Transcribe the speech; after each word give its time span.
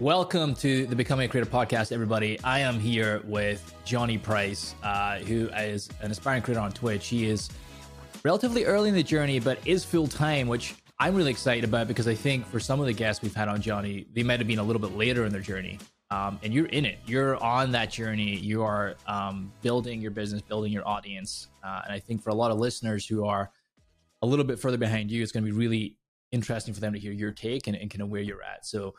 Welcome 0.00 0.54
to 0.54 0.86
the 0.86 0.96
Becoming 0.96 1.26
a 1.26 1.28
Creator 1.28 1.50
podcast, 1.50 1.92
everybody. 1.92 2.40
I 2.42 2.60
am 2.60 2.80
here 2.80 3.20
with 3.26 3.74
Johnny 3.84 4.16
Price, 4.16 4.74
uh, 4.82 5.18
who 5.18 5.50
is 5.50 5.90
an 6.00 6.10
aspiring 6.10 6.40
creator 6.40 6.62
on 6.62 6.72
Twitch. 6.72 7.08
He 7.08 7.26
is 7.26 7.50
relatively 8.24 8.64
early 8.64 8.88
in 8.88 8.94
the 8.94 9.02
journey, 9.02 9.40
but 9.40 9.58
is 9.66 9.84
full 9.84 10.08
time, 10.08 10.48
which 10.48 10.74
I'm 10.98 11.14
really 11.14 11.30
excited 11.30 11.64
about 11.64 11.86
because 11.86 12.08
I 12.08 12.14
think 12.14 12.46
for 12.46 12.58
some 12.58 12.80
of 12.80 12.86
the 12.86 12.94
guests 12.94 13.22
we've 13.22 13.34
had 13.34 13.48
on 13.48 13.60
Johnny, 13.60 14.06
they 14.14 14.22
might 14.22 14.40
have 14.40 14.48
been 14.48 14.58
a 14.58 14.62
little 14.62 14.80
bit 14.80 14.96
later 14.96 15.26
in 15.26 15.32
their 15.32 15.42
journey. 15.42 15.78
Um, 16.10 16.40
and 16.42 16.54
you're 16.54 16.68
in 16.68 16.86
it. 16.86 16.98
You're 17.04 17.36
on 17.36 17.70
that 17.72 17.90
journey. 17.90 18.36
You 18.36 18.62
are 18.62 18.96
um, 19.06 19.52
building 19.60 20.00
your 20.00 20.12
business, 20.12 20.40
building 20.40 20.72
your 20.72 20.88
audience. 20.88 21.48
Uh, 21.62 21.82
and 21.84 21.92
I 21.92 21.98
think 21.98 22.22
for 22.22 22.30
a 22.30 22.34
lot 22.34 22.50
of 22.50 22.58
listeners 22.58 23.06
who 23.06 23.26
are 23.26 23.50
a 24.22 24.26
little 24.26 24.46
bit 24.46 24.58
further 24.58 24.78
behind 24.78 25.10
you, 25.10 25.22
it's 25.22 25.30
going 25.30 25.44
to 25.44 25.52
be 25.52 25.54
really 25.54 25.98
interesting 26.32 26.72
for 26.72 26.80
them 26.80 26.94
to 26.94 26.98
hear 26.98 27.12
your 27.12 27.32
take 27.32 27.66
and, 27.66 27.76
and 27.76 27.90
kind 27.90 28.00
of 28.00 28.08
where 28.08 28.22
you're 28.22 28.42
at. 28.42 28.64
So 28.64 28.94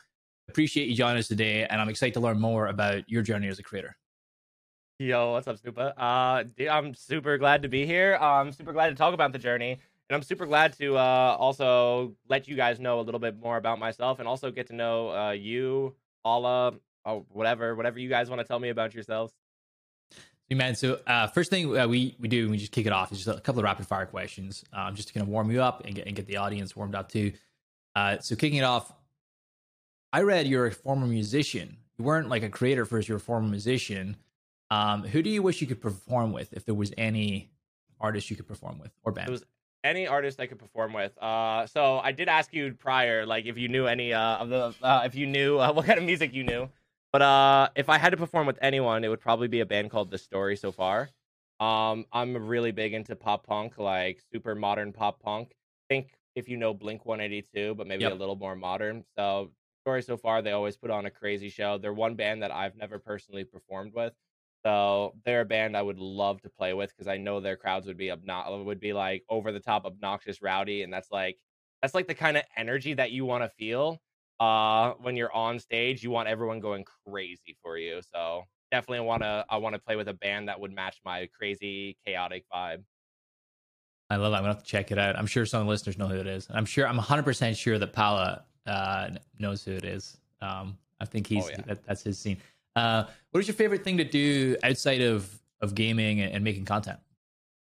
appreciate 0.52 0.90
you 0.90 0.96
joining 0.96 1.18
us 1.18 1.30
today, 1.30 1.66
and 1.66 1.80
I'm 1.80 1.88
excited 1.88 2.14
to 2.16 2.20
learn 2.20 2.38
more 2.38 2.68
about 2.68 3.10
your 3.10 3.22
journey 3.22 3.48
as 3.48 3.58
a 3.58 3.64
creator. 3.64 3.96
Yo, 5.00 5.32
what's 5.32 5.48
up, 5.48 5.58
Snoopeh? 5.58 5.94
Uh, 5.96 6.44
dude, 6.58 6.68
I'm 6.68 6.94
super 6.94 7.38
glad 7.38 7.62
to 7.62 7.70
be 7.70 7.86
here. 7.86 8.18
I'm 8.18 8.52
super 8.52 8.74
glad 8.74 8.90
to 8.90 8.96
talk 8.96 9.14
about 9.14 9.32
the 9.32 9.40
journey, 9.40 9.72
and 9.72 10.16
I'm 10.16 10.22
super 10.22 10.46
glad 10.46 10.74
to 10.78 10.98
uh, 10.98 11.38
also 11.40 12.16
let 12.28 12.50
you 12.50 12.58
guys 12.58 12.82
know 12.82 13.00
a 13.00 13.04
little 13.04 13.20
bit 13.20 13.40
more 13.40 13.56
about 13.56 13.80
myself, 13.80 14.20
and 14.20 14.28
also 14.28 14.52
get 14.52 14.68
to 14.68 14.76
know 14.76 15.10
uh, 15.10 15.32
you, 15.32 15.96
Alla, 16.26 16.74
or 17.06 17.26
whatever, 17.30 17.76
whatever 17.76 17.98
you 17.98 18.10
guys 18.10 18.30
want 18.30 18.42
to 18.42 18.46
tell 18.46 18.60
me 18.60 18.70
about 18.70 18.94
yourselves. 18.94 19.34
Man, 20.52 20.76
so 20.76 21.00
uh, 21.08 21.28
first 21.28 21.50
thing 21.50 21.80
uh, 21.80 21.88
we 21.88 22.18
we 22.20 22.28
do, 22.28 22.50
we 22.50 22.58
just 22.58 22.74
kick 22.74 22.86
it 22.86 22.92
off. 22.92 23.14
Is 23.14 23.24
just 23.24 23.38
a 23.38 23.40
couple 23.40 23.60
of 23.60 23.64
rapid 23.64 23.88
fire 23.88 24.06
questions, 24.06 24.66
um, 24.74 24.96
just 24.96 25.08
to 25.08 25.14
kind 25.14 25.24
of 25.24 25.30
warm 25.30 25.50
you 25.50 25.62
up 25.62 25.86
and 25.86 25.96
get, 25.96 26.08
and 26.08 26.16
get 26.16 26.28
the 26.28 26.36
audience 26.36 26.76
warmed 26.76 26.94
up 26.94 27.10
too. 27.10 27.32
Uh, 27.96 28.20
so 28.20 28.36
kicking 28.36 28.60
it 28.60 28.64
off, 28.64 28.92
I 30.14 30.22
read 30.22 30.48
you're 30.48 30.66
a 30.66 30.72
former 30.72 31.08
musician. 31.08 31.78
You 31.98 32.06
weren't 32.06 32.30
like 32.30 32.44
a 32.44 32.50
creator 32.50 32.86
first; 32.86 33.08
you're 33.08 33.18
a 33.18 33.22
former 33.22 33.48
musician. 33.48 34.18
Um, 34.70 35.04
who 35.04 35.22
do 35.22 35.30
you 35.30 35.42
wish 35.42 35.62
you 35.62 35.68
could 35.68 35.82
perform 35.82 36.32
with, 36.32 36.54
if 36.54 36.66
there 36.66 36.76
was 36.76 36.94
any 36.98 37.52
artist 38.00 38.30
you 38.30 38.36
could 38.36 38.48
perform 38.48 38.80
with 38.80 38.92
or 39.04 39.12
band? 39.12 39.28
It 39.28 39.32
was 39.32 39.44
any 39.84 40.08
artist 40.08 40.40
I 40.40 40.48
could 40.48 40.60
perform 40.60 40.94
with. 40.94 41.18
Uh, 41.22 41.68
so 41.68 42.00
I 42.00 42.12
did 42.12 42.30
ask 42.30 42.54
you 42.54 42.74
prior, 42.74 43.26
like 43.26 43.46
if 43.46 43.58
you 43.58 43.68
knew 43.68 43.88
any 43.88 44.14
uh, 44.14 44.38
of 44.38 44.50
the, 44.50 44.76
uh, 44.82 45.02
if 45.06 45.16
you 45.16 45.28
knew 45.28 45.60
uh, 45.60 45.72
what 45.74 45.86
kind 45.86 46.00
of 46.00 46.06
music 46.06 46.34
you 46.34 46.44
knew. 46.44 46.70
But 47.12 47.22
uh, 47.22 47.70
if 47.76 47.90
I 47.90 47.98
had 47.98 48.12
to 48.12 48.18
perform 48.18 48.48
with 48.48 48.58
anyone, 48.62 49.04
it 49.04 49.10
would 49.10 49.20
probably 49.20 49.50
be 49.50 49.60
a 49.60 49.66
band 49.66 49.92
called 49.92 50.12
The 50.12 50.18
Story. 50.18 50.56
So 50.56 50.72
far, 50.72 51.10
um, 51.60 52.06
I'm 52.14 52.48
really 52.48 52.72
big 52.72 52.94
into 52.94 53.16
pop 53.16 53.46
punk, 53.46 53.78
like 53.78 54.22
super 54.32 54.56
modern 54.56 54.94
pop 54.94 55.22
punk. 55.22 55.54
think 55.90 56.14
if 56.36 56.48
you 56.48 56.56
know 56.56 56.74
Blink 56.74 57.06
182, 57.06 57.76
but 57.76 57.86
maybe 57.88 58.04
yep. 58.04 58.14
a 58.14 58.16
little 58.16 58.38
more 58.38 58.56
modern. 58.56 59.04
So 59.18 59.52
story 59.82 60.02
so 60.02 60.18
far, 60.18 60.42
they 60.42 60.52
always 60.52 60.78
put 60.78 60.92
on 60.92 61.06
a 61.06 61.12
crazy 61.12 61.50
show. 61.50 61.78
They're 61.78 61.94
one 61.94 62.16
band 62.16 62.44
that 62.44 62.52
I've 62.52 62.76
never 62.76 63.00
personally 63.00 63.44
performed 63.44 63.94
with. 63.94 64.14
So 64.64 65.16
they're 65.26 65.42
a 65.42 65.46
band 65.46 65.76
I 65.76 65.82
would 65.82 65.98
love 65.98 66.42
to 66.42 66.50
play 66.50 66.74
with 66.74 66.92
because 66.92 67.08
I 67.08 67.18
know 67.18 67.40
their 67.40 67.56
crowds 67.56 67.88
would 67.88 67.98
be 67.98 68.08
obno- 68.08 68.64
would 68.64 68.80
be 68.80 68.94
like 68.94 69.24
over 69.28 69.52
the 69.52 69.60
top, 69.60 69.86
obnoxious, 69.86 70.42
rowdy, 70.42 70.84
and 70.84 70.94
that's 70.94 71.10
like 71.12 71.38
that's 71.82 71.96
like 71.96 72.08
the 72.08 72.14
kind 72.14 72.38
of 72.38 72.44
energy 72.56 72.94
that 72.94 73.12
you 73.12 73.26
want 73.26 73.44
to 73.44 73.50
feel 73.50 74.00
uh, 74.40 74.92
when 75.02 75.16
you're 75.16 75.34
on 75.34 75.58
stage. 75.58 76.04
You 76.04 76.12
want 76.12 76.30
everyone 76.30 76.60
going 76.60 76.86
crazy 77.08 77.58
for 77.64 77.78
you. 77.78 78.02
So 78.14 78.44
definitely 78.72 79.06
want 79.06 79.24
to 79.24 79.46
I 79.50 79.58
want 79.58 79.74
to 79.74 79.80
play 79.80 79.96
with 79.96 80.08
a 80.08 80.14
band 80.14 80.48
that 80.48 80.60
would 80.60 80.72
match 80.72 81.02
my 81.04 81.28
crazy, 81.36 81.98
chaotic 82.06 82.46
vibe. 82.54 82.84
I 84.12 84.18
love 84.18 84.32
that. 84.32 84.38
I'm 84.38 84.44
gonna 84.44 84.54
have 84.54 84.64
to 84.64 84.70
check 84.70 84.92
it 84.92 85.00
out. 85.00 85.16
I'm 85.16 85.26
sure 85.26 85.46
some 85.48 85.68
listeners 85.68 85.98
know 85.98 86.08
who 86.08 86.20
it 86.20 86.28
is. 86.28 86.48
I'm 86.52 86.66
sure 86.66 86.88
I'm 86.88 86.98
100 86.98 87.24
percent 87.24 87.58
sure 87.58 87.80
that 87.80 87.94
Pala 87.94 88.44
uh, 88.66 89.10
knows 89.40 89.64
who 89.64 89.72
it 89.72 89.86
is. 89.86 90.18
Um, 90.42 90.78
I 91.00 91.06
think 91.06 91.28
he's 91.28 91.46
oh, 91.46 91.50
yeah. 91.50 91.62
that, 91.68 91.86
that's 91.86 92.04
his 92.04 92.18
scene. 92.18 92.38
Uh, 92.76 93.06
what 93.32 93.40
is 93.42 93.48
your 93.48 93.56
favorite 93.56 93.84
thing 93.84 93.98
to 93.98 94.04
do 94.04 94.56
outside 94.64 95.02
of 95.02 95.40
of 95.62 95.76
gaming 95.76 96.22
and, 96.22 96.34
and, 96.34 96.44
making 96.44 96.66
content? 96.66 97.00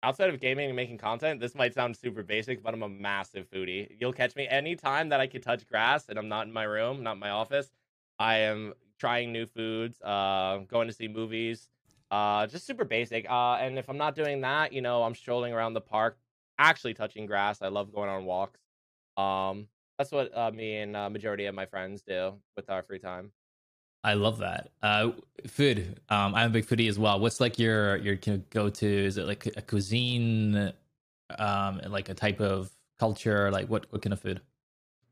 Outside 0.03 0.31
of 0.31 0.41
gaming 0.41 0.67
and 0.67 0.77
making 0.77 0.97
content, 0.97 1.39
this 1.41 1.55
might 1.55 1.75
sound 1.75 1.95
super 1.95 2.23
basic, 2.23 2.63
but 2.63 2.73
I'm 2.73 2.83
a 2.83 2.89
massive 2.89 3.51
foodie. 3.51 3.89
You'll 3.99 4.15
catch 4.15 4.35
me 4.37 4.49
anytime 4.49 5.11
that 5.11 5.21
I 5.21 5.27
can 5.27 5.43
touch 5.43 5.67
grass 5.67 6.09
and 6.09 6.19
I'm 6.19 6.29
not 6.29 6.47
in 6.47 6.53
my 6.53 6.63
room, 6.63 7.03
not 7.03 7.19
my 7.19 7.29
office. 7.29 7.71
I 8.19 8.37
am 8.37 8.73
trying 8.99 9.33
new 9.33 9.45
foods, 9.45 10.01
uh, 10.01 10.59
going 10.69 10.89
to 10.89 10.95
see 10.95 11.09
movies, 11.09 11.69
uh, 12.11 12.47
just 12.47 12.67
super 12.67 12.85
basic. 12.85 13.29
Uh, 13.29 13.57
and 13.57 13.79
if 13.79 13.91
I'm 13.91 13.99
not 13.99 14.15
doing 14.15 14.41
that, 14.41 14.73
you 14.73 14.81
know, 14.81 15.03
I'm 15.03 15.15
strolling 15.15 15.53
around 15.53 15.75
the 15.75 15.81
park, 15.83 16.19
actually 16.59 16.95
touching 16.95 17.27
grass. 17.27 17.61
I 17.61 17.69
love 17.69 17.93
going 17.93 18.09
on 18.09 18.25
walks. 18.25 18.61
Um, 19.19 19.67
that's 20.01 20.13
what 20.13 20.35
uh, 20.35 20.51
me 20.51 20.79
and 20.79 20.97
uh, 20.97 21.11
majority 21.11 21.45
of 21.45 21.55
my 21.55 21.67
friends 21.67 22.01
do 22.01 22.33
with 22.57 22.71
our 22.71 22.83
free 22.83 22.99
time. 22.99 23.31
I 24.03 24.15
love 24.15 24.39
that. 24.39 24.71
Uh, 24.83 25.11
food. 25.47 26.01
Um, 26.09 26.35
I'm 26.35 26.47
a 26.47 26.53
big 26.55 26.65
foodie 26.65 26.89
as 26.89 26.99
well. 26.99 27.21
What's 27.21 27.39
like 27.39 27.59
your 27.59 27.99
your 27.99 28.17
go 28.49 28.71
to? 28.71 28.87
Is 28.87 29.19
it 29.19 29.27
like 29.27 29.45
a 29.59 29.61
cuisine, 29.61 30.73
um, 31.39 31.83
like 31.87 32.09
a 32.09 32.15
type 32.15 32.41
of 32.41 32.71
culture? 32.99 33.51
Like 33.51 33.69
what 33.69 33.93
what 33.93 34.01
kind 34.01 34.15
of 34.15 34.21
food? 34.21 34.41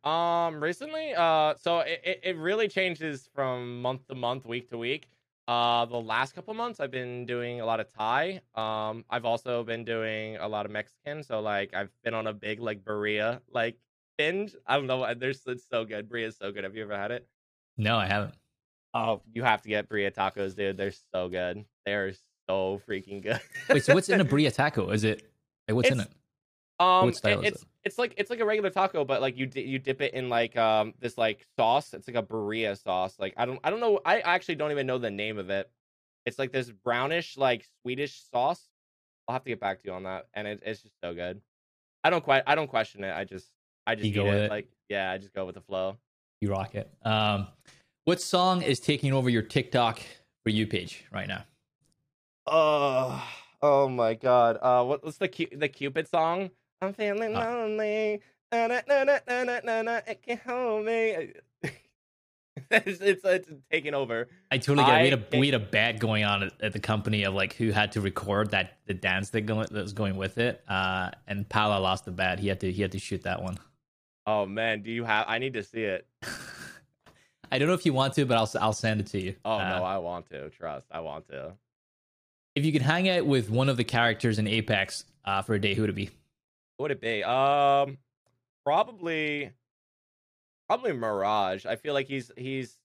Um, 0.05 0.65
recently, 0.65 1.13
uh, 1.15 1.53
so 1.61 1.81
it, 1.81 2.21
it 2.23 2.37
really 2.39 2.67
changes 2.67 3.29
from 3.35 3.83
month 3.83 4.09
to 4.09 4.15
month, 4.15 4.47
week 4.47 4.71
to 4.71 4.79
week. 4.79 5.11
Uh, 5.49 5.85
the 5.85 6.01
last 6.01 6.35
couple 6.35 6.55
months, 6.55 6.81
I've 6.81 6.91
been 6.91 7.27
doing 7.27 7.61
a 7.61 7.67
lot 7.67 7.79
of 7.79 7.93
Thai. 7.93 8.41
Um, 8.55 9.05
I've 9.11 9.27
also 9.27 9.65
been 9.65 9.85
doing 9.85 10.39
a 10.39 10.49
lot 10.49 10.65
of 10.65 10.73
Mexican. 10.73 11.23
So 11.23 11.41
like, 11.41 11.75
I've 11.75 11.91
been 12.05 12.15
on 12.15 12.27
a 12.27 12.33
big 12.33 12.61
like 12.61 12.83
birria 12.83 13.41
like 13.53 13.77
binge. 14.19 14.55
I 14.67 14.77
don't 14.77 14.87
know. 14.87 15.15
There's 15.15 15.41
it's 15.47 15.65
so 15.71 15.85
good. 15.87 16.11
Birria 16.11 16.27
is 16.27 16.37
so 16.37 16.53
good. 16.53 16.65
Have 16.65 16.77
you 16.77 16.83
ever 16.83 16.97
had 16.97 17.11
it? 17.13 17.27
No, 17.79 17.97
I 17.97 18.07
haven't. 18.07 18.35
Oh, 18.93 19.23
you 19.33 19.45
have 19.45 19.63
to 19.63 19.69
get 19.69 19.89
birria 19.89 20.13
tacos, 20.13 20.55
dude. 20.55 20.77
They're 20.77 20.93
so 21.15 21.29
good. 21.29 21.65
They're 21.87 22.13
so 22.49 22.81
freaking 22.89 23.23
good. 23.23 23.41
Wait, 23.69 23.85
so 23.85 23.95
what's 23.95 24.09
in 24.09 24.21
a 24.21 24.25
birria 24.27 24.53
taco? 24.53 24.91
Is 24.91 25.05
it 25.05 25.23
like 25.67 25.77
what's 25.77 25.89
it's, 25.89 25.95
in 25.95 26.01
it? 26.01 26.11
Um, 26.81 27.09
it, 27.09 27.21
it's 27.25 27.63
it? 27.63 27.69
it's 27.85 27.99
like 27.99 28.15
it's 28.17 28.31
like 28.31 28.41
a 28.41 28.45
regular 28.45 28.71
taco, 28.71 29.05
but 29.05 29.21
like 29.21 29.37
you 29.37 29.49
you 29.55 29.79
dip 29.79 30.01
it 30.01 30.15
in 30.15 30.29
like 30.29 30.57
um 30.57 30.95
this 31.01 31.17
like 31.17 31.47
sauce. 31.57 31.95
It's 31.95 32.09
like 32.09 32.17
a 32.17 32.23
birria 32.23 32.81
sauce. 32.81 33.17
Like 33.19 33.35
I 33.37 33.47
don't 33.47 33.61
I 33.63 33.71
don't 33.71 33.81
know. 33.81 34.01
I 34.05 34.21
actually 34.21 34.57
don't 34.57 34.73
even 34.73 34.87
know 34.87 34.99
the 34.99 35.11
name 35.11 35.39
of 35.39 35.51
it. 35.51 35.71
It's 36.27 36.39
like 36.39 36.53
this 36.53 36.71
brownish 36.71 37.37
like 37.37 37.67
Swedish 37.83 38.23
sauce. 38.31 38.69
I'll 39.27 39.35
have 39.35 39.45
to 39.45 39.51
get 39.51 39.61
back 39.61 39.81
to 39.81 39.89
you 39.89 39.93
on 39.93 40.05
that, 40.05 40.27
and 40.33 40.49
it, 40.49 40.63
it's 40.65 40.83
just 40.83 40.95
so 41.03 41.15
good. 41.15 41.41
I 42.03 42.11
don't 42.11 42.25
quite 42.25 42.43
I 42.47 42.55
don't 42.55 42.69
question 42.69 43.05
it. 43.05 43.15
I 43.15 43.25
just 43.25 43.47
I 43.89 43.95
just 43.95 44.05
you 44.05 44.23
eat 44.23 44.27
it. 44.27 44.35
it. 44.35 44.51
Like 44.51 44.69
yeah, 44.91 45.11
I 45.11 45.17
just 45.17 45.33
go 45.33 45.47
with 45.47 45.55
the 45.55 45.63
flow. 45.63 45.97
You 46.43 46.51
rock 46.51 46.75
it. 46.75 46.91
Um, 47.05 47.47
what 48.05 48.21
song 48.21 48.61
is 48.61 48.81
taking 48.81 49.15
over 49.15 49.31
your 49.31 49.43
TikTok 49.43 50.01
for 50.45 50.51
you 50.51 50.67
page 50.67 51.05
right 51.11 51.27
now? 51.27 51.45
Oh, 52.47 53.27
oh 53.63 53.89
my 53.89 54.13
god. 54.13 54.59
Uh, 54.61 54.85
what, 54.85 55.03
what's 55.03 55.17
the 55.17 55.49
the 55.57 55.69
Cupid 55.69 56.07
song? 56.07 56.51
I'm 56.83 56.93
feeling 56.93 57.35
oh. 57.35 57.41
lonely. 57.41 58.21
Na, 58.53 58.67
na, 58.67 58.81
na, 58.87 59.05
na, 59.05 59.19
na, 59.27 59.61
na, 59.65 59.83
na, 59.83 60.01
it 60.07 60.23
can 60.23 60.39
hold 60.47 60.85
me. 60.85 61.33
it's, 62.71 63.01
it's, 63.01 63.25
it's 63.25 63.49
taking 63.71 63.95
over. 63.95 64.29
I 64.51 64.59
totally 64.59 64.87
get. 64.87 65.01
It. 65.01 65.03
We 65.03 65.11
had 65.11 65.19
a 65.19 65.39
we 65.39 65.47
had 65.47 65.55
a 65.55 65.65
bet 65.65 65.99
going 65.99 66.25
on 66.25 66.43
at, 66.43 66.53
at, 66.61 66.73
the 66.75 66.81
company 66.81 67.25
of 67.25 67.33
like 67.33 67.55
who 67.55 67.71
had 67.71 67.93
to 67.93 68.03
record 68.03 68.51
that 68.51 68.79
the 68.87 68.95
dance 68.95 69.31
that 69.31 69.43
going 69.43 69.67
that 69.71 69.83
was 69.83 69.95
going 69.95 70.17
with 70.17 70.37
it. 70.37 70.63
Uh, 70.69 71.11
and 71.27 71.49
Pala 71.49 71.79
lost 71.79 72.05
the 72.05 72.11
bet. 72.11 72.39
He 72.39 72.49
had 72.49 72.61
to 72.61 72.71
he 72.71 72.83
had 72.83 72.93
to 72.93 72.99
shoot 72.99 73.23
that 73.23 73.43
one. 73.43 73.59
Oh 74.29 74.45
man, 74.45 74.83
do 74.83 74.91
you 74.91 75.05
have? 75.05 75.25
I 75.27 75.39
need 75.39 75.55
to 75.55 75.63
see 75.63 75.85
it. 75.85 76.07
I 77.51 77.59
don't 77.59 77.67
know 77.67 77.73
if 77.73 77.87
you 77.87 77.95
want 77.95 78.13
to, 78.13 78.27
but 78.27 78.37
I'll 78.37 78.51
I'll 78.61 78.75
send 78.75 79.01
it 79.01 79.07
to 79.07 79.19
you. 79.19 79.35
Oh 79.43 79.53
uh, 79.53 79.79
no, 79.79 79.85
I 79.85 79.97
want 79.97 80.29
to. 80.29 80.51
Trust, 80.51 80.87
I 80.91 81.01
want 81.01 81.27
to. 81.29 81.55
If 82.55 82.63
you 82.63 82.71
could 82.71 82.83
hang 82.83 83.09
out 83.09 83.25
with 83.25 83.49
one 83.49 83.71
of 83.71 83.79
the 83.79 83.85
characters 83.85 84.39
in 84.39 84.47
Apex 84.47 85.05
uh, 85.25 85.41
for 85.41 85.55
a 85.55 85.59
day, 85.59 85.73
who 85.73 85.81
would 85.81 85.89
it 85.89 85.95
be? 85.95 86.11
Who 86.77 86.83
would 86.83 86.91
it 86.91 87.01
be? 87.01 87.25
Um, 87.25 87.97
probably, 88.67 89.51
probably 90.67 90.93
Mirage. 90.93 91.65
I 91.65 91.77
feel 91.77 91.95
like 91.95 92.07
he's 92.07 92.31
he's, 92.37 92.77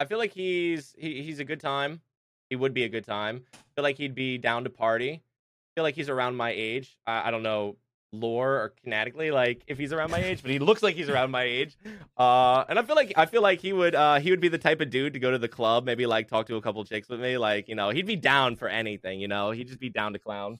I 0.00 0.06
feel 0.06 0.16
like 0.16 0.32
he's 0.32 0.94
he, 0.98 1.22
he's 1.22 1.38
a 1.38 1.44
good 1.44 1.60
time. 1.60 2.00
He 2.48 2.56
would 2.56 2.72
be 2.72 2.84
a 2.84 2.88
good 2.88 3.04
time. 3.04 3.44
I 3.52 3.58
feel 3.74 3.82
like 3.82 3.98
he'd 3.98 4.14
be 4.14 4.38
down 4.38 4.64
to 4.64 4.70
party. 4.70 5.12
I 5.12 5.68
feel 5.74 5.84
like 5.84 5.96
he's 5.96 6.08
around 6.08 6.36
my 6.36 6.50
age. 6.50 6.98
I, 7.06 7.28
I 7.28 7.30
don't 7.30 7.42
know 7.42 7.76
lore 8.12 8.54
or 8.54 8.72
kinetically 8.84 9.30
like 9.30 9.62
if 9.66 9.76
he's 9.76 9.92
around 9.92 10.10
my 10.10 10.18
age 10.18 10.40
but 10.40 10.50
he 10.50 10.58
looks 10.58 10.82
like 10.82 10.96
he's 10.96 11.10
around 11.10 11.30
my 11.30 11.42
age. 11.42 11.76
Uh 12.16 12.64
and 12.68 12.78
i 12.78 12.82
feel 12.82 12.96
like 12.96 13.12
i 13.16 13.26
feel 13.26 13.42
like 13.42 13.60
he 13.60 13.72
would 13.72 13.94
uh 13.94 14.18
he 14.18 14.30
would 14.30 14.40
be 14.40 14.48
the 14.48 14.58
type 14.58 14.80
of 14.80 14.88
dude 14.88 15.12
to 15.12 15.18
go 15.18 15.30
to 15.30 15.38
the 15.38 15.48
club 15.48 15.84
maybe 15.84 16.06
like 16.06 16.26
talk 16.26 16.46
to 16.46 16.56
a 16.56 16.62
couple 16.62 16.82
chicks 16.84 17.08
with 17.08 17.20
me 17.20 17.36
like 17.36 17.68
you 17.68 17.74
know 17.74 17.90
he'd 17.90 18.06
be 18.06 18.16
down 18.16 18.56
for 18.56 18.68
anything 18.68 19.20
you 19.20 19.28
know? 19.28 19.50
He'd 19.50 19.66
just 19.66 19.80
be 19.80 19.90
down 19.90 20.14
to 20.14 20.18
clown. 20.18 20.58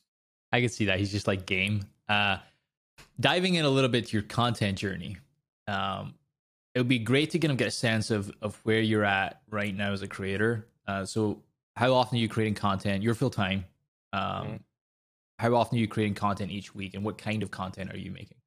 I 0.52 0.60
can 0.60 0.68
see 0.68 0.86
that. 0.86 0.98
He's 0.98 1.10
just 1.10 1.26
like 1.26 1.46
game. 1.46 1.84
Uh 2.08 2.38
diving 3.18 3.54
in 3.54 3.64
a 3.64 3.70
little 3.70 3.90
bit 3.90 4.06
to 4.08 4.12
your 4.12 4.22
content 4.24 4.76
journey 4.78 5.16
um 5.66 6.14
it 6.74 6.80
would 6.80 6.88
be 6.88 6.98
great 6.98 7.30
to 7.30 7.38
kind 7.38 7.52
of 7.52 7.56
get 7.56 7.68
a 7.68 7.70
sense 7.72 8.10
of 8.10 8.30
of 8.42 8.60
where 8.64 8.80
you're 8.80 9.04
at 9.04 9.40
right 9.50 9.74
now 9.74 9.92
as 9.92 10.02
a 10.02 10.08
creator. 10.08 10.66
Uh 10.86 11.06
so 11.06 11.42
how 11.76 11.94
often 11.94 12.18
are 12.18 12.20
you 12.20 12.28
creating 12.28 12.54
content? 12.54 13.02
You're 13.02 13.14
full 13.14 13.30
time. 13.30 13.64
Um 14.12 14.20
mm-hmm 14.20 14.56
how 15.38 15.54
often 15.54 15.78
are 15.78 15.80
you 15.80 15.88
creating 15.88 16.14
content 16.14 16.50
each 16.50 16.74
week 16.74 16.94
and 16.94 17.04
what 17.04 17.18
kind 17.18 17.42
of 17.42 17.50
content 17.50 17.92
are 17.92 17.98
you 17.98 18.10
making 18.10 18.38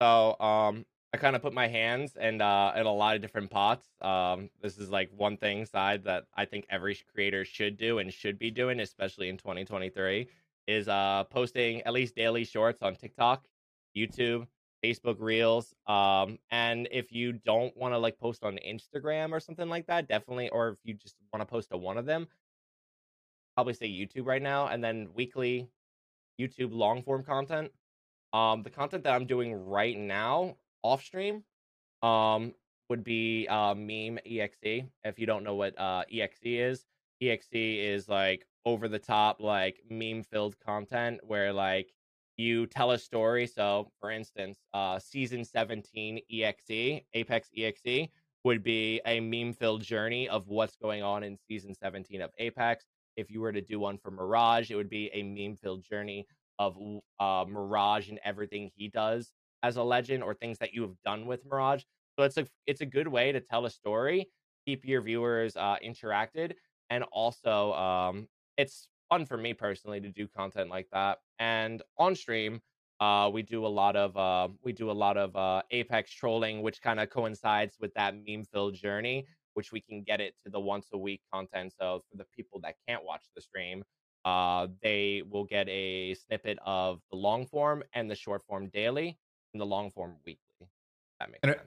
so 0.00 0.38
um 0.40 0.84
I 1.14 1.18
kind 1.18 1.36
of 1.36 1.42
put 1.42 1.52
my 1.52 1.68
hands 1.68 2.16
and 2.18 2.40
uh, 2.40 2.72
in 2.74 2.86
a 2.86 2.92
lot 2.92 3.14
of 3.14 3.20
different 3.20 3.50
pots. 3.50 3.86
Um, 4.00 4.48
this 4.62 4.78
is 4.78 4.88
like 4.88 5.10
one 5.14 5.36
thing 5.36 5.66
side 5.66 6.04
that 6.04 6.24
I 6.34 6.46
think 6.46 6.64
every 6.70 6.98
creator 7.12 7.44
should 7.44 7.76
do 7.76 7.98
and 7.98 8.10
should 8.10 8.38
be 8.38 8.50
doing, 8.50 8.80
especially 8.80 9.28
in 9.28 9.36
2023, 9.36 10.26
is 10.66 10.88
uh, 10.88 11.24
posting 11.24 11.82
at 11.82 11.92
least 11.92 12.16
daily 12.16 12.44
shorts 12.44 12.80
on 12.80 12.94
TikTok, 12.94 13.44
YouTube, 13.94 14.46
Facebook 14.82 15.16
Reels. 15.18 15.74
Um, 15.86 16.38
and 16.50 16.88
if 16.90 17.12
you 17.12 17.34
don't 17.34 17.76
want 17.76 17.92
to 17.92 17.98
like 17.98 18.18
post 18.18 18.42
on 18.42 18.58
Instagram 18.66 19.32
or 19.32 19.40
something 19.40 19.68
like 19.68 19.86
that, 19.88 20.08
definitely, 20.08 20.48
or 20.48 20.70
if 20.70 20.78
you 20.82 20.94
just 20.94 21.16
want 21.30 21.42
to 21.42 21.46
post 21.46 21.70
to 21.70 21.76
one 21.76 21.98
of 21.98 22.06
them, 22.06 22.26
probably 23.54 23.74
say 23.74 23.86
YouTube 23.86 24.26
right 24.26 24.42
now, 24.42 24.68
and 24.68 24.82
then 24.82 25.08
weekly 25.14 25.68
YouTube 26.40 26.72
long 26.72 27.02
form 27.02 27.22
content. 27.22 27.70
Um, 28.32 28.62
the 28.62 28.70
content 28.70 29.04
that 29.04 29.14
I'm 29.14 29.26
doing 29.26 29.52
right 29.52 29.96
now 29.96 30.56
off 30.82 31.02
stream 31.02 31.44
um 32.02 32.54
would 32.88 33.04
be 33.04 33.46
uh 33.48 33.74
meme 33.74 34.18
exe 34.26 34.84
if 35.04 35.18
you 35.18 35.26
don't 35.26 35.44
know 35.44 35.54
what 35.54 35.78
uh 35.78 36.02
exe 36.12 36.40
is 36.42 36.86
exe 37.22 37.48
is 37.52 38.08
like 38.08 38.46
over 38.64 38.88
the 38.88 38.98
top 38.98 39.40
like 39.40 39.80
meme 39.88 40.22
filled 40.22 40.58
content 40.60 41.20
where 41.24 41.52
like 41.52 41.92
you 42.36 42.66
tell 42.66 42.90
a 42.90 42.98
story 42.98 43.46
so 43.46 43.90
for 44.00 44.10
instance 44.10 44.58
uh 44.74 44.98
season 44.98 45.44
17 45.44 46.20
exe 46.32 47.02
apex 47.14 47.48
exe 47.56 48.08
would 48.44 48.62
be 48.62 49.00
a 49.06 49.20
meme 49.20 49.52
filled 49.52 49.82
journey 49.82 50.28
of 50.28 50.48
what's 50.48 50.76
going 50.76 51.02
on 51.02 51.22
in 51.22 51.36
season 51.48 51.74
17 51.74 52.20
of 52.20 52.30
apex 52.38 52.86
if 53.16 53.30
you 53.30 53.40
were 53.40 53.52
to 53.52 53.60
do 53.60 53.78
one 53.80 53.98
for 53.98 54.10
mirage 54.10 54.70
it 54.70 54.76
would 54.76 54.90
be 54.90 55.10
a 55.12 55.22
meme 55.22 55.56
filled 55.56 55.82
journey 55.82 56.26
of 56.58 56.76
uh 57.20 57.44
mirage 57.48 58.08
and 58.08 58.20
everything 58.24 58.70
he 58.74 58.88
does 58.88 59.32
as 59.62 59.76
a 59.76 59.82
legend 59.82 60.22
or 60.22 60.34
things 60.34 60.58
that 60.58 60.74
you 60.74 60.82
have 60.82 60.94
done 61.04 61.26
with 61.26 61.44
Mirage. 61.46 61.82
So 62.18 62.24
it's 62.24 62.36
a 62.36 62.46
it's 62.66 62.80
a 62.80 62.86
good 62.86 63.08
way 63.08 63.32
to 63.32 63.40
tell 63.40 63.64
a 63.64 63.70
story, 63.70 64.28
keep 64.66 64.84
your 64.84 65.00
viewers 65.00 65.56
uh, 65.56 65.76
interacted, 65.84 66.54
and 66.90 67.04
also 67.12 67.72
um, 67.72 68.28
it's 68.58 68.88
fun 69.08 69.24
for 69.24 69.36
me 69.36 69.54
personally 69.54 70.00
to 70.00 70.08
do 70.08 70.26
content 70.28 70.68
like 70.68 70.88
that. 70.92 71.18
And 71.38 71.82
on 71.98 72.14
stream, 72.14 72.60
uh, 73.00 73.30
we 73.32 73.42
do 73.42 73.66
a 73.66 73.68
lot 73.68 73.96
of 73.96 74.16
uh, 74.16 74.48
we 74.62 74.72
do 74.72 74.90
a 74.90 74.92
lot 74.92 75.16
of 75.16 75.34
uh, 75.36 75.62
Apex 75.70 76.12
trolling, 76.12 76.60
which 76.62 76.82
kind 76.82 77.00
of 77.00 77.08
coincides 77.08 77.76
with 77.80 77.94
that 77.94 78.14
meme 78.26 78.44
filled 78.44 78.74
journey, 78.74 79.26
which 79.54 79.72
we 79.72 79.80
can 79.80 80.02
get 80.02 80.20
it 80.20 80.34
to 80.44 80.50
the 80.50 80.60
once 80.60 80.88
a 80.92 80.98
week 80.98 81.20
content. 81.32 81.72
So 81.78 82.02
for 82.10 82.16
the 82.16 82.26
people 82.36 82.60
that 82.60 82.76
can't 82.88 83.04
watch 83.04 83.24
the 83.34 83.42
stream, 83.42 83.84
uh, 84.24 84.68
they 84.82 85.22
will 85.28 85.44
get 85.44 85.68
a 85.68 86.14
snippet 86.14 86.58
of 86.64 87.00
the 87.10 87.16
long 87.16 87.46
form 87.46 87.82
and 87.92 88.10
the 88.10 88.14
short 88.14 88.42
form 88.44 88.68
daily 88.68 89.18
and 89.52 89.60
the 89.60 89.66
long 89.66 89.90
form 89.90 90.14
weekly. 90.24 90.68
That 91.20 91.30
makes 91.30 91.40
and 91.42 91.52
sense. 91.52 91.66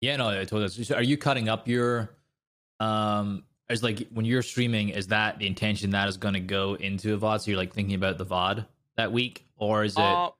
Yeah, 0.00 0.16
no, 0.16 0.28
I 0.28 0.44
told 0.44 0.62
totally. 0.62 0.84
So 0.84 0.96
are 0.96 1.02
you 1.02 1.16
cutting 1.16 1.48
up 1.48 1.68
your 1.68 2.16
um 2.80 3.44
as 3.68 3.82
like 3.82 4.08
when 4.12 4.24
you're 4.24 4.42
streaming? 4.42 4.90
Is 4.90 5.08
that 5.08 5.38
the 5.38 5.46
intention 5.46 5.90
that 5.90 6.08
is 6.08 6.16
going 6.16 6.34
to 6.34 6.40
go 6.40 6.74
into 6.74 7.14
a 7.14 7.18
VOD? 7.18 7.40
So 7.40 7.50
you're 7.50 7.58
like 7.58 7.72
thinking 7.72 7.94
about 7.94 8.18
the 8.18 8.26
VOD 8.26 8.66
that 8.96 9.12
week, 9.12 9.46
or 9.56 9.84
is 9.84 9.96
it 9.96 10.00
uh, 10.00 10.30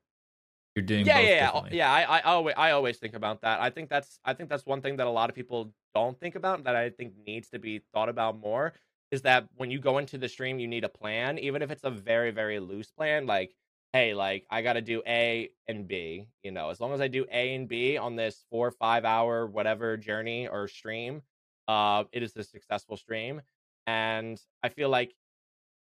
you're 0.75 0.85
doing? 0.85 1.07
Yeah, 1.07 1.21
yeah, 1.21 1.51
yeah. 1.55 1.63
yeah 1.71 1.93
I, 1.93 2.19
I 2.19 2.21
always, 2.23 2.55
I 2.57 2.71
always 2.73 2.99
think 2.99 3.15
about 3.15 3.43
that. 3.43 3.61
I 3.61 3.71
think 3.71 3.89
that's, 3.89 4.19
I 4.25 4.35
think 4.35 4.49
that's 4.49 4.67
one 4.67 4.81
thing 4.81 4.97
that 4.97 5.07
a 5.07 5.11
lot 5.11 5.31
of 5.31 5.37
people 5.37 5.73
don't 5.95 6.19
think 6.19 6.35
about 6.35 6.65
that 6.65 6.77
I 6.77 6.91
think 6.91 7.15
needs 7.27 7.49
to 7.51 7.59
be 7.59 7.81
thought 7.93 8.09
about 8.09 8.39
more. 8.41 8.75
Is 9.11 9.23
that 9.23 9.47
when 9.57 9.71
you 9.71 9.79
go 9.79 9.99
into 9.99 10.17
the 10.17 10.29
stream, 10.29 10.59
you 10.59 10.69
need 10.69 10.85
a 10.85 10.89
plan, 10.89 11.39
even 11.39 11.61
if 11.63 11.71
it's 11.71 11.85
a 11.85 11.91
very, 11.91 12.31
very 12.31 12.61
loose 12.61 12.91
plan. 12.91 13.27
Like 13.27 13.55
hey, 13.93 14.15
like 14.15 14.47
I 14.51 14.63
got 14.63 14.75
to 14.75 14.81
do 14.81 15.03
A 15.07 15.51
and 15.69 15.87
B, 15.87 16.27
you 16.43 16.51
know, 16.51 16.71
as 16.71 16.81
long 16.81 16.93
as 16.93 17.01
I 17.01 17.09
do 17.09 17.27
A 17.31 17.55
and 17.55 17.69
B 17.69 17.99
on 17.99 18.17
this 18.17 18.45
four, 18.51 18.71
five 18.71 19.05
hour, 19.05 19.47
whatever 19.47 19.97
journey 19.97 20.49
or 20.49 20.67
stream, 20.69 21.23
uh, 21.69 22.05
it 22.13 22.23
is 22.23 22.35
a 22.37 22.45
successful 22.45 22.97
stream. 22.97 23.43
And 23.87 24.41
I 24.63 24.71
feel 24.71 24.89
like 24.89 25.15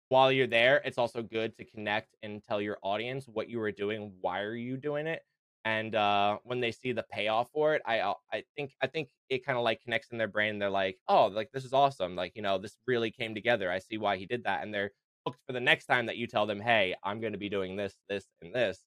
while 0.08 0.32
you're 0.32 0.48
there, 0.48 0.82
it's 0.86 0.98
also 0.98 1.22
good 1.22 1.58
to 1.58 1.66
connect 1.66 2.16
and 2.24 2.44
tell 2.44 2.62
your 2.62 2.78
audience 2.82 3.28
what 3.28 3.50
you 3.50 3.60
were 3.60 3.72
doing, 3.72 4.14
why 4.22 4.42
are 4.42 4.56
you 4.56 4.78
doing 4.78 5.06
it, 5.06 5.24
and 5.66 5.96
uh, 5.96 6.38
when 6.44 6.60
they 6.60 6.72
see 6.72 6.92
the 6.92 7.06
payoff 7.12 7.50
for 7.52 7.76
it, 7.76 7.82
I 7.86 8.00
uh, 8.00 8.14
I 8.32 8.44
think 8.56 8.72
I 8.82 8.88
think 8.88 9.10
it 9.30 9.46
kind 9.46 9.58
of 9.58 9.64
like 9.64 9.82
connects 9.82 10.10
in 10.12 10.18
their 10.18 10.28
brain. 10.28 10.58
They're 10.58 10.70
like, 10.70 10.98
oh, 11.08 11.28
like 11.28 11.52
this 11.52 11.66
is 11.66 11.74
awesome. 11.74 12.16
Like 12.16 12.34
you 12.36 12.42
know, 12.42 12.58
this 12.58 12.78
really 12.88 13.12
came 13.12 13.36
together. 13.36 13.72
I 13.72 13.80
see 13.80 13.98
why 13.98 14.18
he 14.18 14.26
did 14.26 14.44
that, 14.46 14.64
and 14.64 14.74
they're 14.74 14.92
hooked 15.26 15.40
for 15.46 15.54
the 15.54 15.60
next 15.60 15.86
time 15.86 16.06
that 16.06 16.18
you 16.18 16.28
tell 16.28 16.46
them, 16.46 16.60
"Hey, 16.62 16.96
I'm 17.04 17.20
going 17.20 17.34
to 17.34 17.40
be 17.40 17.50
doing 17.50 17.76
this, 17.76 17.96
this, 18.08 18.26
and 18.42 18.54
this." 18.54 18.82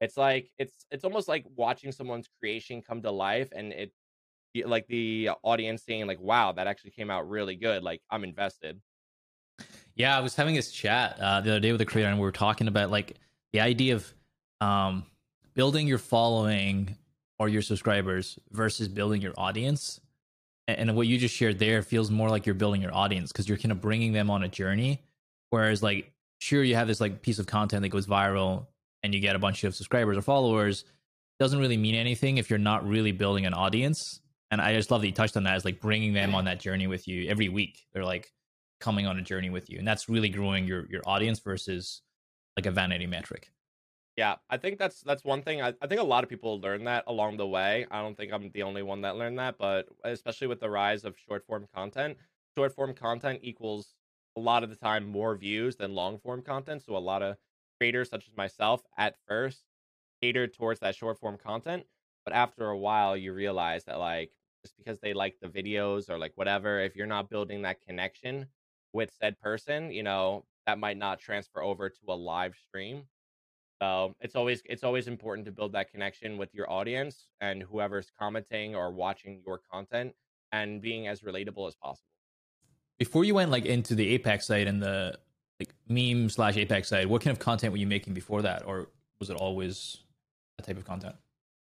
It's 0.00 0.16
like 0.16 0.50
it's 0.58 0.86
it's 0.90 1.04
almost 1.04 1.28
like 1.28 1.44
watching 1.54 1.92
someone's 1.92 2.28
creation 2.40 2.82
come 2.82 3.02
to 3.02 3.10
life, 3.10 3.48
and 3.54 3.72
it 3.72 3.92
like 4.64 4.86
the 4.88 5.30
audience 5.42 5.84
seeing 5.84 6.06
like, 6.06 6.20
"Wow, 6.20 6.52
that 6.52 6.66
actually 6.66 6.90
came 6.90 7.10
out 7.10 7.28
really 7.28 7.56
good." 7.56 7.82
Like 7.82 8.02
I'm 8.10 8.24
invested. 8.24 8.80
Yeah, 9.94 10.16
I 10.16 10.20
was 10.20 10.34
having 10.34 10.54
this 10.54 10.70
chat 10.70 11.18
uh, 11.20 11.40
the 11.40 11.50
other 11.50 11.60
day 11.60 11.72
with 11.72 11.80
a 11.80 11.86
creator, 11.86 12.10
and 12.10 12.18
we 12.18 12.24
were 12.24 12.32
talking 12.32 12.68
about 12.68 12.90
like 12.90 13.16
the 13.52 13.60
idea 13.60 13.94
of 13.94 14.12
um, 14.60 15.06
building 15.56 15.88
your 15.88 15.98
following 15.98 16.96
or 17.40 17.48
your 17.48 17.62
subscribers 17.62 18.38
versus 18.52 18.86
building 18.86 19.20
your 19.20 19.34
audience. 19.36 20.00
And 20.68 20.94
what 20.94 21.08
you 21.08 21.18
just 21.18 21.34
shared 21.34 21.58
there 21.58 21.82
feels 21.82 22.10
more 22.10 22.28
like 22.28 22.46
you're 22.46 22.54
building 22.54 22.82
your 22.82 22.94
audience 22.94 23.32
because 23.32 23.48
you're 23.48 23.58
kind 23.58 23.72
of 23.72 23.80
bringing 23.80 24.12
them 24.12 24.30
on 24.30 24.44
a 24.44 24.48
journey 24.48 25.00
Whereas 25.50 25.82
like 25.82 26.12
sure 26.38 26.62
you 26.62 26.74
have 26.74 26.88
this 26.88 27.00
like 27.00 27.22
piece 27.22 27.38
of 27.38 27.46
content 27.46 27.82
that 27.82 27.88
goes 27.88 28.06
viral 28.06 28.66
and 29.02 29.14
you 29.14 29.20
get 29.20 29.36
a 29.36 29.38
bunch 29.38 29.64
of 29.64 29.74
subscribers 29.74 30.16
or 30.16 30.22
followers 30.22 30.84
doesn't 31.38 31.58
really 31.58 31.76
mean 31.76 31.94
anything 31.94 32.38
if 32.38 32.50
you're 32.50 32.58
not 32.58 32.86
really 32.86 33.12
building 33.12 33.46
an 33.46 33.54
audience. 33.54 34.20
And 34.50 34.60
I 34.60 34.74
just 34.74 34.90
love 34.90 35.00
that 35.00 35.06
you 35.06 35.12
touched 35.12 35.36
on 35.36 35.44
that 35.44 35.54
as 35.54 35.64
like 35.64 35.80
bringing 35.80 36.12
them 36.12 36.34
on 36.34 36.44
that 36.44 36.60
journey 36.60 36.86
with 36.86 37.08
you 37.08 37.28
every 37.28 37.48
week. 37.48 37.86
They're 37.92 38.04
like 38.04 38.32
coming 38.80 39.06
on 39.06 39.18
a 39.18 39.22
journey 39.22 39.50
with 39.50 39.68
you, 39.68 39.78
and 39.78 39.86
that's 39.86 40.08
really 40.08 40.28
growing 40.28 40.66
your 40.66 40.86
your 40.88 41.02
audience 41.04 41.40
versus 41.40 42.02
like 42.56 42.66
a 42.66 42.70
vanity 42.70 43.06
metric. 43.06 43.50
Yeah, 44.16 44.36
I 44.48 44.56
think 44.56 44.78
that's 44.78 45.02
that's 45.02 45.24
one 45.24 45.42
thing. 45.42 45.60
I, 45.60 45.74
I 45.82 45.86
think 45.86 46.00
a 46.00 46.04
lot 46.04 46.24
of 46.24 46.30
people 46.30 46.58
learn 46.60 46.84
that 46.84 47.04
along 47.06 47.36
the 47.36 47.46
way. 47.46 47.86
I 47.90 48.00
don't 48.00 48.16
think 48.16 48.32
I'm 48.32 48.50
the 48.50 48.62
only 48.62 48.82
one 48.82 49.02
that 49.02 49.16
learned 49.16 49.38
that, 49.38 49.58
but 49.58 49.88
especially 50.04 50.46
with 50.46 50.60
the 50.60 50.70
rise 50.70 51.04
of 51.04 51.18
short 51.18 51.44
form 51.44 51.66
content, 51.74 52.16
short 52.56 52.72
form 52.74 52.94
content 52.94 53.40
equals 53.42 53.94
a 54.36 54.40
lot 54.40 54.62
of 54.64 54.70
the 54.70 54.76
time 54.76 55.04
more 55.06 55.36
views 55.36 55.76
than 55.76 55.94
long 55.94 56.18
form 56.18 56.40
content. 56.42 56.82
So 56.82 56.96
a 56.96 56.98
lot 56.98 57.22
of 57.22 57.36
creators 57.78 58.08
such 58.08 58.26
as 58.28 58.36
myself 58.36 58.82
at 58.96 59.16
first 59.28 59.64
catered 60.22 60.54
towards 60.54 60.80
that 60.80 60.94
short 60.96 61.18
form 61.18 61.36
content. 61.36 61.86
But 62.24 62.32
after 62.34 62.68
a 62.70 62.78
while 62.78 63.16
you 63.18 63.34
realize 63.34 63.84
that 63.84 63.98
like 63.98 64.32
just 64.64 64.76
because 64.78 64.98
they 65.00 65.12
like 65.12 65.36
the 65.40 65.48
videos 65.48 66.08
or 66.08 66.18
like 66.18 66.32
whatever, 66.36 66.80
if 66.80 66.96
you're 66.96 67.06
not 67.06 67.28
building 67.28 67.62
that 67.62 67.82
connection 67.82 68.48
with 68.94 69.12
said 69.20 69.38
person, 69.38 69.92
you 69.92 70.02
know, 70.02 70.46
that 70.66 70.78
might 70.78 70.96
not 70.96 71.20
transfer 71.20 71.62
over 71.62 71.90
to 71.90 72.00
a 72.08 72.14
live 72.14 72.56
stream. 72.56 73.04
So 73.80 74.14
it's 74.20 74.34
always 74.34 74.62
it's 74.64 74.84
always 74.84 75.08
important 75.08 75.44
to 75.46 75.52
build 75.52 75.72
that 75.72 75.90
connection 75.90 76.38
with 76.38 76.54
your 76.54 76.70
audience 76.70 77.28
and 77.40 77.62
whoever's 77.62 78.10
commenting 78.18 78.74
or 78.74 78.90
watching 78.90 79.42
your 79.46 79.60
content 79.70 80.12
and 80.52 80.80
being 80.80 81.08
as 81.08 81.20
relatable 81.20 81.68
as 81.68 81.74
possible 81.74 82.06
before 82.98 83.24
you 83.24 83.34
went 83.34 83.50
like 83.50 83.64
into 83.64 83.94
the 83.94 84.08
Apex 84.08 84.46
side 84.46 84.66
and 84.66 84.82
the 84.82 85.18
like 85.60 85.74
meme 85.88 86.28
slash 86.28 86.56
Apex 86.56 86.88
side, 86.88 87.06
what 87.06 87.22
kind 87.22 87.34
of 87.34 87.38
content 87.38 87.72
were 87.72 87.78
you 87.78 87.86
making 87.86 88.14
before 88.14 88.42
that, 88.42 88.66
or 88.66 88.88
was 89.18 89.30
it 89.30 89.36
always 89.36 89.98
that 90.56 90.66
type 90.66 90.76
of 90.76 90.84
content? 90.84 91.14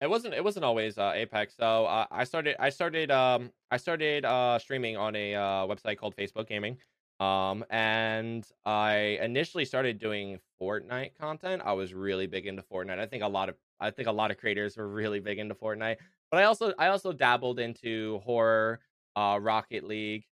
It 0.01 0.09
wasn't. 0.09 0.33
It 0.33 0.43
wasn't 0.43 0.65
always 0.65 0.97
uh, 0.97 1.11
Apex. 1.13 1.55
So 1.57 1.85
uh, 1.85 2.05
I 2.09 2.23
started. 2.23 2.55
I 2.59 2.69
started. 2.69 3.11
Um, 3.11 3.51
I 3.71 3.77
started 3.77 4.25
uh, 4.25 4.57
streaming 4.59 4.95
on 4.95 5.15
a 5.15 5.35
uh, 5.35 5.41
website 5.67 5.97
called 5.97 6.15
Facebook 6.15 6.47
Gaming. 6.47 6.77
Um, 7.19 7.65
and 7.69 8.47
I 8.65 9.19
initially 9.21 9.65
started 9.65 9.99
doing 9.99 10.39
Fortnite 10.61 11.15
content. 11.15 11.61
I 11.65 11.73
was 11.73 11.93
really 11.93 12.27
big 12.27 12.47
into 12.47 12.61
Fortnite. 12.61 12.99
I 12.99 13.05
think 13.07 13.23
a 13.23 13.27
lot 13.27 13.49
of 13.49 13.55
I 13.79 13.91
think 13.91 14.07
a 14.07 14.11
lot 14.13 14.31
of 14.31 14.38
creators 14.38 14.77
were 14.77 14.88
really 14.88 15.19
big 15.19 15.39
into 15.39 15.55
Fortnite. 15.55 15.97
But 16.31 16.41
I 16.41 16.43
also 16.45 16.73
I 16.77 16.88
also 16.88 17.11
dabbled 17.11 17.59
into 17.59 18.19
horror, 18.19 18.79
uh, 19.15 19.39
Rocket 19.41 19.83
League, 19.83 20.25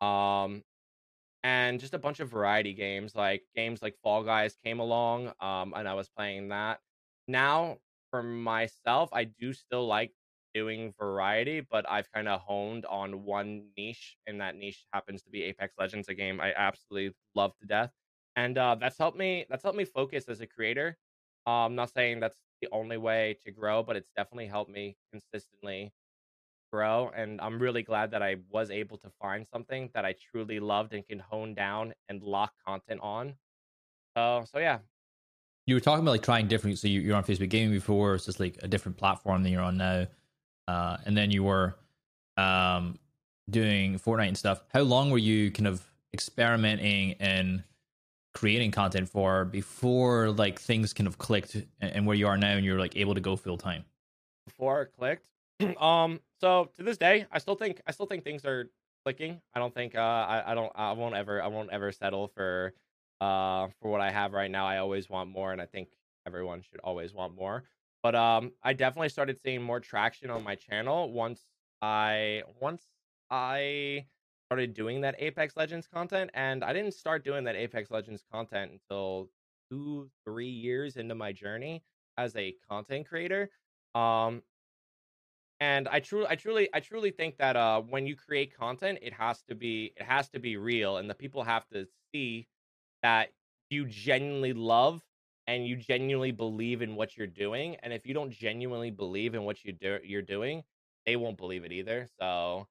um, 0.00 0.62
and 1.42 1.80
just 1.80 1.94
a 1.94 1.98
bunch 1.98 2.20
of 2.20 2.30
variety 2.30 2.74
games, 2.74 3.14
like 3.14 3.44
games 3.54 3.82
like 3.82 3.96
Fall 4.02 4.22
Guys 4.22 4.56
came 4.56 4.80
along, 4.80 5.32
um, 5.40 5.72
and 5.76 5.88
I 5.88 5.94
was 5.94 6.08
playing 6.08 6.48
that. 6.48 6.80
Now, 7.28 7.78
for 8.10 8.22
myself, 8.22 9.10
I 9.12 9.24
do 9.24 9.52
still 9.52 9.86
like 9.86 10.12
doing 10.54 10.92
variety, 10.98 11.60
but 11.60 11.88
I've 11.88 12.10
kind 12.12 12.28
of 12.28 12.40
honed 12.40 12.86
on 12.86 13.24
one 13.24 13.64
niche, 13.76 14.16
and 14.26 14.40
that 14.40 14.56
niche 14.56 14.84
happens 14.92 15.22
to 15.22 15.30
be 15.30 15.42
Apex 15.44 15.74
Legends, 15.78 16.08
a 16.08 16.14
game 16.14 16.40
I 16.40 16.52
absolutely 16.56 17.14
love 17.34 17.56
to 17.60 17.66
death. 17.66 17.90
And 18.36 18.56
uh, 18.58 18.76
that's 18.78 18.98
helped 18.98 19.18
me. 19.18 19.46
That's 19.48 19.62
helped 19.62 19.78
me 19.78 19.84
focus 19.84 20.24
as 20.28 20.40
a 20.40 20.46
creator. 20.46 20.96
Uh, 21.46 21.66
I'm 21.66 21.74
not 21.74 21.92
saying 21.92 22.20
that's 22.20 22.38
the 22.60 22.68
only 22.72 22.96
way 22.96 23.36
to 23.44 23.50
grow, 23.50 23.82
but 23.82 23.96
it's 23.96 24.10
definitely 24.16 24.46
helped 24.46 24.70
me 24.70 24.96
consistently 25.12 25.92
grow. 26.72 27.10
And 27.14 27.40
I'm 27.40 27.58
really 27.58 27.82
glad 27.82 28.10
that 28.12 28.22
I 28.22 28.36
was 28.50 28.70
able 28.70 28.98
to 28.98 29.10
find 29.20 29.46
something 29.46 29.90
that 29.94 30.04
I 30.04 30.14
truly 30.30 30.60
loved 30.60 30.94
and 30.94 31.06
can 31.06 31.18
hone 31.18 31.54
down 31.54 31.92
and 32.08 32.22
lock 32.22 32.52
content 32.66 33.00
on. 33.02 33.34
So, 34.16 34.44
so 34.50 34.58
yeah. 34.58 34.78
You 35.66 35.74
were 35.76 35.80
talking 35.80 36.02
about 36.02 36.12
like 36.12 36.22
trying 36.22 36.48
different. 36.48 36.78
So 36.78 36.88
you, 36.88 37.12
are 37.12 37.16
on 37.16 37.24
Facebook 37.24 37.48
Gaming 37.48 37.72
before. 37.72 38.14
It's 38.14 38.26
just 38.26 38.40
like 38.40 38.58
a 38.62 38.68
different 38.68 38.96
platform 38.96 39.42
than 39.42 39.52
you're 39.52 39.62
on 39.62 39.76
now. 39.76 40.06
Uh, 40.70 40.96
and 41.04 41.16
then 41.16 41.30
you 41.30 41.42
were 41.42 41.74
um, 42.36 42.98
doing 43.48 43.98
Fortnite 43.98 44.28
and 44.28 44.38
stuff. 44.38 44.62
How 44.72 44.82
long 44.82 45.10
were 45.10 45.18
you 45.18 45.50
kind 45.50 45.66
of 45.66 45.82
experimenting 46.14 47.14
and 47.14 47.64
creating 48.34 48.70
content 48.70 49.08
for 49.08 49.44
before 49.44 50.30
like 50.30 50.60
things 50.60 50.92
kind 50.92 51.08
of 51.08 51.18
clicked 51.18 51.56
and 51.80 52.06
where 52.06 52.16
you 52.16 52.28
are 52.28 52.36
now 52.36 52.52
and 52.52 52.64
you're 52.64 52.78
like 52.78 52.96
able 52.96 53.14
to 53.14 53.20
go 53.20 53.34
full 53.34 53.58
time? 53.58 53.84
Before 54.46 54.82
it 54.82 54.92
clicked, 54.96 55.26
um, 55.82 56.20
so 56.40 56.70
to 56.76 56.82
this 56.84 56.96
day, 56.96 57.26
I 57.32 57.38
still 57.38 57.56
think 57.56 57.80
I 57.86 57.90
still 57.90 58.06
think 58.06 58.22
things 58.22 58.44
are 58.44 58.70
clicking. 59.04 59.40
I 59.54 59.58
don't 59.58 59.74
think 59.74 59.96
uh, 59.96 60.00
I 60.00 60.52
I 60.52 60.54
don't 60.54 60.72
I 60.76 60.92
won't 60.92 61.16
ever 61.16 61.42
I 61.42 61.48
won't 61.48 61.70
ever 61.70 61.90
settle 61.90 62.28
for 62.28 62.72
uh 63.20 63.68
for 63.80 63.90
what 63.90 64.00
I 64.00 64.10
have 64.10 64.32
right 64.32 64.50
now. 64.50 64.66
I 64.66 64.78
always 64.78 65.10
want 65.10 65.30
more, 65.30 65.52
and 65.52 65.60
I 65.60 65.66
think 65.66 65.88
everyone 66.26 66.62
should 66.62 66.80
always 66.80 67.12
want 67.12 67.34
more. 67.34 67.64
But 68.02 68.14
um, 68.14 68.52
I 68.62 68.72
definitely 68.72 69.10
started 69.10 69.38
seeing 69.40 69.62
more 69.62 69.80
traction 69.80 70.30
on 70.30 70.42
my 70.42 70.54
channel 70.54 71.12
once 71.12 71.42
I 71.82 72.42
once 72.60 72.82
I 73.30 74.06
started 74.48 74.74
doing 74.74 75.02
that 75.02 75.16
Apex 75.18 75.56
Legends 75.56 75.86
content, 75.86 76.30
and 76.34 76.64
I 76.64 76.72
didn't 76.72 76.94
start 76.94 77.24
doing 77.24 77.44
that 77.44 77.56
Apex 77.56 77.90
Legends 77.90 78.24
content 78.32 78.72
until 78.72 79.30
two 79.70 80.10
three 80.24 80.48
years 80.48 80.96
into 80.96 81.14
my 81.14 81.32
journey 81.32 81.84
as 82.16 82.34
a 82.36 82.54
content 82.68 83.08
creator. 83.08 83.50
Um, 83.94 84.42
and 85.60 85.86
I 85.88 86.00
truly, 86.00 86.26
I 86.28 86.36
truly, 86.36 86.68
I 86.72 86.80
truly 86.80 87.10
think 87.10 87.36
that 87.36 87.54
uh, 87.54 87.82
when 87.82 88.06
you 88.06 88.16
create 88.16 88.56
content, 88.56 88.98
it 89.02 89.12
has 89.12 89.42
to 89.42 89.54
be, 89.54 89.92
it 89.96 90.02
has 90.02 90.28
to 90.30 90.40
be 90.40 90.56
real, 90.56 90.96
and 90.96 91.08
the 91.08 91.14
people 91.14 91.44
have 91.44 91.68
to 91.68 91.86
see 92.12 92.48
that 93.02 93.32
you 93.68 93.86
genuinely 93.86 94.52
love 94.54 95.02
and 95.46 95.66
you 95.66 95.76
genuinely 95.76 96.30
believe 96.30 96.82
in 96.82 96.94
what 96.94 97.16
you're 97.16 97.26
doing. 97.26 97.76
And 97.82 97.92
if 97.92 98.06
you 98.06 98.14
don't 98.14 98.30
genuinely 98.30 98.90
believe 98.90 99.34
in 99.34 99.42
what 99.44 99.64
you 99.64 99.72
do, 99.72 99.98
you're 100.04 100.22
doing, 100.22 100.62
they 101.06 101.16
won't 101.16 101.36
believe 101.36 101.64
it 101.64 101.72
either. 101.72 102.06
So 102.18 102.66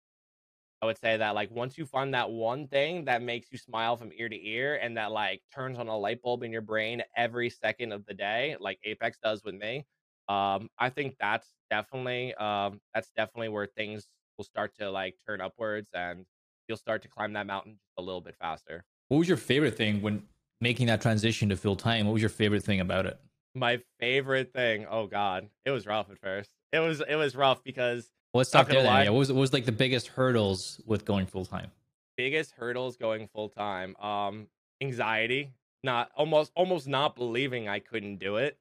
I 0.81 0.85
would 0.85 0.97
say 0.97 1.17
that 1.17 1.35
like 1.35 1.51
once 1.51 1.77
you 1.77 1.85
find 1.85 2.13
that 2.13 2.29
one 2.29 2.67
thing 2.67 3.05
that 3.05 3.21
makes 3.21 3.51
you 3.51 3.57
smile 3.57 3.97
from 3.97 4.11
ear 4.15 4.29
to 4.29 4.47
ear 4.47 4.79
and 4.81 4.95
that 4.97 5.11
like 5.11 5.41
turns 5.53 5.77
on 5.77 5.87
a 5.87 5.97
light 5.97 6.21
bulb 6.21 6.43
in 6.43 6.51
your 6.51 6.61
brain 6.61 7.03
every 7.17 7.49
second 7.49 7.91
of 7.91 8.05
the 8.05 8.13
day, 8.13 8.55
like 8.59 8.79
Apex 8.83 9.17
does 9.21 9.43
with 9.43 9.55
me, 9.55 9.85
um, 10.29 10.69
I 10.77 10.89
think 10.89 11.15
that's 11.19 11.47
definitely 11.69 12.33
um, 12.35 12.79
that's 12.93 13.11
definitely 13.17 13.49
where 13.49 13.65
things 13.65 14.07
will 14.37 14.45
start 14.45 14.73
to 14.77 14.89
like 14.89 15.15
turn 15.27 15.41
upwards 15.41 15.89
and 15.93 16.25
you'll 16.67 16.77
start 16.77 17.01
to 17.01 17.09
climb 17.09 17.33
that 17.33 17.47
mountain 17.47 17.79
a 17.97 18.01
little 18.01 18.21
bit 18.21 18.35
faster. 18.39 18.85
What 19.09 19.17
was 19.17 19.27
your 19.27 19.37
favorite 19.37 19.75
thing 19.75 20.01
when 20.01 20.23
making 20.61 20.87
that 20.87 21.01
transition 21.01 21.49
to 21.49 21.57
full 21.57 21.75
time? 21.75 22.05
What 22.05 22.13
was 22.13 22.21
your 22.21 22.29
favorite 22.29 22.63
thing 22.63 22.79
about 22.79 23.05
it? 23.05 23.19
My 23.55 23.81
favorite 23.99 24.53
thing, 24.53 24.85
oh 24.89 25.07
god, 25.07 25.49
it 25.65 25.71
was 25.71 25.85
rough 25.85 26.09
at 26.11 26.19
first. 26.19 26.51
It 26.71 26.79
was 26.79 27.01
it 27.07 27.15
was 27.15 27.35
rough 27.35 27.63
because 27.63 28.11
well, 28.33 28.39
let's 28.39 28.51
talk 28.51 28.67
there. 28.67 28.83
Then. 28.83 29.05
Yeah, 29.05 29.09
what 29.09 29.19
was 29.19 29.31
what 29.31 29.39
was 29.39 29.53
like 29.53 29.65
the 29.65 29.71
biggest 29.71 30.07
hurdles 30.07 30.79
with 30.85 31.03
going 31.03 31.25
full 31.25 31.45
time? 31.45 31.71
Biggest 32.15 32.51
hurdles 32.51 32.95
going 32.95 33.27
full 33.27 33.49
time. 33.49 33.95
Um, 33.97 34.47
anxiety, 34.81 35.51
not 35.83 36.11
almost 36.15 36.51
almost 36.55 36.87
not 36.87 37.15
believing 37.15 37.67
I 37.67 37.79
couldn't 37.79 38.17
do 38.17 38.35
it. 38.37 38.57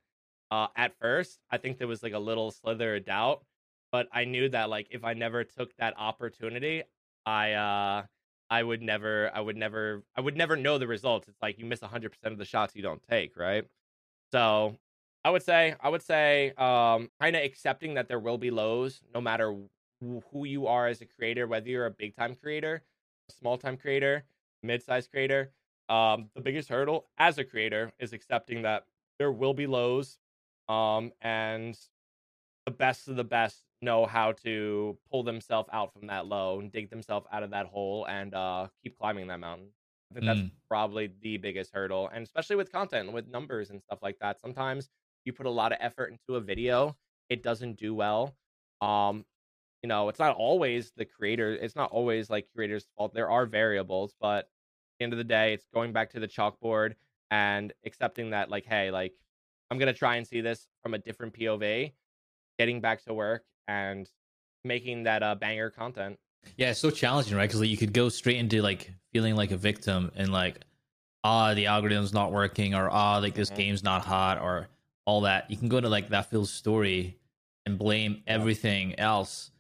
Uh, 0.51 0.69
at 0.77 0.99
first, 0.99 1.39
I 1.51 1.59
think 1.59 1.77
there 1.77 1.87
was 1.87 2.03
like 2.03 2.15
a 2.15 2.19
little 2.19 2.51
slither 2.51 2.97
of 2.97 3.05
doubt, 3.05 3.45
but 3.93 4.09
I 4.11 4.25
knew 4.25 4.49
that 4.49 4.71
like 4.71 4.87
if 4.91 5.05
I 5.05 5.13
never 5.13 5.45
took 5.45 5.77
that 5.77 5.95
opportunity, 5.99 6.85
I 7.27 7.53
uh 7.53 8.03
I 8.51 8.63
would 8.63 8.83
never 8.83 9.31
I 9.35 9.41
would 9.41 9.57
never 9.57 10.03
I 10.17 10.21
would 10.21 10.37
never 10.37 10.57
know 10.57 10.79
the 10.79 10.87
results. 10.87 11.29
It's 11.29 11.41
like 11.43 11.59
you 11.59 11.67
miss 11.67 11.81
100% 11.83 12.33
of 12.33 12.39
the 12.39 12.45
shots 12.45 12.75
you 12.77 12.83
don't 12.83 13.03
take, 13.09 13.37
right? 13.37 13.65
So, 14.33 14.77
I 15.25 15.31
would 15.31 15.43
say 15.43 15.75
I 15.81 15.89
would 15.89 16.03
say 16.03 16.53
um 16.57 17.11
kind 17.21 17.37
of 17.37 17.43
accepting 17.45 17.95
that 17.95 18.09
there 18.09 18.21
will 18.21 18.39
be 18.39 18.51
lows 18.51 19.03
no 19.15 19.21
matter 19.21 19.57
who 20.01 20.45
you 20.45 20.67
are 20.67 20.87
as 20.87 21.01
a 21.01 21.07
creator, 21.07 21.47
whether 21.47 21.69
you're 21.69 21.87
a 21.87 21.91
big 21.91 22.17
time 22.17 22.35
creator, 22.37 22.83
small 23.31 23.59
time 23.59 23.77
creator, 23.77 24.25
mid 24.63 24.83
sized 24.83 25.11
creator. 25.11 25.53
Um, 25.89 26.31
the 26.35 26.43
biggest 26.43 26.69
hurdle 26.69 27.07
as 27.19 27.39
a 27.39 27.45
creator 27.45 27.93
is 27.99 28.13
accepting 28.13 28.63
that 28.63 28.85
there 29.19 29.33
will 29.33 29.55
be 29.55 29.67
lows, 29.67 30.19
um, 30.69 31.13
and 31.23 31.79
the 32.67 32.73
best 32.73 33.09
of 33.09 33.17
the 33.17 33.25
best 33.25 33.65
know 33.81 34.07
how 34.07 34.33
to 34.33 34.97
pull 35.11 35.23
themselves 35.23 35.69
out 35.73 35.93
from 35.93 36.09
that 36.09 36.27
low 36.27 36.61
and 36.61 36.73
dig 36.73 36.91
themselves 36.91 37.27
out 37.33 37.43
of 37.43 37.51
that 37.51 37.67
hole 37.67 38.07
and 38.07 38.35
uh, 38.35 38.67
keep 38.83 38.99
climbing 38.99 39.29
that 39.29 39.41
mountain. 39.41 39.69
I 40.11 40.15
think 40.15 40.27
that's 40.27 40.41
mm. 40.41 40.51
probably 40.69 41.11
the 41.21 41.37
biggest 41.37 41.73
hurdle, 41.73 42.09
and 42.13 42.25
especially 42.25 42.57
with 42.57 42.73
content, 42.73 43.13
with 43.13 43.29
numbers 43.29 43.71
and 43.71 43.83
stuff 43.83 43.99
like 44.03 44.19
that. 44.21 44.41
Sometimes 44.41 44.89
you 45.25 45.33
put 45.35 45.47
a 45.47 45.51
lot 45.51 45.73
of 45.73 45.79
effort 45.81 46.11
into 46.11 46.37
a 46.37 46.41
video, 46.41 46.97
it 47.29 47.43
doesn't 47.43 47.77
do 47.77 47.95
well. 47.95 48.35
Um, 48.81 49.27
you 49.83 49.89
know, 49.89 50.09
it's 50.09 50.19
not 50.19 50.35
always 50.35 50.93
the 50.97 51.05
creator. 51.05 51.53
It's 51.53 51.77
not 51.77 51.91
always 51.91 52.31
like 52.31 52.47
creator's 52.55 52.87
fault. 52.97 53.13
There 53.13 53.31
are 53.31 53.45
variables, 53.45 54.15
but 54.19 54.39
at 54.39 54.49
the 54.99 55.05
end 55.05 55.13
of 55.13 55.19
the 55.19 55.25
day, 55.25 55.53
it's 55.53 55.67
going 55.75 55.93
back 55.93 56.11
to 56.11 56.21
the 56.21 56.27
chalkboard 56.27 56.95
and 57.31 57.73
accepting 57.85 58.31
that, 58.31 58.51
like, 58.51 58.65
hey, 58.65 58.91
like, 58.91 59.13
I'm 59.71 59.79
gonna 59.79 59.93
try 59.93 60.17
and 60.17 60.27
see 60.27 60.41
this 60.41 60.67
from 60.83 60.95
a 60.95 60.99
different 60.99 61.35
POV, 61.35 61.93
getting 62.59 62.81
back 62.81 63.05
to 63.05 63.13
work 63.13 63.45
and 63.69 64.11
making 64.65 65.05
that 65.05 65.23
uh, 65.23 65.35
banger 65.35 65.71
content. 65.71 66.19
Yeah, 66.57 66.71
it's 66.71 66.81
so 66.81 66.91
challenging, 66.91 67.37
right? 67.37 67.49
Because 67.49 67.61
like, 67.61 67.71
you 67.71 67.77
could 67.77 67.93
go 67.93 68.09
straight 68.09 68.39
into 68.39 68.63
like 68.63 68.93
feeling 69.13 69.37
like 69.37 69.53
a 69.53 69.57
victim 69.57 70.11
and 70.17 70.33
like, 70.33 70.61
ah, 71.23 71.55
the 71.55 71.67
algorithm's 71.67 72.13
not 72.13 72.33
working, 72.33 72.75
or 72.75 72.91
ah, 72.91 73.19
like 73.19 73.35
this 73.35 73.51
mm-hmm. 73.51 73.59
game's 73.59 73.85
not 73.85 74.05
hot, 74.05 74.41
or 74.41 74.69
all 75.05 75.21
that. 75.23 75.51
You 75.51 75.57
can 75.57 75.69
go 75.69 75.81
to 75.81 75.89
like 75.89 76.09
that 76.09 76.31
feels 76.31 76.51
story 76.51 77.17
and 77.67 77.79
blame 77.79 78.23
everything 78.27 78.99
else. 78.99 79.51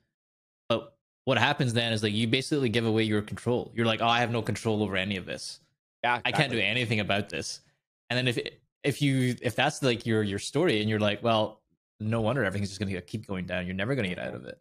But 0.69 0.97
what 1.25 1.38
happens 1.38 1.75
then 1.75 1.93
is 1.93 2.03
like 2.03 2.15
you 2.15 2.27
basically 2.27 2.69
give 2.69 2.87
away 2.87 3.03
your 3.03 3.23
control. 3.23 3.71
You're 3.75 3.87
like, 3.87 4.00
oh, 4.00 4.09
I 4.09 4.21
have 4.21 4.31
no 4.31 4.43
control 4.43 4.83
over 4.83 4.97
any 4.97 5.17
of 5.17 5.27
this. 5.27 5.61
Yeah, 6.03 6.15
exactly. 6.17 6.33
I 6.33 6.37
can't 6.37 6.53
do 6.53 6.59
anything 6.59 7.00
about 7.00 7.29
this. 7.29 7.61
And 8.09 8.17
then 8.17 8.29
if 8.29 8.38
if 8.83 9.03
you 9.03 9.37
if 9.43 9.55
that's 9.55 9.83
like 9.83 10.07
your 10.07 10.23
your 10.23 10.38
story 10.38 10.81
and 10.81 10.88
you're 10.88 11.00
like, 11.00 11.23
well, 11.23 11.61
no 12.00 12.21
wonder 12.21 12.45
everything's 12.45 12.69
just 12.69 12.81
going 12.81 12.93
to 12.93 13.00
keep 13.00 13.26
going 13.26 13.47
down. 13.47 13.67
You're 13.67 13.75
never 13.75 13.95
going 13.95 14.09
to 14.09 14.14
get 14.14 14.25
out 14.25 14.35
of 14.35 14.45
it. 14.45 14.61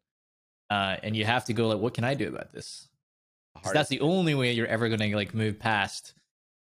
Uh, 0.69 0.97
and 1.03 1.15
you 1.15 1.25
have 1.25 1.45
to 1.45 1.53
go 1.53 1.67
like, 1.67 1.79
what 1.79 1.93
can 1.93 2.03
I 2.03 2.13
do 2.13 2.27
about 2.27 2.51
this? 2.51 2.89
That's 3.73 3.89
the 3.89 4.01
only 4.01 4.35
way 4.35 4.51
you're 4.51 4.67
ever 4.67 4.87
going 4.87 4.99
to 4.99 5.15
like 5.15 5.33
move 5.33 5.59
past 5.59 6.13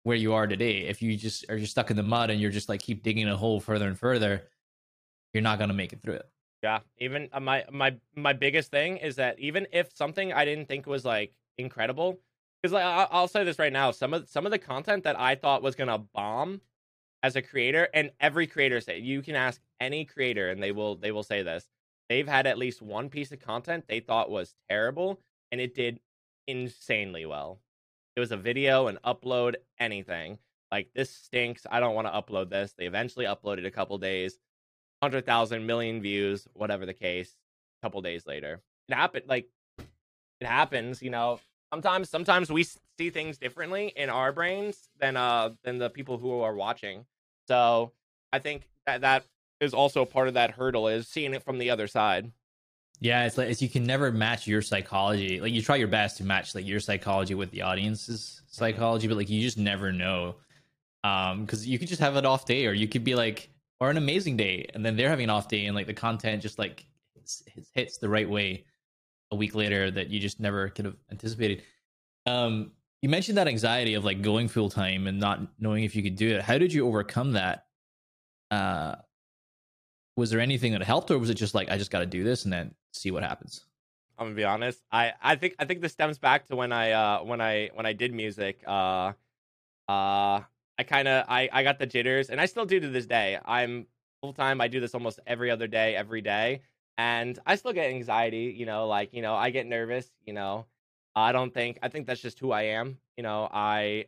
where 0.04 0.16
you 0.16 0.32
are 0.32 0.46
today. 0.46 0.82
If 0.82 1.02
you 1.02 1.16
just 1.16 1.44
are 1.50 1.58
just 1.58 1.72
stuck 1.72 1.90
in 1.90 1.96
the 1.96 2.02
mud 2.02 2.30
and 2.30 2.40
you're 2.40 2.50
just 2.50 2.68
like 2.68 2.80
keep 2.80 3.02
digging 3.02 3.28
a 3.28 3.36
hole 3.36 3.60
further 3.60 3.86
and 3.86 3.98
further, 3.98 4.44
you're 5.34 5.42
not 5.42 5.58
going 5.58 5.68
to 5.68 5.74
make 5.74 5.92
it 5.92 6.00
through 6.00 6.14
it. 6.14 6.28
Yeah, 6.62 6.80
even 6.98 7.28
uh, 7.32 7.40
my 7.40 7.64
my 7.70 7.96
my 8.14 8.34
biggest 8.34 8.70
thing 8.70 8.98
is 8.98 9.16
that 9.16 9.38
even 9.38 9.66
if 9.72 9.94
something 9.96 10.32
I 10.32 10.44
didn't 10.44 10.68
think 10.68 10.86
was 10.86 11.06
like 11.06 11.32
incredible, 11.56 12.18
because 12.60 12.74
like, 12.74 12.84
I'll 12.84 13.28
say 13.28 13.44
this 13.44 13.58
right 13.58 13.72
now, 13.72 13.92
some 13.92 14.12
of 14.12 14.28
some 14.28 14.44
of 14.44 14.52
the 14.52 14.58
content 14.58 15.04
that 15.04 15.18
I 15.18 15.36
thought 15.36 15.62
was 15.62 15.74
gonna 15.74 15.96
bomb 15.98 16.60
as 17.22 17.36
a 17.36 17.42
creator, 17.42 17.88
and 17.92 18.10
every 18.20 18.46
creator 18.46 18.80
say 18.80 18.98
you 18.98 19.22
can 19.22 19.34
ask 19.34 19.60
any 19.80 20.04
creator, 20.04 20.50
and 20.50 20.62
they 20.62 20.72
will 20.72 20.96
they 20.96 21.12
will 21.12 21.22
say 21.22 21.42
this. 21.42 21.68
They've 22.08 22.26
had 22.26 22.46
at 22.46 22.58
least 22.58 22.82
one 22.82 23.08
piece 23.08 23.30
of 23.32 23.40
content 23.40 23.84
they 23.86 24.00
thought 24.00 24.30
was 24.30 24.54
terrible, 24.68 25.20
and 25.52 25.60
it 25.60 25.74
did 25.74 26.00
insanely 26.46 27.26
well. 27.26 27.60
It 28.16 28.20
was 28.20 28.32
a 28.32 28.36
video, 28.36 28.88
an 28.88 28.98
upload, 29.04 29.56
anything. 29.78 30.38
Like 30.72 30.90
this 30.94 31.10
stinks. 31.10 31.66
I 31.70 31.80
don't 31.80 31.94
want 31.94 32.06
to 32.06 32.12
upload 32.12 32.50
this. 32.50 32.74
They 32.76 32.86
eventually 32.86 33.26
uploaded 33.26 33.66
a 33.66 33.70
couple 33.70 33.98
days, 33.98 34.38
hundred 35.02 35.26
thousand 35.26 35.66
million 35.66 36.00
views, 36.00 36.46
whatever 36.54 36.86
the 36.86 36.94
case. 36.94 37.34
A 37.80 37.86
couple 37.86 38.00
days 38.02 38.26
later, 38.26 38.60
it 38.88 38.94
happened. 38.94 39.24
Like 39.28 39.48
it 39.78 40.46
happens. 40.46 41.02
You 41.02 41.10
know, 41.10 41.40
sometimes 41.72 42.10
sometimes 42.10 42.50
we 42.50 42.64
see 42.98 43.10
things 43.10 43.38
differently 43.38 43.92
in 43.96 44.10
our 44.10 44.32
brains 44.32 44.88
than 44.98 45.16
uh 45.16 45.50
than 45.64 45.78
the 45.78 45.90
people 45.90 46.18
who 46.18 46.40
are 46.40 46.54
watching. 46.54 47.06
So 47.48 47.92
I 48.32 48.38
think 48.38 48.68
that 48.86 49.00
that 49.02 49.24
is 49.60 49.74
also 49.74 50.04
part 50.04 50.28
of 50.28 50.34
that 50.34 50.52
hurdle 50.52 50.88
is 50.88 51.08
seeing 51.08 51.34
it 51.34 51.42
from 51.42 51.58
the 51.58 51.70
other 51.70 51.86
side. 51.86 52.30
Yeah, 53.00 53.24
it's 53.24 53.38
like 53.38 53.48
it's, 53.48 53.62
you 53.62 53.68
can 53.68 53.84
never 53.84 54.12
match 54.12 54.46
your 54.46 54.62
psychology. 54.62 55.40
Like 55.40 55.52
you 55.52 55.62
try 55.62 55.76
your 55.76 55.88
best 55.88 56.18
to 56.18 56.24
match 56.24 56.54
like 56.54 56.66
your 56.66 56.80
psychology 56.80 57.34
with 57.34 57.50
the 57.50 57.62
audience's 57.62 58.42
psychology, 58.48 59.08
but 59.08 59.16
like 59.16 59.30
you 59.30 59.40
just 59.40 59.58
never 59.58 59.92
know. 59.92 60.36
Um, 61.02 61.46
because 61.46 61.66
you 61.66 61.78
could 61.78 61.88
just 61.88 62.00
have 62.02 62.16
an 62.16 62.26
off 62.26 62.44
day, 62.44 62.66
or 62.66 62.72
you 62.72 62.86
could 62.86 63.04
be 63.04 63.14
like, 63.14 63.48
or 63.80 63.88
an 63.88 63.96
amazing 63.96 64.36
day, 64.36 64.68
and 64.74 64.84
then 64.84 64.96
they're 64.96 65.08
having 65.08 65.24
an 65.24 65.30
off 65.30 65.48
day, 65.48 65.64
and 65.64 65.74
like 65.74 65.86
the 65.86 65.94
content 65.94 66.42
just 66.42 66.58
like 66.58 66.84
hits, 67.14 67.42
hits 67.72 67.96
the 67.96 68.08
right 68.08 68.28
way 68.28 68.66
a 69.30 69.36
week 69.36 69.54
later 69.54 69.90
that 69.90 70.10
you 70.10 70.20
just 70.20 70.40
never 70.40 70.68
could 70.68 70.84
have 70.84 70.96
anticipated. 71.10 71.62
Um, 72.26 72.72
you 73.02 73.08
mentioned 73.08 73.38
that 73.38 73.48
anxiety 73.48 73.94
of 73.94 74.04
like 74.04 74.22
going 74.22 74.48
full 74.48 74.68
time 74.68 75.06
and 75.06 75.18
not 75.18 75.40
knowing 75.58 75.84
if 75.84 75.96
you 75.96 76.02
could 76.02 76.16
do 76.16 76.36
it. 76.36 76.42
How 76.42 76.58
did 76.58 76.72
you 76.72 76.86
overcome 76.86 77.32
that? 77.32 77.66
Uh, 78.50 78.96
was 80.16 80.30
there 80.30 80.40
anything 80.40 80.72
that 80.72 80.82
helped, 80.82 81.10
or 81.10 81.18
was 81.18 81.30
it 81.30 81.34
just 81.34 81.54
like 81.54 81.70
I 81.70 81.78
just 81.78 81.90
got 81.90 82.00
to 82.00 82.06
do 82.06 82.24
this 82.24 82.44
and 82.44 82.52
then 82.52 82.74
see 82.92 83.10
what 83.10 83.22
happens? 83.22 83.64
I'm 84.18 84.26
gonna 84.26 84.36
be 84.36 84.44
honest. 84.44 84.82
I 84.92 85.14
I 85.22 85.36
think 85.36 85.54
I 85.58 85.64
think 85.64 85.80
this 85.80 85.92
stems 85.92 86.18
back 86.18 86.46
to 86.48 86.56
when 86.56 86.72
I 86.72 86.90
uh 86.90 87.24
when 87.24 87.40
I 87.40 87.70
when 87.72 87.86
I 87.86 87.94
did 87.94 88.12
music. 88.12 88.62
Uh, 88.66 89.12
uh, 89.88 90.42
I 90.78 90.82
kind 90.86 91.08
of 91.08 91.24
I 91.26 91.48
I 91.50 91.62
got 91.62 91.78
the 91.78 91.86
jitters, 91.86 92.28
and 92.28 92.38
I 92.38 92.44
still 92.44 92.66
do 92.66 92.80
to 92.80 92.88
this 92.88 93.06
day. 93.06 93.38
I'm 93.42 93.86
full 94.20 94.34
time. 94.34 94.60
I 94.60 94.68
do 94.68 94.78
this 94.78 94.94
almost 94.94 95.20
every 95.26 95.50
other 95.50 95.66
day, 95.66 95.96
every 95.96 96.20
day, 96.20 96.60
and 97.00 97.38
I 97.46 97.56
still 97.56 97.72
get 97.72 97.90
anxiety. 97.90 98.54
You 98.56 98.66
know, 98.66 98.86
like 98.88 99.12
you 99.14 99.22
know, 99.22 99.34
I 99.34 99.50
get 99.50 99.66
nervous. 99.66 100.10
You 100.26 100.34
know, 100.34 100.66
I 101.14 101.32
don't 101.32 101.52
think 101.54 101.78
I 101.82 101.88
think 101.88 102.06
that's 102.06 102.20
just 102.20 102.38
who 102.38 102.52
I 102.52 102.62
am. 102.62 102.98
You 103.16 103.22
know, 103.24 103.48
I 103.52 104.06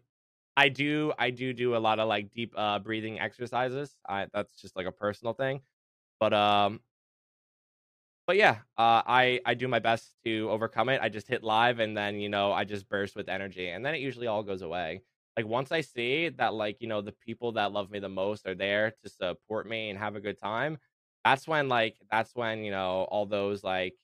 I 0.57 0.69
do 0.71 1.13
I 1.19 1.31
do 1.31 1.53
do 1.55 1.77
a 1.77 1.79
lot 1.79 1.99
of 2.01 2.09
like 2.09 2.33
deep 2.33 2.55
uh 2.57 2.81
breathing 2.81 3.21
exercises. 3.21 3.97
I 4.09 4.29
that's 4.33 4.57
just 4.61 4.77
like 4.77 4.87
a 4.87 4.93
personal 4.93 5.35
thing. 5.35 5.63
But 6.21 6.35
um 6.35 6.81
but 8.27 8.37
yeah, 8.37 8.59
uh 8.79 9.03
I 9.07 9.41
I 9.45 9.55
do 9.55 9.69
my 9.69 9.79
best 9.79 10.15
to 10.25 10.49
overcome 10.51 10.89
it. 10.89 11.01
I 11.03 11.09
just 11.09 11.29
hit 11.29 11.43
live 11.43 11.79
and 11.81 11.97
then, 11.97 12.21
you 12.21 12.29
know, 12.29 12.53
I 12.53 12.65
just 12.65 12.89
burst 12.89 13.17
with 13.17 13.29
energy 13.29 13.69
and 13.69 13.85
then 13.85 13.95
it 13.95 14.01
usually 14.01 14.27
all 14.27 14.43
goes 14.43 14.63
away. 14.63 15.03
Like 15.37 15.47
once 15.47 15.73
I 15.73 15.81
see 15.81 16.29
that 16.31 16.55
like, 16.55 16.81
you 16.81 16.89
know, 16.89 17.01
the 17.01 17.13
people 17.13 17.53
that 17.53 17.73
love 17.73 17.91
me 17.91 17.99
the 17.99 18.09
most 18.09 18.47
are 18.47 18.55
there 18.55 18.93
to 19.03 19.09
support 19.09 19.67
me 19.69 19.91
and 19.91 19.99
have 19.99 20.15
a 20.17 20.21
good 20.21 20.39
time, 20.39 20.79
that's 21.25 21.47
when 21.47 21.69
like 21.69 21.97
that's 22.11 22.35
when, 22.35 22.65
you 22.65 22.71
know, 22.71 23.07
all 23.11 23.27
those 23.27 23.63
like 23.63 23.95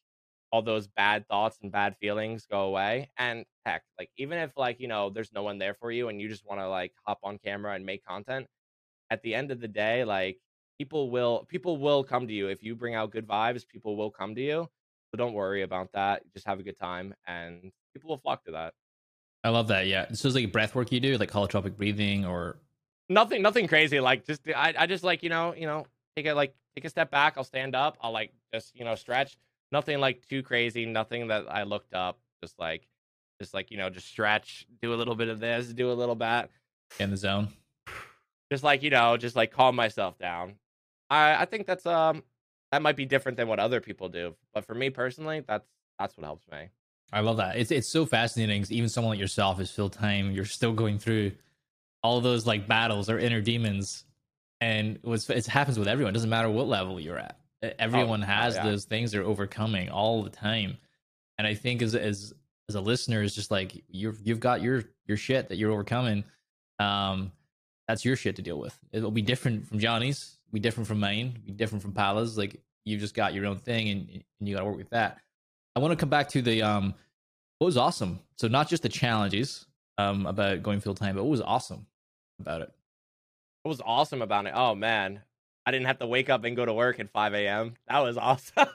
all 0.51 0.63
those 0.63 0.87
bad 0.87 1.27
thoughts 1.29 1.59
and 1.63 1.71
bad 1.71 1.97
feelings 2.01 2.47
go 2.51 2.63
away. 2.63 3.11
And 3.19 3.45
heck, 3.67 3.83
like 3.99 4.11
even 4.17 4.39
if 4.39 4.57
like, 4.57 4.81
you 4.81 4.89
know, 4.89 5.11
there's 5.11 5.33
no 5.33 5.43
one 5.43 5.59
there 5.59 5.75
for 5.75 5.91
you 5.91 6.09
and 6.09 6.21
you 6.21 6.29
just 6.29 6.47
want 6.47 6.61
to 6.61 6.69
like 6.69 6.93
hop 7.07 7.19
on 7.23 7.39
camera 7.39 7.75
and 7.75 7.85
make 7.85 8.05
content, 8.05 8.47
at 9.11 9.23
the 9.23 9.35
end 9.35 9.51
of 9.51 9.61
the 9.61 9.69
day, 9.69 10.05
like 10.05 10.39
people 10.79 11.11
will 11.11 11.47
people 11.49 11.77
will 11.77 12.05
come 12.05 12.27
to 12.27 12.33
you 12.33 12.49
if 12.49 12.63
you 12.63 12.75
bring 12.75 12.95
out 12.95 13.11
good 13.11 13.27
vibes, 13.27 13.67
people 13.67 13.97
will 13.97 14.11
come 14.11 14.35
to 14.35 14.41
you. 14.41 14.69
So 15.11 15.17
don't 15.17 15.33
worry 15.33 15.63
about 15.63 15.93
that. 15.93 16.23
Just 16.35 16.47
have 16.47 16.61
a 16.61 16.63
good 16.63 16.79
time 16.79 17.15
and 17.27 17.73
people 17.95 18.11
will 18.11 18.19
flock 18.19 18.45
to 18.45 18.53
that. 18.53 18.75
I 19.45 19.51
love 19.51 19.69
that. 19.69 19.87
Yeah. 19.87 20.07
So 20.13 20.29
it's 20.29 20.35
like 20.35 20.53
breath 20.53 20.75
work 20.75 20.93
you 20.93 21.01
do, 21.01 21.17
like 21.17 21.31
holotropic 21.31 21.77
breathing 21.77 22.25
or 22.25 22.59
nothing 23.09 23.43
nothing 23.43 23.67
crazy. 23.67 24.01
Like 24.01 24.27
just 24.27 24.43
I, 24.55 24.75
I 24.79 24.87
just 24.87 25.05
like, 25.05 25.23
you 25.23 25.31
know, 25.31 25.55
you 25.55 25.67
know, 25.67 25.87
take 26.23 26.33
a 26.33 26.35
like 26.35 26.55
take 26.77 26.85
a 26.85 26.91
step 26.91 27.11
back, 27.11 27.35
I'll 27.37 27.45
stand 27.45 27.75
up, 27.75 27.97
I'll 28.01 28.13
like 28.13 28.33
just, 28.53 28.77
you 28.77 28.85
know, 28.85 28.95
stretch 28.95 29.39
nothing 29.73 29.99
like 30.01 30.27
too 30.29 30.43
crazy, 30.43 30.87
nothing 30.87 31.29
that 31.29 31.47
I 31.49 31.65
looked 31.65 31.95
up. 31.95 32.19
Just 32.43 32.59
like, 32.59 32.87
just 33.41 33.55
like 33.55 33.71
you 33.71 33.77
know, 33.77 33.91
just 33.91 34.09
stretch, 34.09 34.67
do 34.81 34.95
a 34.95 34.97
little 34.97 35.15
bit 35.15 35.29
of 35.29 35.41
this, 35.41 35.69
do 35.69 35.91
a 35.91 35.95
little 35.95 36.15
bit 36.15 36.51
in 36.99 37.11
the 37.11 37.17
zone. 37.17 37.49
Just 38.51 38.65
like 38.65 38.83
you 38.83 38.91
know, 38.91 39.17
just 39.17 39.37
like 39.37 39.51
calm 39.51 39.77
myself 39.77 40.19
down. 40.19 40.55
I 41.11 41.43
I 41.43 41.45
think 41.45 41.67
that's 41.67 41.87
um 41.87 42.23
that 42.73 42.83
might 42.83 42.97
be 42.97 43.07
different 43.07 43.37
than 43.37 43.49
what 43.49 43.59
other 43.59 43.81
people 43.81 44.09
do, 44.09 44.35
but 44.55 44.65
for 44.65 44.75
me 44.75 44.91
personally, 44.91 45.43
that's 45.47 45.67
that's 45.99 46.17
what 46.17 46.25
helps 46.25 46.47
me. 46.51 46.69
I 47.13 47.21
love 47.21 47.39
that. 47.39 47.57
It's 47.57 47.71
it's 47.71 47.89
so 47.89 48.07
fascinating. 48.07 48.65
Even 48.71 48.89
someone 48.89 49.13
like 49.13 49.21
yourself 49.21 49.61
is 49.61 49.71
full 49.71 49.91
time. 49.91 50.31
You're 50.31 50.45
still 50.45 50.73
going 50.73 50.99
through 50.99 51.33
all 52.03 52.21
those 52.21 52.47
like 52.47 52.69
battles 52.69 53.11
or 53.11 53.19
inner 53.19 53.41
demons, 53.41 54.05
and 54.61 54.97
it 54.97 55.05
was 55.05 55.29
it 55.31 55.47
happens 55.47 55.79
with 55.79 55.88
everyone. 55.88 56.11
It 56.11 56.15
doesn't 56.15 56.31
matter 56.31 56.50
what 56.50 56.69
level 56.69 56.99
you're 57.00 57.19
at. 57.19 57.38
Everyone 57.79 58.23
oh, 58.23 58.27
has 58.27 58.55
yeah. 58.55 58.65
those 58.65 58.85
things 58.85 59.12
they're 59.12 59.25
overcoming 59.25 59.88
all 59.88 60.23
the 60.23 60.31
time 60.31 60.79
and 61.38 61.47
i 61.47 61.55
think 61.55 61.81
as 61.81 61.95
as 61.95 62.35
as 62.69 62.75
a 62.75 62.81
listener 62.81 63.23
is 63.23 63.35
just 63.35 63.50
like 63.50 63.83
you've 63.88 64.21
you've 64.23 64.41
got 64.41 64.61
your 64.61 64.85
your 65.07 65.17
shit 65.17 65.49
that 65.49 65.57
you're 65.57 65.71
overcoming 65.71 66.25
um 66.79 67.33
that's 67.87 68.05
your 68.05 68.17
shit 68.17 68.37
to 68.37 68.43
deal 68.43 68.59
with 68.59 68.79
it'll 68.93 69.11
be 69.11 69.23
different 69.23 69.67
from 69.67 69.79
johnny's 69.79 70.38
be 70.53 70.61
different 70.61 70.87
from 70.87 71.00
mine 71.00 71.38
be 71.47 71.53
different 71.53 71.83
from 71.83 71.93
pala's 71.93 72.37
like 72.37 72.61
you've 72.85 73.00
just 73.00 73.15
got 73.15 73.35
your 73.35 73.47
own 73.47 73.59
thing 73.59 73.88
and, 73.88 74.11
and 74.11 74.49
you 74.49 74.55
got 74.55 74.61
to 74.61 74.67
work 74.67 74.77
with 74.77 74.91
that 74.91 75.19
i 75.77 75.81
want 75.81 75.93
to 75.93 75.97
come 75.97 76.11
back 76.11 76.29
to 76.29 76.43
the 76.43 76.62
um 76.62 76.95
what 77.59 77.67
was 77.67 77.77
awesome 77.77 78.19
so 78.37 78.49
not 78.49 78.69
just 78.69 78.83
the 78.83 78.88
challenges 78.88 79.67
um 79.97 80.27
about 80.27 80.62
going 80.62 80.81
full 80.81 80.95
time 80.95 81.15
but 81.15 81.25
what 81.25 81.31
was 81.31 81.41
awesome 81.41 81.87
about 82.41 82.61
it 82.61 82.73
what 83.62 83.71
was 83.71 83.83
awesome 83.85 84.23
about 84.23 84.47
it 84.47 84.53
oh 84.55 84.75
man 84.75 85.23
I 85.69 85.71
didn't 85.71 85.87
have 85.88 85.99
to 85.99 86.07
wake 86.07 86.31
up 86.31 86.45
and 86.45 86.57
go 86.57 86.65
to 86.65 86.73
work 86.73 86.99
at 86.99 87.11
5 87.11 87.35
a.m. 87.35 87.75
That 87.88 87.99
was 87.99 88.17
awesome. 88.17 88.67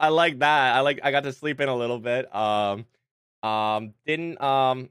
I 0.00 0.08
like 0.08 0.40
that. 0.40 0.74
I 0.74 0.80
like 0.80 0.98
I 1.04 1.12
got 1.12 1.22
to 1.22 1.32
sleep 1.32 1.60
in 1.60 1.68
a 1.68 1.76
little 1.76 2.00
bit. 2.00 2.34
Um, 2.34 2.84
um, 3.44 3.94
didn't 4.04 4.40
um. 4.42 4.90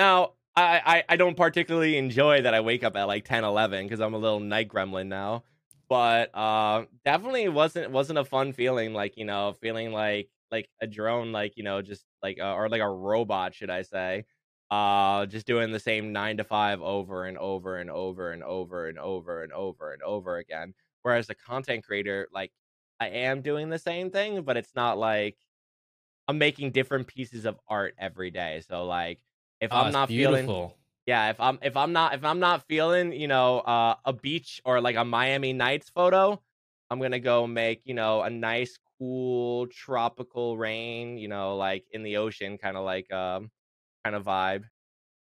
Now 0.00 0.32
I, 0.56 0.82
I 0.84 1.04
I 1.10 1.16
don't 1.16 1.36
particularly 1.36 1.96
enjoy 1.96 2.42
that 2.42 2.52
I 2.52 2.60
wake 2.60 2.82
up 2.82 2.96
at 2.96 3.04
like 3.04 3.24
10, 3.26 3.44
11 3.44 3.86
because 3.86 4.00
I'm 4.00 4.14
a 4.14 4.18
little 4.18 4.40
night 4.40 4.68
gremlin 4.68 5.06
now. 5.06 5.44
But 5.88 6.34
uh, 6.36 6.86
definitely 7.04 7.48
wasn't 7.48 7.92
wasn't 7.92 8.18
a 8.18 8.24
fun 8.24 8.52
feeling. 8.52 8.92
Like 8.94 9.16
you 9.16 9.24
know, 9.24 9.54
feeling 9.60 9.92
like 9.92 10.30
like 10.50 10.68
a 10.82 10.88
drone, 10.88 11.30
like 11.30 11.56
you 11.56 11.62
know, 11.62 11.80
just 11.80 12.04
like 12.24 12.40
uh, 12.40 12.54
or 12.54 12.68
like 12.68 12.80
a 12.80 12.90
robot, 12.90 13.54
should 13.54 13.70
I 13.70 13.82
say? 13.82 14.24
Uh 14.70 15.24
just 15.26 15.46
doing 15.46 15.72
the 15.72 15.80
same 15.80 16.12
nine 16.12 16.36
to 16.36 16.44
five 16.44 16.82
over 16.82 17.24
and 17.24 17.38
over 17.38 17.76
and 17.76 17.90
over 17.90 18.32
and 18.32 18.42
over 18.42 18.88
and 18.88 18.98
over 18.98 19.42
and 19.42 19.52
over 19.52 19.92
and 19.92 20.02
over 20.02 20.36
again 20.36 20.74
whereas 21.02 21.26
the 21.26 21.34
content 21.34 21.84
creator 21.84 22.28
like 22.32 22.52
i 23.00 23.08
am 23.08 23.40
doing 23.40 23.70
the 23.70 23.78
same 23.78 24.10
thing 24.10 24.42
but 24.42 24.56
it's 24.58 24.74
not 24.74 24.98
like 24.98 25.38
i'm 26.26 26.36
making 26.36 26.70
different 26.70 27.06
pieces 27.06 27.46
of 27.46 27.58
art 27.66 27.94
every 27.98 28.30
day 28.30 28.62
so 28.68 28.84
like 28.84 29.20
if 29.60 29.72
oh, 29.72 29.76
i'm 29.76 29.92
not 29.92 30.08
beautiful. 30.08 30.44
feeling 30.46 30.70
yeah 31.06 31.30
if 31.30 31.40
i'm 31.40 31.58
if 31.62 31.74
i'm 31.74 31.94
not 31.94 32.14
if 32.14 32.22
i'm 32.22 32.38
not 32.38 32.62
feeling 32.68 33.12
you 33.12 33.26
know 33.26 33.60
uh 33.60 33.94
a 34.04 34.12
beach 34.12 34.60
or 34.66 34.82
like 34.82 34.96
a 34.96 35.04
miami 35.04 35.54
nights 35.54 35.88
photo 35.88 36.38
i'm 36.90 37.00
gonna 37.00 37.18
go 37.18 37.46
make 37.46 37.80
you 37.84 37.94
know 37.94 38.20
a 38.20 38.28
nice 38.28 38.78
cool 38.98 39.66
tropical 39.68 40.58
rain 40.58 41.16
you 41.16 41.28
know 41.28 41.56
like 41.56 41.86
in 41.92 42.02
the 42.02 42.18
ocean 42.18 42.58
kind 42.58 42.76
of 42.76 42.84
like 42.84 43.10
um 43.10 43.50
kind 44.04 44.16
of 44.16 44.24
vibe. 44.24 44.64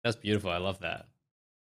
That's 0.05 0.17
beautiful. 0.17 0.51
I 0.51 0.59
love 0.59 0.81
that. 0.81 1.07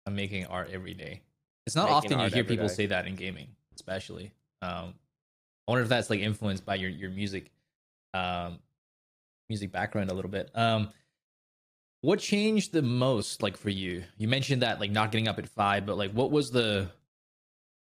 I'm 0.05 0.15
making 0.15 0.45
art 0.45 0.69
every 0.71 0.93
day. 0.93 1.21
It's 1.65 1.75
not 1.75 1.83
making 1.83 2.17
often 2.17 2.19
you 2.19 2.35
hear 2.35 2.43
people 2.43 2.67
day. 2.67 2.73
say 2.73 2.85
that 2.87 3.05
in 3.05 3.15
gaming, 3.15 3.49
especially. 3.75 4.31
Um, 4.61 4.93
I 5.67 5.71
wonder 5.71 5.83
if 5.83 5.89
that's 5.89 6.09
like 6.09 6.19
influenced 6.19 6.65
by 6.65 6.75
your 6.75 6.89
your 6.89 7.11
music, 7.11 7.51
um, 8.13 8.59
music 9.49 9.71
background 9.71 10.09
a 10.09 10.13
little 10.13 10.31
bit. 10.31 10.49
Um, 10.55 10.89
what 12.01 12.19
changed 12.19 12.71
the 12.71 12.81
most, 12.81 13.43
like 13.43 13.57
for 13.57 13.69
you? 13.69 14.03
You 14.17 14.27
mentioned 14.27 14.61
that 14.61 14.79
like 14.79 14.91
not 14.91 15.11
getting 15.11 15.27
up 15.27 15.37
at 15.37 15.47
five, 15.47 15.85
but 15.85 15.97
like 15.97 16.11
what 16.11 16.31
was 16.31 16.49
the 16.49 16.89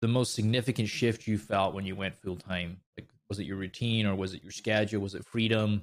the 0.01 0.07
most 0.07 0.35
significant 0.35 0.87
shift 0.87 1.27
you 1.27 1.37
felt 1.37 1.73
when 1.73 1.85
you 1.85 1.95
went 1.95 2.15
full 2.15 2.35
time? 2.35 2.77
Like, 2.97 3.09
was 3.27 3.39
it 3.39 3.45
your 3.45 3.57
routine 3.57 4.05
or 4.05 4.15
was 4.15 4.33
it 4.33 4.43
your 4.43 4.51
schedule? 4.51 5.01
Was 5.01 5.15
it 5.15 5.25
freedom? 5.25 5.81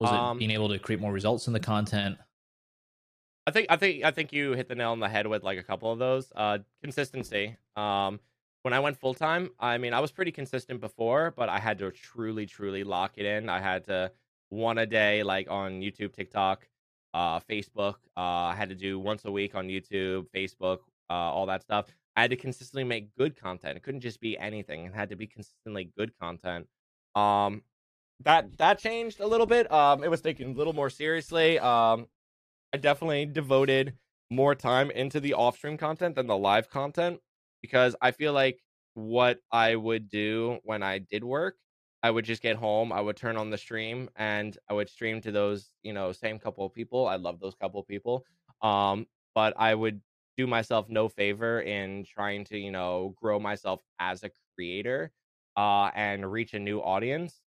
Was 0.00 0.10
um, 0.10 0.36
it 0.36 0.40
being 0.40 0.50
able 0.50 0.68
to 0.70 0.78
create 0.78 1.00
more 1.00 1.12
results 1.12 1.46
in 1.46 1.52
the 1.52 1.60
content? 1.60 2.16
I 3.46 3.50
think 3.50 3.66
I 3.70 3.76
think 3.76 4.04
I 4.04 4.10
think 4.10 4.32
you 4.32 4.52
hit 4.52 4.68
the 4.68 4.74
nail 4.74 4.92
on 4.92 5.00
the 5.00 5.08
head 5.08 5.26
with 5.26 5.42
like 5.42 5.58
a 5.58 5.62
couple 5.62 5.92
of 5.92 5.98
those. 5.98 6.32
Uh, 6.34 6.58
consistency. 6.82 7.56
Um, 7.76 8.20
when 8.62 8.72
I 8.72 8.80
went 8.80 8.98
full 8.98 9.12
time, 9.12 9.50
I 9.60 9.76
mean, 9.76 9.92
I 9.92 10.00
was 10.00 10.10
pretty 10.10 10.32
consistent 10.32 10.80
before, 10.80 11.34
but 11.36 11.50
I 11.50 11.58
had 11.58 11.78
to 11.80 11.90
truly, 11.90 12.46
truly 12.46 12.82
lock 12.82 13.12
it 13.16 13.26
in. 13.26 13.50
I 13.50 13.60
had 13.60 13.84
to 13.84 14.10
one 14.48 14.78
a 14.78 14.86
day, 14.86 15.22
like 15.22 15.50
on 15.50 15.82
YouTube, 15.82 16.14
TikTok, 16.14 16.66
uh, 17.12 17.40
Facebook. 17.40 17.96
Uh, 18.16 18.20
I 18.20 18.54
had 18.54 18.70
to 18.70 18.74
do 18.74 18.98
once 18.98 19.26
a 19.26 19.30
week 19.30 19.54
on 19.54 19.68
YouTube, 19.68 20.28
Facebook, 20.34 20.78
uh, 21.10 21.12
all 21.12 21.44
that 21.46 21.62
stuff. 21.62 21.86
I 22.16 22.22
had 22.22 22.30
to 22.30 22.36
consistently 22.36 22.84
make 22.84 23.14
good 23.16 23.36
content. 23.36 23.76
It 23.76 23.82
couldn't 23.82 24.00
just 24.00 24.20
be 24.20 24.38
anything. 24.38 24.86
It 24.86 24.94
had 24.94 25.10
to 25.10 25.16
be 25.16 25.26
consistently 25.26 25.90
good 25.98 26.12
content. 26.18 26.66
Um, 27.14 27.62
that 28.20 28.56
that 28.56 28.78
changed 28.78 29.20
a 29.20 29.26
little 29.26 29.46
bit. 29.46 29.70
Um, 29.70 30.02
it 30.02 30.10
was 30.10 30.22
taken 30.22 30.52
a 30.52 30.54
little 30.54 30.72
more 30.72 30.88
seriously. 30.88 31.58
Um, 31.58 32.06
I 32.74 32.76
definitely 32.76 33.26
devoted 33.26 33.98
more 34.30 34.56
time 34.56 34.90
into 34.90 35.20
the 35.20 35.34
off 35.34 35.56
stream 35.58 35.76
content 35.76 36.16
than 36.16 36.26
the 36.26 36.36
live 36.36 36.68
content 36.70 37.20
because 37.62 37.94
I 38.02 38.10
feel 38.10 38.32
like 38.32 38.64
what 38.94 39.40
I 39.52 39.76
would 39.76 40.08
do 40.08 40.58
when 40.64 40.82
I 40.82 40.98
did 40.98 41.22
work, 41.24 41.58
I 42.02 42.10
would 42.10 42.24
just 42.24 42.42
get 42.42 42.56
home, 42.56 42.92
I 42.92 43.00
would 43.00 43.16
turn 43.16 43.36
on 43.36 43.50
the 43.50 43.58
stream 43.58 44.10
and 44.16 44.58
I 44.68 44.74
would 44.74 44.88
stream 44.90 45.20
to 45.22 45.32
those, 45.32 45.70
you 45.84 45.92
know, 45.92 46.12
same 46.12 46.40
couple 46.40 46.66
of 46.66 46.74
people. 46.74 47.06
I 47.06 47.16
love 47.16 47.40
those 47.40 47.54
couple 47.54 47.80
of 47.80 47.86
people. 47.86 48.26
Um, 48.60 49.06
but 49.36 49.54
I 49.56 49.74
would 49.74 50.02
do 50.36 50.46
myself 50.48 50.88
no 50.88 51.08
favor 51.08 51.60
in 51.62 52.04
trying 52.04 52.44
to, 52.46 52.58
you 52.58 52.72
know, 52.72 53.14
grow 53.16 53.38
myself 53.38 53.82
as 54.00 54.24
a 54.24 54.30
creator 54.56 55.12
uh 55.56 55.90
and 55.94 56.32
reach 56.32 56.54
a 56.54 56.58
new 56.58 56.80
audience. 56.80 57.40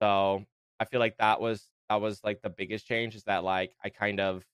So 0.00 0.44
I 0.80 0.84
feel 0.84 1.00
like 1.00 1.18
that 1.18 1.40
was 1.40 1.68
that 1.88 2.00
was 2.00 2.22
like 2.24 2.42
the 2.42 2.50
biggest 2.50 2.86
change 2.86 3.14
is 3.14 3.24
that 3.24 3.44
like 3.44 3.74
I 3.84 3.90
kind 3.90 4.20
of 4.20 4.46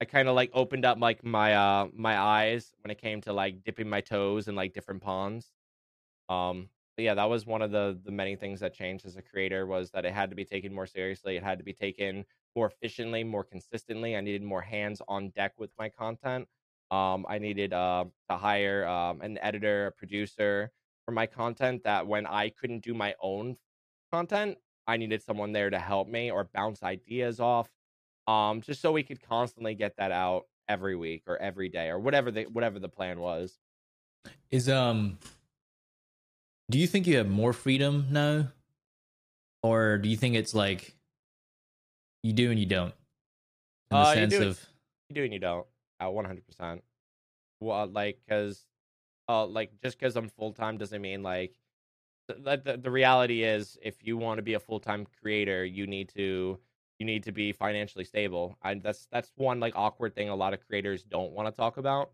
I 0.00 0.06
kind 0.06 0.28
of 0.28 0.36
like 0.36 0.50
opened 0.54 0.84
up 0.84 0.98
like 1.00 1.24
my 1.24 1.54
uh 1.54 1.88
my 1.94 2.18
eyes 2.18 2.72
when 2.82 2.90
it 2.92 2.98
came 3.00 3.20
to 3.22 3.32
like 3.32 3.64
dipping 3.64 3.88
my 3.88 4.00
toes 4.02 4.48
in 4.48 4.56
like 4.56 4.74
different 4.74 5.02
ponds. 5.02 5.52
Um 6.28 6.70
yeah, 6.98 7.14
that 7.14 7.26
was 7.30 7.46
one 7.46 7.62
of 7.62 7.70
the 7.70 7.98
the 8.04 8.10
many 8.12 8.36
things 8.36 8.60
that 8.60 8.74
changed 8.74 9.06
as 9.06 9.16
a 9.16 9.22
creator 9.22 9.66
was 9.66 9.90
that 9.92 10.04
it 10.04 10.12
had 10.12 10.30
to 10.30 10.36
be 10.36 10.44
taken 10.44 10.74
more 10.74 10.86
seriously. 10.86 11.36
It 11.36 11.44
had 11.44 11.58
to 11.58 11.64
be 11.64 11.72
taken 11.72 12.24
more 12.56 12.66
efficiently, 12.66 13.22
more 13.24 13.44
consistently. 13.44 14.16
I 14.16 14.20
needed 14.20 14.42
more 14.42 14.62
hands 14.62 15.00
on 15.08 15.30
deck 15.30 15.54
with 15.58 15.70
my 15.78 15.88
content. 15.88 16.48
Um 16.90 17.26
I 17.28 17.38
needed 17.38 17.72
uh 17.72 18.06
to 18.30 18.36
hire 18.36 18.86
um 18.86 19.20
an 19.22 19.38
editor, 19.38 19.86
a 19.88 19.92
producer 19.92 20.72
for 21.04 21.12
my 21.12 21.26
content 21.26 21.84
that 21.84 22.06
when 22.06 22.26
I 22.26 22.50
couldn't 22.50 22.80
do 22.84 22.94
my 22.94 23.14
own 23.20 23.56
content, 24.12 24.58
I 24.88 24.96
needed 24.96 25.22
someone 25.22 25.52
there 25.52 25.68
to 25.68 25.78
help 25.78 26.08
me 26.08 26.30
or 26.30 26.44
bounce 26.44 26.82
ideas 26.82 27.38
off. 27.38 27.68
Um, 28.26 28.62
just 28.62 28.80
so 28.80 28.90
we 28.90 29.02
could 29.02 29.22
constantly 29.22 29.74
get 29.74 29.96
that 29.98 30.10
out 30.10 30.46
every 30.68 30.96
week 30.96 31.22
or 31.26 31.36
every 31.38 31.68
day 31.68 31.88
or 31.88 31.98
whatever 31.98 32.30
the 32.30 32.44
whatever 32.44 32.78
the 32.78 32.88
plan 32.88 33.20
was. 33.20 33.58
Is 34.50 34.68
um 34.68 35.18
do 36.70 36.78
you 36.78 36.86
think 36.86 37.06
you 37.06 37.16
have 37.18 37.28
more 37.28 37.52
freedom 37.52 38.06
now, 38.10 38.48
or 39.62 39.98
do 39.98 40.08
you 40.08 40.16
think 40.16 40.34
it's 40.34 40.54
like 40.54 40.94
you 42.22 42.32
do 42.32 42.50
and 42.50 42.58
you 42.58 42.66
don't? 42.66 42.92
In 43.90 43.96
the 43.96 43.96
Uh, 43.98 44.08
you 44.10 44.14
sense 44.14 44.34
do- 44.34 44.48
of 44.48 44.66
You 45.10 45.14
do 45.14 45.24
and 45.24 45.32
you 45.32 45.38
don't. 45.38 45.66
At 46.00 46.08
one 46.12 46.24
hundred 46.26 46.46
percent. 46.46 46.84
Well, 47.60 47.86
like, 47.88 48.20
cause, 48.28 48.64
uh, 49.28 49.46
like 49.46 49.72
just 49.82 49.98
because 49.98 50.14
I'm 50.16 50.28
full 50.28 50.52
time 50.52 50.76
doesn't 50.78 51.00
mean 51.02 51.22
like. 51.22 51.54
The, 52.28 52.60
the 52.62 52.76
the 52.76 52.90
reality 52.90 53.42
is, 53.42 53.78
if 53.82 54.04
you 54.06 54.16
want 54.18 54.38
to 54.38 54.42
be 54.42 54.54
a 54.54 54.60
full 54.60 54.80
time 54.80 55.06
creator, 55.20 55.64
you 55.64 55.86
need 55.86 56.10
to 56.10 56.58
you 56.98 57.06
need 57.06 57.22
to 57.24 57.32
be 57.32 57.52
financially 57.52 58.04
stable. 58.04 58.58
And 58.62 58.82
that's 58.82 59.06
that's 59.10 59.32
one 59.36 59.60
like 59.60 59.74
awkward 59.76 60.14
thing 60.14 60.28
a 60.28 60.36
lot 60.36 60.52
of 60.52 60.66
creators 60.66 61.02
don't 61.04 61.32
want 61.32 61.48
to 61.48 61.52
talk 61.52 61.78
about. 61.78 62.10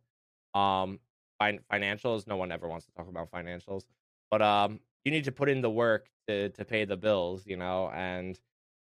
Um, 0.55 1.01
fin- 1.41 1.61
financials. 1.73 2.27
No 2.29 2.37
one 2.37 2.53
ever 2.53 2.69
wants 2.69 2.87
to 2.87 2.93
talk 2.93 3.09
about 3.09 3.31
financials, 3.31 3.85
but 4.31 4.41
um, 4.43 4.81
you 5.05 5.11
need 5.11 5.25
to 5.25 5.33
put 5.33 5.49
in 5.49 5.61
the 5.63 5.71
work 5.71 6.09
to 6.29 6.51
to 6.51 6.65
pay 6.65 6.85
the 6.85 6.97
bills. 6.97 7.47
You 7.47 7.57
know, 7.57 7.91
and 7.93 8.39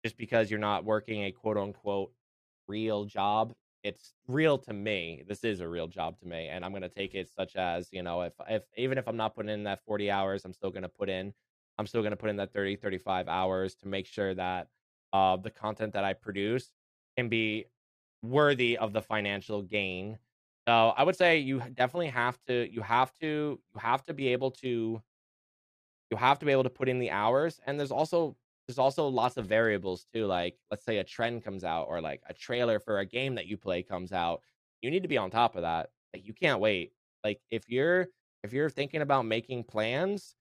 just 0.04 0.16
because 0.16 0.50
you're 0.50 0.60
not 0.60 0.84
working 0.84 1.24
a 1.24 1.32
quote 1.32 1.58
unquote 1.58 2.12
real 2.68 3.04
job 3.04 3.54
it's 3.84 4.14
real 4.26 4.58
to 4.58 4.72
me 4.72 5.22
this 5.28 5.44
is 5.44 5.60
a 5.60 5.68
real 5.68 5.86
job 5.86 6.18
to 6.18 6.26
me 6.26 6.48
and 6.48 6.64
i'm 6.64 6.72
going 6.72 6.82
to 6.82 6.88
take 6.88 7.14
it 7.14 7.28
such 7.28 7.56
as 7.56 7.88
you 7.92 8.02
know 8.02 8.22
if 8.22 8.32
if 8.48 8.64
even 8.76 8.98
if 8.98 9.06
i'm 9.06 9.16
not 9.16 9.34
putting 9.34 9.50
in 9.50 9.64
that 9.64 9.84
40 9.84 10.10
hours 10.10 10.44
i'm 10.44 10.52
still 10.52 10.70
going 10.70 10.82
to 10.82 10.88
put 10.88 11.08
in 11.08 11.32
i'm 11.78 11.86
still 11.86 12.02
going 12.02 12.10
to 12.10 12.16
put 12.16 12.30
in 12.30 12.36
that 12.36 12.52
30 12.52 12.76
35 12.76 13.28
hours 13.28 13.74
to 13.76 13.88
make 13.88 14.06
sure 14.06 14.34
that 14.34 14.68
uh 15.12 15.36
the 15.36 15.50
content 15.50 15.92
that 15.92 16.04
i 16.04 16.12
produce 16.12 16.70
can 17.16 17.28
be 17.28 17.66
worthy 18.22 18.76
of 18.76 18.92
the 18.92 19.02
financial 19.02 19.62
gain. 19.62 20.18
So 20.66 20.92
i 20.96 21.02
would 21.02 21.16
say 21.16 21.38
you 21.38 21.60
definitely 21.74 22.08
have 22.08 22.38
to 22.46 22.68
you 22.70 22.82
have 22.82 23.12
to 23.20 23.58
you 23.74 23.80
have 23.80 24.04
to 24.06 24.14
be 24.14 24.28
able 24.28 24.50
to 24.52 25.02
you 26.10 26.16
have 26.16 26.38
to 26.40 26.46
be 26.46 26.52
able 26.52 26.64
to 26.64 26.70
put 26.70 26.88
in 26.88 26.98
the 26.98 27.10
hours 27.10 27.60
and 27.66 27.78
there's 27.78 27.90
also 27.90 28.36
there's 28.68 28.78
also 28.78 29.08
lots 29.08 29.38
of 29.38 29.46
variables 29.46 30.06
too 30.12 30.26
like 30.26 30.56
let's 30.70 30.84
say 30.84 30.98
a 30.98 31.04
trend 31.04 31.42
comes 31.42 31.64
out 31.64 31.86
or 31.88 32.00
like 32.00 32.22
a 32.28 32.34
trailer 32.34 32.78
for 32.78 32.98
a 32.98 33.06
game 33.06 33.34
that 33.34 33.46
you 33.46 33.56
play 33.56 33.82
comes 33.82 34.12
out 34.12 34.42
you 34.82 34.90
need 34.90 35.02
to 35.02 35.08
be 35.08 35.18
on 35.18 35.30
top 35.30 35.56
of 35.56 35.62
that 35.62 35.90
like 36.14 36.26
you 36.26 36.32
can't 36.32 36.60
wait. 36.60 36.92
Like 37.24 37.40
if 37.50 37.68
you're 37.68 38.08
if 38.44 38.52
you're 38.52 38.70
thinking 38.70 39.02
about 39.02 39.26
making 39.26 39.64
plans 39.64 40.34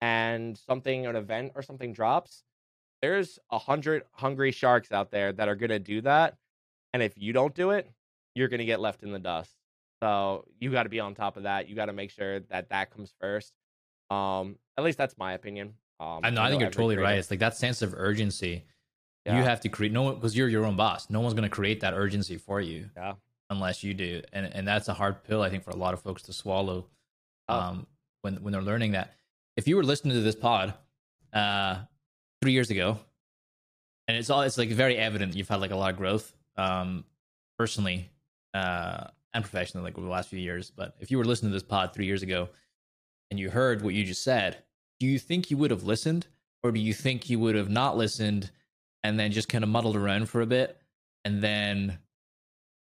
and 0.00 0.56
something 0.56 1.06
an 1.06 1.16
event 1.16 1.52
or 1.54 1.62
something 1.62 1.92
drops 1.92 2.42
there's 3.02 3.38
a 3.50 3.58
hundred 3.58 4.04
hungry 4.12 4.52
sharks 4.52 4.92
out 4.92 5.10
there 5.10 5.32
that 5.32 5.48
are 5.48 5.56
to 5.56 5.78
do 5.78 6.00
that 6.00 6.36
and 6.92 7.02
if 7.02 7.12
you 7.16 7.32
don't 7.32 7.54
do 7.54 7.70
it 7.70 7.90
you're 8.34 8.48
to 8.60 8.64
get 8.64 8.80
left 8.80 9.02
in 9.02 9.12
the 9.12 9.18
dust. 9.18 9.54
So 10.02 10.44
you 10.58 10.70
got 10.70 10.84
to 10.84 10.88
be 10.88 11.00
on 11.00 11.14
top 11.14 11.36
of 11.36 11.44
that 11.44 11.68
you 11.68 11.76
got 11.76 11.86
to 11.86 11.92
make 11.92 12.10
sure 12.10 12.40
that 12.40 12.70
that 12.70 12.90
comes 12.90 13.12
first. 13.20 13.52
Um 14.10 14.56
at 14.76 14.84
least 14.84 14.98
that's 14.98 15.18
my 15.18 15.34
opinion 15.34 15.74
um 16.02 16.20
I 16.24 16.30
know, 16.30 16.42
I 16.42 16.48
think 16.48 16.60
you're 16.60 16.70
totally 16.70 16.96
right. 16.96 17.18
It's 17.18 17.30
like 17.30 17.40
that 17.40 17.56
sense 17.56 17.82
of 17.82 17.94
urgency. 17.96 18.64
Yeah. 19.24 19.38
You 19.38 19.44
have 19.44 19.60
to 19.60 19.68
create 19.68 19.92
no 19.92 20.12
because 20.12 20.36
you're 20.36 20.48
your 20.48 20.64
own 20.66 20.76
boss. 20.76 21.08
No 21.08 21.20
one's 21.20 21.34
going 21.34 21.48
to 21.48 21.54
create 21.54 21.80
that 21.80 21.94
urgency 21.94 22.36
for 22.36 22.60
you 22.60 22.90
yeah 22.96 23.14
unless 23.52 23.84
you 23.84 23.94
do, 23.94 24.22
and 24.32 24.46
and 24.46 24.66
that's 24.66 24.88
a 24.88 24.94
hard 24.94 25.22
pill 25.22 25.42
I 25.42 25.50
think 25.50 25.62
for 25.62 25.70
a 25.70 25.76
lot 25.76 25.94
of 25.94 26.00
folks 26.00 26.22
to 26.22 26.32
swallow. 26.32 26.86
Oh. 27.48 27.54
Um, 27.60 27.86
when 28.22 28.36
when 28.42 28.52
they're 28.52 28.62
learning 28.62 28.92
that, 28.92 29.12
if 29.56 29.68
you 29.68 29.76
were 29.76 29.84
listening 29.84 30.14
to 30.14 30.22
this 30.22 30.34
pod, 30.34 30.74
uh, 31.32 31.76
three 32.40 32.52
years 32.52 32.70
ago, 32.70 32.98
and 34.08 34.16
it's 34.16 34.30
all 34.30 34.42
it's 34.42 34.58
like 34.58 34.70
very 34.70 34.96
evident 34.96 35.36
you've 35.36 35.48
had 35.48 35.60
like 35.60 35.70
a 35.70 35.76
lot 35.76 35.92
of 35.92 35.96
growth, 35.96 36.32
um, 36.56 37.04
personally, 37.58 38.10
uh, 38.54 39.04
and 39.34 39.44
professionally, 39.44 39.84
like 39.84 39.98
over 39.98 40.06
the 40.06 40.12
last 40.12 40.28
few 40.28 40.40
years. 40.40 40.70
But 40.70 40.96
if 40.98 41.10
you 41.10 41.18
were 41.18 41.24
listening 41.24 41.50
to 41.50 41.54
this 41.54 41.62
pod 41.62 41.92
three 41.92 42.06
years 42.06 42.22
ago, 42.22 42.48
and 43.30 43.38
you 43.38 43.50
heard 43.50 43.82
what 43.82 43.94
you 43.94 44.04
just 44.04 44.24
said, 44.24 44.58
do 45.00 45.06
you 45.06 45.18
think 45.18 45.50
you 45.50 45.56
would 45.56 45.70
have 45.70 45.84
listened, 45.84 46.26
or 46.62 46.72
do 46.72 46.80
you 46.80 46.94
think 46.94 47.28
you 47.28 47.38
would 47.38 47.54
have 47.54 47.70
not 47.70 47.96
listened, 47.96 48.50
and 49.02 49.18
then 49.18 49.32
just 49.32 49.48
kind 49.48 49.64
of 49.64 49.70
muddled 49.70 49.96
around 49.96 50.28
for 50.28 50.40
a 50.40 50.46
bit, 50.46 50.80
and 51.24 51.42
then 51.42 51.98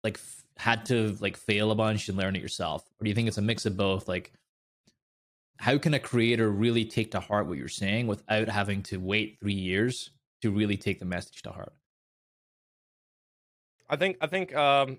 like 0.05 0.17
f- 0.17 0.45
had 0.57 0.87
to 0.87 1.17
like 1.21 1.37
fail 1.37 1.71
a 1.71 1.75
bunch 1.75 2.09
and 2.09 2.17
learn 2.17 2.37
it 2.37 2.43
yourself, 2.43 2.85
or 3.01 3.05
do 3.05 3.09
you 3.09 3.15
think 3.15 3.29
it's 3.29 3.39
a 3.39 3.43
mix 3.43 3.67
of 3.67 3.77
both? 3.77 4.09
Like, 4.09 4.33
how 5.59 5.79
can 5.79 5.95
a 5.95 5.99
creator 5.99 6.51
really 6.51 6.85
take 6.85 7.11
to 7.13 7.21
heart 7.21 7.47
what 7.47 7.59
you're 7.59 7.69
saying 7.69 8.07
without 8.07 8.49
having 8.49 8.83
to 8.85 8.99
wait 8.99 9.39
three 9.41 9.55
years 9.55 10.11
to 10.43 10.51
really 10.51 10.77
take 10.77 10.99
the 10.99 11.05
message 11.05 11.43
to 11.43 11.51
heart? 11.51 11.73
I 13.89 13.97
think 13.97 14.19
I 14.21 14.27
think 14.27 14.55
um 14.55 14.99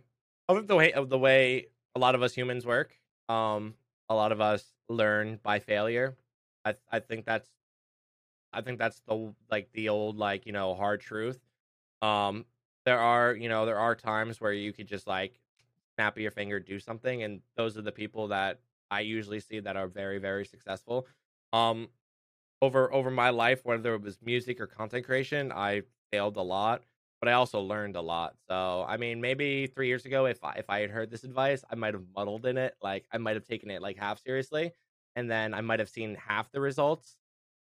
of 0.50 0.68
the 0.68 0.76
way 0.76 0.94
of 0.94 1.10
the 1.10 1.18
way 1.18 1.68
a 1.96 2.00
lot 2.00 2.16
of 2.16 2.22
us 2.22 2.34
humans 2.34 2.66
work. 2.66 2.98
Um, 3.30 3.76
a 4.10 4.16
lot 4.16 4.32
of 4.32 4.40
us 4.40 4.64
learn 4.88 5.40
by 5.44 5.60
failure. 5.60 6.16
I 6.65 6.76
I 6.91 7.00
think 7.00 7.26
that's 7.26 7.50
I 8.54 8.62
think 8.62 8.80
that's 8.80 9.02
the 9.02 9.34
like 9.50 9.72
the 9.74 9.89
old 9.89 10.17
like 10.17 10.46
you 10.46 10.52
know 10.52 10.74
hard 10.76 11.02
truth. 11.02 11.39
Um, 12.02 12.46
there 12.86 13.00
are 13.00 13.36
you 13.36 13.50
know 13.50 13.65
there 13.65 13.80
are 13.80 13.96
times 13.96 14.39
where 14.41 14.54
you 14.54 14.74
could 14.74 14.88
just 14.88 15.08
like 15.08 15.39
snap 15.96 16.17
your 16.17 16.32
finger 16.32 16.60
do 16.60 16.80
something, 16.80 17.24
and 17.24 17.41
those 17.56 17.78
are 17.78 17.82
the 17.82 17.91
people 17.91 18.30
that 18.30 18.62
I 18.89 19.02
usually 19.02 19.39
see 19.39 19.60
that 19.60 19.76
are 19.78 19.88
very 19.88 20.20
very 20.20 20.46
successful. 20.46 21.08
Um, 21.54 21.89
over 22.62 22.93
over 22.93 23.12
my 23.12 23.30
life, 23.32 23.65
whether 23.65 23.96
it 23.96 24.02
was 24.02 24.22
music 24.22 24.60
or 24.62 24.67
content 24.67 25.06
creation, 25.06 25.52
I 25.52 25.84
failed 26.12 26.38
a 26.38 26.41
lot 26.43 26.84
but 27.20 27.30
I 27.30 27.34
also 27.34 27.62
learned 27.62 27.96
a 27.96 28.02
lot. 28.02 28.36
So 28.48 28.86
I 28.88 28.98
mean, 28.98 29.22
maybe 29.22 29.67
three 29.67 29.88
years 29.88 30.06
ago, 30.06 30.28
if 30.28 30.43
I, 30.43 30.54
if 30.54 30.70
I 30.70 30.82
had 30.82 30.91
heard 30.91 31.10
this 31.10 31.24
advice, 31.24 31.63
I 31.72 31.76
might 31.76 31.96
have 31.96 32.06
muddled 32.15 32.46
in 32.46 32.58
it. 32.58 32.76
Like 32.82 33.08
I 33.12 33.17
might 33.17 33.36
have 33.36 33.46
taken 33.46 33.72
it 33.72 33.82
like 33.82 33.98
half 33.98 34.20
seriously, 34.22 34.74
and 35.18 35.30
then 35.30 35.54
I 35.56 35.62
might 35.62 35.80
have 35.80 35.90
seen 35.90 36.16
half 36.16 36.52
the 36.52 36.62
results 36.62 37.18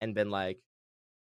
and 0.02 0.14
been 0.14 0.30
like, 0.30 0.60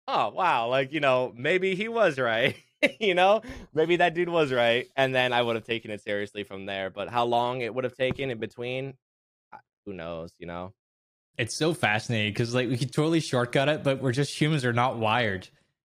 "Oh 0.08 0.30
wow!" 0.30 0.68
Like 0.68 0.92
you 0.92 1.00
know, 1.00 1.32
maybe 1.36 1.74
he 1.76 1.86
was 1.88 2.18
right. 2.18 2.56
you 3.00 3.14
know, 3.14 3.42
maybe 3.72 3.96
that 3.96 4.14
dude 4.14 4.28
was 4.28 4.52
right, 4.52 4.88
and 4.96 5.14
then 5.14 5.32
I 5.32 5.40
would 5.42 5.54
have 5.56 5.64
taken 5.64 5.90
it 5.92 6.02
seriously 6.02 6.42
from 6.42 6.66
there. 6.66 6.90
But 6.90 7.08
how 7.08 7.24
long 7.24 7.60
it 7.60 7.72
would 7.74 7.84
have 7.84 7.96
taken 7.96 8.30
in 8.30 8.38
between, 8.38 8.94
who 9.86 9.92
knows? 9.94 10.32
You 10.38 10.46
know. 10.46 10.74
It's 11.38 11.56
so 11.56 11.72
fascinating 11.72 12.32
because 12.32 12.52
like 12.52 12.68
we 12.68 12.76
could 12.76 12.92
totally 12.92 13.20
shortcut 13.20 13.68
it, 13.68 13.84
but 13.84 14.02
we're 14.02 14.10
just 14.10 14.38
humans 14.38 14.64
are 14.64 14.72
not 14.72 14.98
wired. 14.98 15.48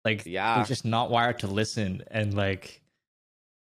Like 0.05 0.23
Yeah. 0.27 0.59
we're 0.59 0.65
just 0.65 0.85
not 0.85 1.09
wired 1.09 1.39
to 1.39 1.47
listen 1.47 2.03
and 2.11 2.35
like 2.35 2.79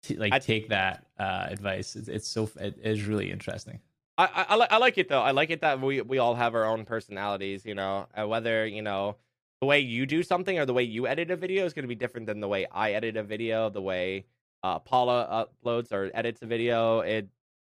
t- 0.03 0.17
like 0.17 0.33
I- 0.33 0.39
take 0.39 0.69
that 0.69 1.05
uh 1.17 1.47
advice. 1.49 1.95
It's, 1.95 2.09
it's 2.09 2.27
so 2.27 2.49
it 2.59 2.79
is 2.83 3.05
really 3.05 3.31
interesting. 3.31 3.79
I, 4.17 4.25
I, 4.25 4.45
I, 4.49 4.55
li- 4.55 4.67
I 4.69 4.77
like 4.77 4.97
it 4.97 5.09
though. 5.09 5.21
I 5.21 5.31
like 5.31 5.49
it 5.49 5.61
that 5.61 5.81
we 5.81 6.01
we 6.01 6.17
all 6.19 6.35
have 6.35 6.55
our 6.55 6.65
own 6.65 6.85
personalities, 6.85 7.65
you 7.65 7.75
know. 7.75 8.07
And 8.13 8.29
whether 8.29 8.65
you 8.65 8.81
know 8.81 9.17
the 9.61 9.67
way 9.67 9.79
you 9.79 10.05
do 10.05 10.23
something 10.23 10.59
or 10.59 10.65
the 10.65 10.73
way 10.73 10.83
you 10.83 11.07
edit 11.07 11.31
a 11.31 11.35
video 11.35 11.65
is 11.65 11.73
going 11.73 11.83
to 11.83 11.87
be 11.87 11.95
different 11.95 12.27
than 12.27 12.39
the 12.39 12.47
way 12.47 12.67
I 12.71 12.91
edit 12.91 13.17
a 13.17 13.23
video. 13.23 13.69
The 13.69 13.81
way 13.81 14.25
uh, 14.61 14.79
Paula 14.79 15.47
uploads 15.65 15.91
or 15.91 16.11
edits 16.13 16.41
a 16.41 16.45
video, 16.45 16.99
it 16.99 17.29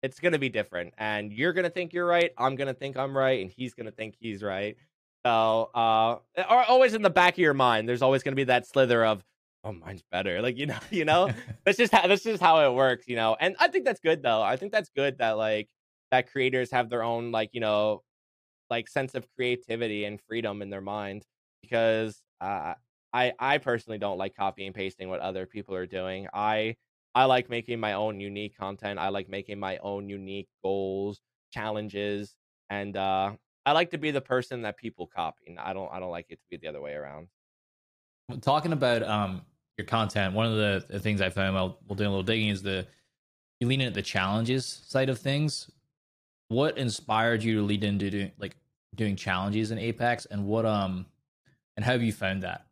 it's 0.04 0.20
going 0.20 0.34
to 0.34 0.40
be 0.40 0.50
different. 0.50 0.94
And 0.98 1.32
you're 1.34 1.54
going 1.54 1.64
to 1.64 1.70
think 1.70 1.94
you're 1.94 2.06
right. 2.06 2.32
I'm 2.38 2.56
going 2.56 2.68
to 2.68 2.74
think 2.74 2.98
I'm 2.98 3.18
right, 3.18 3.42
and 3.42 3.50
he's 3.50 3.74
going 3.74 3.88
to 3.88 3.92
think 3.92 4.16
he's 4.20 4.44
right. 4.44 4.78
So, 5.26 5.70
uh, 5.74 6.18
or 6.50 6.64
always 6.66 6.94
in 6.94 7.02
the 7.02 7.10
back 7.10 7.34
of 7.34 7.40
your 7.40 7.54
mind, 7.54 7.90
there's 7.90 8.02
always 8.02 8.24
going 8.24 8.34
to 8.34 8.38
be 8.38 8.46
that 8.46 8.68
slither 8.68 9.04
of, 9.04 9.24
oh, 9.64 9.74
mine's 9.74 10.04
better. 10.12 10.42
Like 10.42 10.58
you 10.58 10.68
know, 10.68 10.80
you 10.92 11.06
know 11.06 11.32
that's 11.66 11.78
just 11.78 11.94
how 11.94 12.08
that's 12.08 12.24
just 12.24 12.42
how 12.42 12.70
it 12.70 12.76
works, 12.76 13.08
you 13.08 13.16
know. 13.16 13.36
And 13.40 13.56
I 13.60 13.70
think 13.70 13.86
that's 13.86 14.00
good 14.00 14.22
though. 14.22 14.42
I 14.42 14.58
think 14.58 14.72
that's 14.72 14.90
good 14.90 15.18
that 15.18 15.32
like 15.38 15.70
that 16.12 16.32
creators 16.32 16.72
have 16.72 16.90
their 16.90 17.04
own 17.04 17.32
like 17.32 17.50
you 17.54 17.62
know 17.62 18.04
like 18.70 18.88
sense 18.88 19.16
of 19.16 19.28
creativity 19.36 20.06
and 20.06 20.20
freedom 20.22 20.62
in 20.62 20.70
their 20.70 20.82
mind 20.82 21.24
because 21.62 22.22
uh, 22.42 22.74
I 23.14 23.34
I 23.40 23.58
personally 23.58 23.98
don't 23.98 24.18
like 24.18 24.36
copy 24.36 24.66
and 24.66 24.76
pasting 24.76 25.10
what 25.10 25.20
other 25.22 25.46
people 25.46 25.76
are 25.76 25.86
doing. 25.86 26.28
I 26.34 26.76
I 27.16 27.26
like 27.26 27.50
making 27.50 27.80
my 27.80 27.94
own 27.94 28.20
unique 28.20 28.58
content. 28.58 29.00
I 29.00 29.10
like 29.10 29.30
making 29.30 29.60
my 29.60 29.78
own 29.78 30.10
unique 30.10 30.50
goals, 30.64 31.20
challenges, 31.52 32.36
and 32.70 32.96
uh 32.96 33.34
I 33.66 33.72
like 33.74 33.92
to 33.92 33.98
be 33.98 34.12
the 34.12 34.22
person 34.22 34.62
that 34.62 34.78
people 34.78 35.08
copy. 35.08 35.58
I 35.58 35.74
don't 35.74 35.92
I 35.92 36.00
don't 36.00 36.12
like 36.12 36.28
it 36.30 36.40
to 36.40 36.46
be 36.50 36.58
the 36.58 36.68
other 36.68 36.82
way 36.82 36.94
around. 36.94 37.28
Talking 38.42 38.74
about 38.74 39.04
um 39.04 39.42
your 39.78 39.86
content, 39.86 40.34
one 40.34 40.48
of 40.48 40.58
the, 40.58 40.86
the 40.90 41.00
things 41.00 41.22
I 41.22 41.30
found 41.30 41.56
while 41.56 41.80
while 41.86 41.96
doing 41.96 42.08
a 42.08 42.12
little 42.12 42.24
digging 42.24 42.50
is 42.50 42.62
the 42.62 42.86
you 43.60 43.68
lean 43.68 43.82
into 43.82 43.94
the 43.94 44.02
challenges 44.02 44.66
side 44.86 45.10
of 45.10 45.18
things. 45.18 45.72
What 46.50 46.78
inspired 46.78 47.44
you 47.44 47.56
to 47.56 47.62
lead 47.62 47.84
into 47.84 48.10
doing 48.10 48.32
like 48.38 48.56
doing 48.96 49.16
challenges 49.16 49.72
in 49.72 49.78
Apex, 49.78 50.26
and 50.26 50.46
what 50.46 50.66
um 50.66 51.06
and 51.76 51.86
how 51.86 51.94
have 51.94 52.04
you 52.04 52.14
found 52.14 52.44
that? 52.44 52.66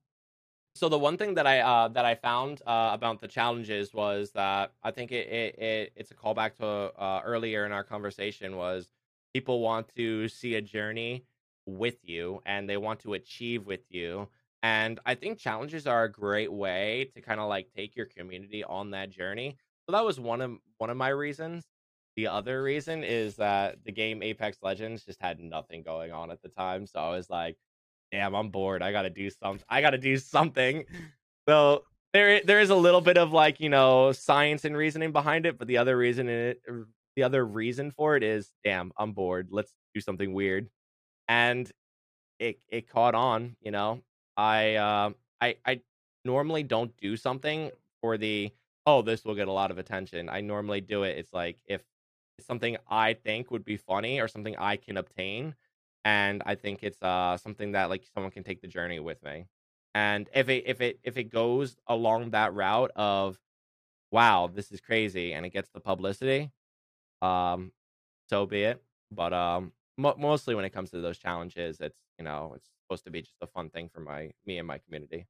So 0.76 0.90
the 0.90 1.00
one 1.00 1.18
thing 1.18 1.36
that 1.36 1.48
I 1.48 1.60
uh, 1.60 1.88
that 1.90 2.06
I 2.06 2.16
found 2.16 2.62
uh, 2.66 2.90
about 2.94 3.22
the 3.22 3.28
challenges 3.28 3.94
was 3.94 4.32
that 4.32 4.74
I 4.84 4.92
think 4.92 5.12
it, 5.12 5.28
it, 5.28 5.60
it 5.60 5.94
it's 5.96 6.12
a 6.12 6.16
callback 6.16 6.56
to 6.58 6.66
uh, 6.66 7.22
earlier 7.24 7.66
in 7.66 7.72
our 7.72 7.84
conversation 7.84 8.58
was 8.58 8.92
people 9.34 9.60
want 9.62 9.88
to 9.96 10.28
see 10.28 10.56
a 10.56 10.62
journey 10.62 11.26
with 11.66 11.98
you 12.04 12.42
and 12.46 12.70
they 12.70 12.78
want 12.78 13.00
to 13.02 13.14
achieve 13.14 13.66
with 13.66 13.82
you 13.90 14.28
and 14.66 15.00
I 15.06 15.14
think 15.14 15.38
challenges 15.38 15.86
are 15.86 16.06
a 16.06 16.12
great 16.12 16.52
way 16.52 17.12
to 17.14 17.22
kind 17.22 17.40
of 17.40 17.48
like 17.48 17.68
take 17.76 17.96
your 17.96 18.08
community 18.08 18.64
on 18.64 18.90
that 18.92 19.12
journey. 19.12 19.58
So 19.86 19.92
that 19.92 20.04
was 20.04 20.20
one 20.20 20.42
of 20.42 20.58
one 20.80 20.90
of 20.90 20.98
my 20.98 21.10
reasons. 21.10 21.66
The 22.16 22.28
other 22.28 22.64
reason 22.64 23.04
is 23.04 23.36
that 23.36 23.84
the 23.84 23.92
game 23.92 24.24
Apex 24.24 24.58
Legends 24.62 25.04
just 25.04 25.22
had 25.22 25.40
nothing 25.40 25.84
going 25.84 26.12
on 26.12 26.32
at 26.32 26.42
the 26.42 26.50
time, 26.50 26.88
so 26.88 27.00
I 27.00 27.10
was 27.10 27.30
like, 27.30 27.58
"Damn, 28.12 28.36
I'm 28.36 28.50
bored. 28.50 28.82
I 28.82 28.92
got 28.92 29.04
to 29.04 29.10
do 29.10 29.30
something. 29.30 29.66
I 29.70 29.82
got 29.82 29.92
to 29.92 29.98
do 29.98 30.18
something." 30.18 30.86
So 31.48 31.84
there, 32.14 32.42
there 32.44 32.60
is 32.60 32.72
a 32.72 32.76
little 32.76 33.02
bit 33.02 33.18
of 33.18 33.32
like 33.32 33.60
you 33.60 33.70
know 33.70 34.12
science 34.12 34.66
and 34.66 34.76
reasoning 34.76 35.12
behind 35.12 35.46
it, 35.46 35.60
but 35.60 35.68
the 35.68 35.78
other 35.78 35.98
reason 35.98 36.30
it, 36.30 36.62
the 37.16 37.24
other 37.24 37.46
reason 37.46 37.92
for 37.92 38.16
it 38.16 38.24
is, 38.24 38.52
"Damn, 38.64 38.92
I'm 38.98 39.12
bored. 39.12 39.50
Let's 39.52 39.74
do 39.94 40.02
something 40.02 40.34
weird," 40.34 40.70
and 41.28 41.70
it 42.40 42.60
it 42.70 42.90
caught 42.90 43.16
on. 43.16 43.56
You 43.62 43.72
know, 43.72 44.02
I 44.38 44.76
uh, 44.76 45.12
I 45.42 45.58
I 45.66 45.82
normally 46.24 46.64
don't 46.64 46.96
do 46.98 47.18
something 47.18 47.72
for 48.02 48.18
the 48.18 48.52
oh 48.86 49.02
this 49.02 49.26
will 49.26 49.36
get 49.36 49.48
a 49.48 49.52
lot 49.52 49.72
of 49.72 49.78
attention. 49.78 50.30
I 50.30 50.42
normally 50.42 50.82
do 50.82 51.04
it. 51.04 51.18
It's 51.18 51.34
like 51.34 51.58
if 51.68 51.82
something 52.40 52.78
I 52.90 53.14
think 53.14 53.52
would 53.52 53.66
be 53.66 53.78
funny 53.78 54.20
or 54.20 54.28
something 54.28 54.56
I 54.58 54.78
can 54.78 54.98
obtain. 54.98 55.56
And 56.04 56.44
I 56.46 56.56
think 56.56 56.80
it's 56.84 57.02
uh 57.02 57.38
something 57.38 57.72
that 57.72 57.90
like 57.90 58.06
someone 58.14 58.32
can 58.32 58.44
take 58.44 58.62
the 58.62 58.68
journey 58.68 59.00
with 59.00 59.24
me. 59.24 59.46
And 59.94 60.30
if 60.34 60.50
it 60.50 60.64
if 60.68 60.82
it 60.82 61.00
if 61.04 61.18
it 61.18 61.26
goes 61.26 61.76
along 61.88 62.32
that 62.32 62.54
route 62.54 62.92
of 62.96 63.40
wow, 64.12 64.50
this 64.54 64.72
is 64.72 64.82
crazy 64.82 65.34
and 65.34 65.46
it 65.46 65.50
gets 65.50 65.70
the 65.74 65.80
publicity, 65.80 66.52
um, 67.22 67.72
so 68.30 68.46
be 68.46 68.64
it. 68.64 68.84
But 69.12 69.34
um 69.34 69.72
mo- 69.98 70.16
mostly 70.18 70.56
when 70.56 70.66
it 70.66 70.72
comes 70.74 70.92
to 70.92 71.02
those 71.02 71.18
challenges, 71.18 71.80
it's 71.80 72.00
you 72.20 72.26
know, 72.26 72.54
it's 72.56 72.70
supposed 72.84 73.06
to 73.06 73.12
be 73.12 73.22
just 73.22 73.38
a 73.42 73.48
fun 73.48 73.70
thing 73.70 73.90
for 73.90 74.00
my 74.00 74.32
me 74.46 74.60
and 74.60 74.68
my 74.68 74.78
community. 74.80 75.26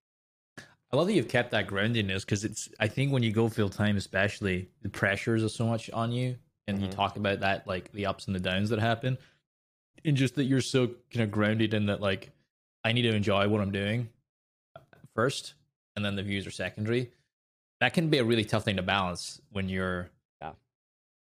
I 0.92 0.98
love 0.98 1.08
that 1.08 1.14
you've 1.14 1.28
kept 1.28 1.52
that 1.52 1.68
groundedness 1.68 2.22
because 2.22 2.46
it's. 2.46 2.70
I 2.80 2.88
think 2.88 3.12
when 3.12 3.24
you 3.24 3.32
go 3.32 3.50
full 3.50 3.70
time, 3.70 3.98
especially 3.98 4.70
the 4.82 4.90
pressures 4.90 5.44
are 5.44 5.50
so 5.50 5.66
much 5.66 5.90
on 5.90 6.12
you 6.12 6.38
and 6.68 6.78
mm-hmm. 6.78 6.86
you 6.86 6.92
talk 6.92 7.18
about 7.18 7.40
that 7.42 7.68
like 7.68 7.92
the 7.92 8.06
ups 8.06 8.28
and 8.28 8.36
the 8.36 8.40
downs 8.40 8.70
that 8.70 8.80
happen 8.80 9.18
and 10.04 10.18
just 10.18 10.36
that 10.36 10.46
you're 10.46 10.62
so 10.62 10.88
kind 11.12 11.24
of 11.24 11.32
grounded 11.32 11.74
in 11.74 11.88
that 11.88 12.02
like 12.02 12.32
i 12.84 12.92
need 12.92 13.04
to 13.04 13.14
enjoy 13.14 13.48
what 13.48 13.62
i'm 13.62 13.72
doing 13.72 14.10
first 15.14 15.54
and 15.96 16.04
then 16.04 16.16
the 16.16 16.24
views 16.24 16.46
are 16.46 16.52
secondary 16.52 17.12
that 17.82 17.94
can 17.94 18.10
be 18.10 18.18
a 18.18 18.24
really 18.24 18.46
tough 18.46 18.64
thing 18.64 18.76
to 18.78 18.82
balance 18.82 19.42
when 19.52 19.70
you're 19.70 20.10
yeah. 20.42 20.52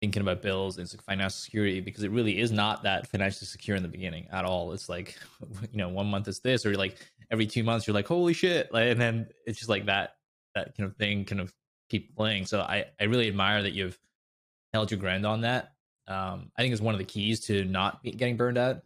thinking 0.00 0.22
about 0.22 0.42
bills 0.42 0.78
and 0.78 0.88
financial 1.02 1.30
security 1.30 1.80
because 1.80 2.04
it 2.04 2.10
really 2.10 2.38
is 2.38 2.50
not 2.50 2.82
that 2.82 3.06
financially 3.06 3.46
secure 3.46 3.76
in 3.76 3.82
the 3.82 3.88
beginning 3.88 4.26
at 4.32 4.44
all 4.44 4.72
it's 4.72 4.88
like 4.88 5.16
you 5.72 5.78
know 5.78 5.88
one 5.88 6.06
month 6.06 6.28
is 6.28 6.40
this 6.40 6.64
or 6.64 6.74
like 6.74 6.96
every 7.30 7.46
two 7.46 7.64
months 7.64 7.86
you're 7.86 7.94
like 7.94 8.06
holy 8.06 8.32
shit 8.32 8.72
like, 8.72 8.88
and 8.90 9.00
then 9.00 9.26
it's 9.46 9.58
just 9.58 9.70
like 9.70 9.86
that 9.86 10.16
that 10.54 10.76
kind 10.76 10.88
of 10.88 10.96
thing 10.96 11.24
kind 11.24 11.40
of 11.40 11.52
keep 11.88 12.14
playing 12.16 12.46
so 12.46 12.60
i 12.60 12.84
i 13.00 13.04
really 13.04 13.28
admire 13.28 13.62
that 13.62 13.72
you've 13.72 13.98
held 14.72 14.90
your 14.90 15.00
ground 15.00 15.26
on 15.26 15.42
that. 15.42 15.72
Um, 16.08 16.50
I 16.56 16.62
think 16.62 16.72
is 16.72 16.82
one 16.82 16.94
of 16.94 16.98
the 16.98 17.04
keys 17.04 17.40
to 17.46 17.64
not 17.64 18.02
getting 18.02 18.36
burned 18.36 18.58
out 18.58 18.82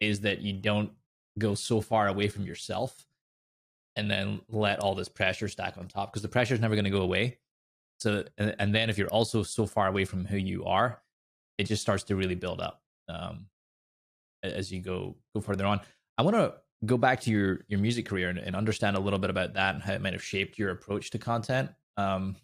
is 0.00 0.20
that 0.20 0.40
you 0.40 0.52
don't 0.52 0.90
go 1.38 1.54
so 1.54 1.80
far 1.80 2.08
away 2.08 2.28
from 2.28 2.44
yourself 2.44 3.06
and 3.96 4.10
then 4.10 4.40
let 4.48 4.80
all 4.80 4.94
this 4.94 5.08
pressure 5.08 5.48
stack 5.48 5.78
on 5.78 5.86
top 5.86 6.12
because 6.12 6.22
the 6.22 6.28
pressure 6.28 6.54
is 6.54 6.60
never 6.60 6.74
going 6.74 6.84
to 6.84 6.90
go 6.90 7.02
away. 7.02 7.38
So, 8.00 8.24
and, 8.38 8.56
and, 8.58 8.74
then 8.74 8.90
if 8.90 8.98
you're 8.98 9.08
also 9.08 9.42
so 9.42 9.66
far 9.66 9.86
away 9.86 10.04
from 10.04 10.24
who 10.24 10.36
you 10.36 10.64
are, 10.64 11.00
it 11.58 11.64
just 11.64 11.80
starts 11.80 12.02
to 12.04 12.16
really 12.16 12.34
build 12.34 12.60
up 12.60 12.82
um, 13.08 13.46
as 14.42 14.72
you 14.72 14.80
go 14.80 15.16
go 15.34 15.40
further 15.40 15.64
on. 15.64 15.80
I 16.18 16.22
want 16.22 16.36
to 16.36 16.54
go 16.84 16.98
back 16.98 17.20
to 17.22 17.30
your 17.30 17.60
your 17.68 17.78
music 17.78 18.06
career 18.06 18.28
and, 18.30 18.38
and, 18.38 18.56
understand 18.56 18.96
a 18.96 19.00
little 19.00 19.18
bit 19.18 19.30
about 19.30 19.54
that 19.54 19.74
and 19.74 19.82
how 19.82 19.92
it 19.92 20.02
might 20.02 20.12
have 20.12 20.24
shaped 20.24 20.58
your 20.58 20.70
approach 20.70 21.10
to 21.10 21.18
content. 21.18 21.70
Um, 21.96 22.36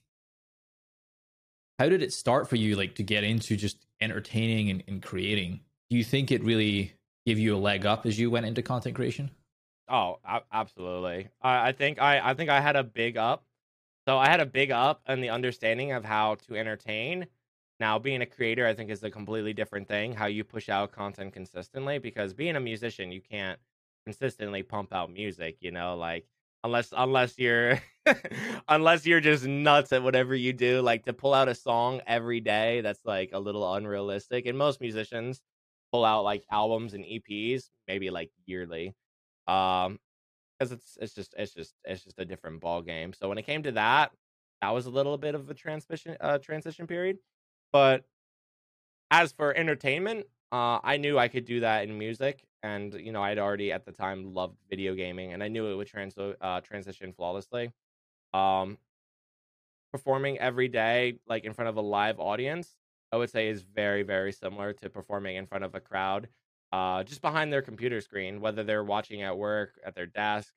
how 1.80 1.88
did 1.88 2.02
it 2.02 2.12
start 2.12 2.46
for 2.46 2.56
you 2.56 2.76
like 2.76 2.94
to 2.96 3.02
get 3.02 3.24
into 3.24 3.56
just 3.56 3.86
entertaining 4.02 4.68
and, 4.68 4.84
and 4.86 5.02
creating? 5.02 5.60
Do 5.88 5.96
you 5.96 6.04
think 6.04 6.30
it 6.30 6.44
really 6.44 6.92
gave 7.24 7.38
you 7.38 7.56
a 7.56 7.58
leg 7.58 7.86
up 7.86 8.04
as 8.04 8.18
you 8.18 8.30
went 8.30 8.44
into 8.44 8.60
content 8.60 8.94
creation? 8.94 9.30
Oh 9.88 10.18
absolutely. 10.52 11.30
I, 11.40 11.68
I 11.68 11.72
think 11.72 11.98
i 11.98 12.20
i 12.30 12.34
think 12.34 12.50
i 12.50 12.60
had 12.60 12.76
a 12.76 12.84
big 12.84 13.16
up. 13.16 13.44
So 14.06 14.18
i 14.18 14.28
had 14.28 14.40
a 14.40 14.46
big 14.46 14.70
up 14.70 15.00
in 15.08 15.22
the 15.22 15.30
understanding 15.30 15.92
of 15.92 16.04
how 16.04 16.34
to 16.48 16.54
entertain. 16.54 17.26
Now 17.80 17.98
being 17.98 18.20
a 18.20 18.26
creator 18.26 18.66
i 18.66 18.74
think 18.74 18.90
is 18.90 19.02
a 19.02 19.10
completely 19.10 19.54
different 19.54 19.88
thing 19.88 20.12
how 20.12 20.26
you 20.26 20.44
push 20.44 20.68
out 20.68 20.92
content 20.92 21.32
consistently 21.32 21.96
because 21.98 22.34
being 22.34 22.56
a 22.56 22.60
musician 22.60 23.10
you 23.10 23.22
can't 23.22 23.58
consistently 24.04 24.62
pump 24.62 24.92
out 24.92 25.10
music 25.10 25.56
you 25.60 25.70
know 25.70 25.96
like 25.96 26.26
unless 26.64 26.92
unless 26.96 27.38
you're 27.38 27.80
unless 28.68 29.06
you're 29.06 29.20
just 29.20 29.46
nuts 29.46 29.92
at 29.92 30.02
whatever 30.02 30.34
you 30.34 30.52
do 30.52 30.80
like 30.80 31.04
to 31.04 31.12
pull 31.12 31.34
out 31.34 31.48
a 31.48 31.54
song 31.54 32.00
every 32.06 32.40
day 32.40 32.80
that's 32.80 33.04
like 33.04 33.30
a 33.32 33.38
little 33.38 33.74
unrealistic 33.74 34.46
and 34.46 34.56
most 34.58 34.80
musicians 34.80 35.42
pull 35.92 36.04
out 36.04 36.22
like 36.24 36.44
albums 36.50 36.94
and 36.94 37.04
eps 37.04 37.64
maybe 37.88 38.10
like 38.10 38.30
yearly 38.46 38.94
um 39.48 39.98
because 40.58 40.72
it's 40.72 40.98
it's 41.00 41.14
just 41.14 41.34
it's 41.38 41.54
just 41.54 41.74
it's 41.84 42.04
just 42.04 42.18
a 42.18 42.24
different 42.24 42.60
ball 42.60 42.82
game 42.82 43.12
so 43.12 43.28
when 43.28 43.38
it 43.38 43.46
came 43.46 43.62
to 43.62 43.72
that 43.72 44.12
that 44.62 44.70
was 44.70 44.86
a 44.86 44.90
little 44.90 45.18
bit 45.18 45.34
of 45.34 45.50
a 45.50 45.54
transition 45.54 46.16
uh 46.20 46.38
transition 46.38 46.86
period. 46.86 47.18
But 47.72 48.04
as 49.10 49.32
for 49.32 49.54
entertainment 49.56 50.26
uh 50.52 50.78
i 50.82 50.96
knew 50.96 51.18
i 51.18 51.28
could 51.28 51.44
do 51.44 51.60
that 51.60 51.84
in 51.84 51.98
music 51.98 52.44
and 52.62 52.94
you 52.94 53.12
know 53.12 53.22
I'd 53.22 53.38
already 53.38 53.72
at 53.72 53.84
the 53.84 53.92
time 53.92 54.34
loved 54.34 54.58
video 54.68 54.94
gaming, 54.94 55.32
and 55.32 55.42
I 55.42 55.48
knew 55.48 55.66
it 55.66 55.74
would 55.76 55.86
trans- 55.86 56.16
uh, 56.18 56.60
transition 56.62 57.12
flawlessly. 57.12 57.72
Um, 58.34 58.78
performing 59.92 60.38
every 60.38 60.68
day, 60.68 61.18
like 61.26 61.44
in 61.44 61.52
front 61.52 61.68
of 61.68 61.76
a 61.76 61.80
live 61.80 62.20
audience, 62.20 62.76
I 63.12 63.16
would 63.16 63.30
say 63.30 63.48
is 63.48 63.62
very 63.62 64.02
very 64.02 64.32
similar 64.32 64.72
to 64.74 64.90
performing 64.90 65.36
in 65.36 65.46
front 65.46 65.64
of 65.64 65.74
a 65.74 65.80
crowd, 65.80 66.28
uh, 66.72 67.02
just 67.04 67.22
behind 67.22 67.52
their 67.52 67.62
computer 67.62 68.00
screen, 68.00 68.40
whether 68.40 68.62
they're 68.64 68.84
watching 68.84 69.22
at 69.22 69.36
work, 69.36 69.80
at 69.84 69.94
their 69.94 70.06
desk, 70.06 70.52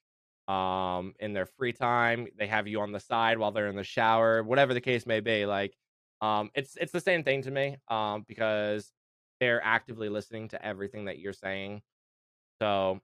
um, 0.48 1.14
in 1.20 1.34
their 1.34 1.46
free 1.46 1.74
time, 1.74 2.28
they 2.38 2.48
have 2.48 2.68
you 2.68 2.82
on 2.82 2.92
the 2.92 3.00
side 3.00 3.38
while 3.38 3.52
they're 3.52 3.68
in 3.70 3.76
the 3.76 3.84
shower, 3.84 4.44
whatever 4.44 4.74
the 4.74 4.82
case 4.82 5.06
may 5.06 5.20
be. 5.20 5.46
Like, 5.46 5.76
um, 6.22 6.52
it's 6.56 6.76
it's 6.78 6.92
the 6.92 7.00
same 7.00 7.24
thing 7.24 7.42
to 7.44 7.52
me, 7.52 7.78
um, 7.88 8.26
because 8.28 8.94
they're 9.40 9.64
actively 9.64 10.10
listening 10.10 10.50
to 10.50 10.66
everything 10.66 11.06
that 11.06 11.20
you're 11.20 11.34
saying 11.34 11.82
so 12.62 13.02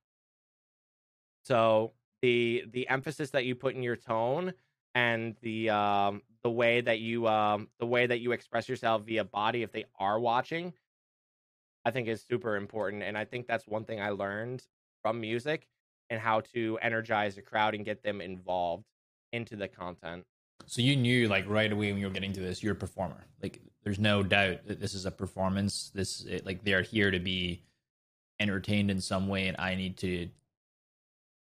so 1.43 1.93
the 2.21 2.63
the 2.71 2.87
emphasis 2.89 3.31
that 3.31 3.45
you 3.45 3.55
put 3.55 3.75
in 3.75 3.83
your 3.83 3.95
tone 3.95 4.53
and 4.95 5.35
the 5.41 5.69
um 5.69 6.21
the 6.43 6.49
way 6.49 6.81
that 6.81 6.99
you 6.99 7.27
um 7.27 7.67
the 7.79 7.85
way 7.85 8.07
that 8.07 8.19
you 8.19 8.31
express 8.31 8.67
yourself 8.67 9.03
via 9.05 9.23
body 9.23 9.63
if 9.63 9.71
they 9.71 9.85
are 9.99 10.19
watching 10.19 10.73
I 11.85 11.91
think 11.91 12.07
is 12.07 12.21
super 12.21 12.55
important 12.55 13.03
and 13.03 13.17
I 13.17 13.25
think 13.25 13.47
that's 13.47 13.67
one 13.67 13.85
thing 13.85 14.01
I 14.01 14.09
learned 14.09 14.63
from 15.01 15.21
music 15.21 15.67
and 16.09 16.19
how 16.19 16.41
to 16.53 16.77
energize 16.81 17.37
a 17.37 17.41
crowd 17.41 17.75
and 17.75 17.85
get 17.85 18.03
them 18.03 18.21
involved 18.21 18.85
into 19.31 19.55
the 19.55 19.67
content. 19.67 20.25
So 20.65 20.81
you 20.81 20.95
knew 20.95 21.27
like 21.27 21.47
right 21.47 21.71
away 21.71 21.91
when 21.91 22.01
you 22.01 22.07
were 22.07 22.13
getting 22.13 22.33
to 22.33 22.39
this, 22.39 22.61
you're 22.61 22.73
a 22.73 22.75
performer. 22.75 23.25
Like 23.41 23.61
there's 23.83 23.99
no 23.99 24.23
doubt 24.23 24.67
that 24.67 24.79
this 24.79 24.93
is 24.93 25.05
a 25.05 25.11
performance. 25.11 25.91
This 25.93 26.25
it, 26.25 26.45
like 26.45 26.63
they're 26.63 26.81
here 26.81 27.11
to 27.11 27.19
be 27.19 27.63
entertained 28.39 28.89
in 28.89 29.01
some 29.01 29.27
way 29.27 29.47
and 29.47 29.57
I 29.59 29.75
need 29.75 29.97
to 29.97 30.07
you 30.07 30.29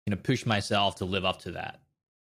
know 0.08 0.18
push 0.18 0.46
myself 0.46 0.96
to 0.98 1.06
live 1.06 1.26
up 1.26 1.40
to 1.42 1.52
that. 1.52 1.82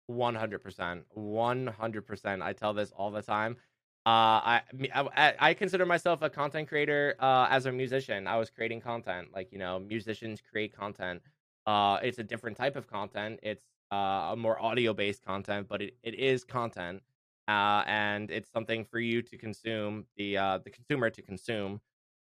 100%. 0.10 1.04
100%. 1.18 2.42
I 2.42 2.54
tell 2.54 2.74
this 2.74 2.92
all 2.92 3.12
the 3.12 3.22
time. 3.22 3.58
Uh, 4.06 4.10
I, 4.10 4.62
I, 4.94 5.34
I 5.40 5.54
consider 5.54 5.86
myself 5.86 6.24
a 6.24 6.30
content 6.30 6.68
creator 6.68 7.16
uh, 7.20 7.48
as 7.50 7.68
a 7.68 7.72
musician. 7.72 8.26
I 8.26 8.38
was 8.38 8.50
creating 8.50 8.82
content, 8.82 9.30
like 9.34 9.52
you 9.52 9.60
know, 9.60 9.80
musicians 9.80 10.42
create 10.42 10.76
content. 10.76 11.22
Uh, 11.68 12.00
it's 12.02 12.18
a 12.18 12.24
different 12.24 12.58
type 12.58 12.76
of 12.76 12.88
content. 12.88 13.40
It's 13.44 13.64
uh, 13.92 14.32
a 14.32 14.36
more 14.36 14.60
audio 14.60 14.94
based 14.94 15.24
content, 15.24 15.68
but 15.70 15.84
it, 15.84 15.96
it 16.02 16.16
is 16.16 16.44
content, 16.44 17.04
uh, 17.48 17.84
and 17.86 18.32
it's 18.32 18.52
something 18.52 18.86
for 18.86 19.00
you 19.00 19.22
to 19.22 19.38
consume, 19.38 20.06
the 20.18 20.36
uh, 20.36 20.58
the 20.64 20.72
consumer 20.72 21.12
to 21.12 21.22
consume. 21.22 21.80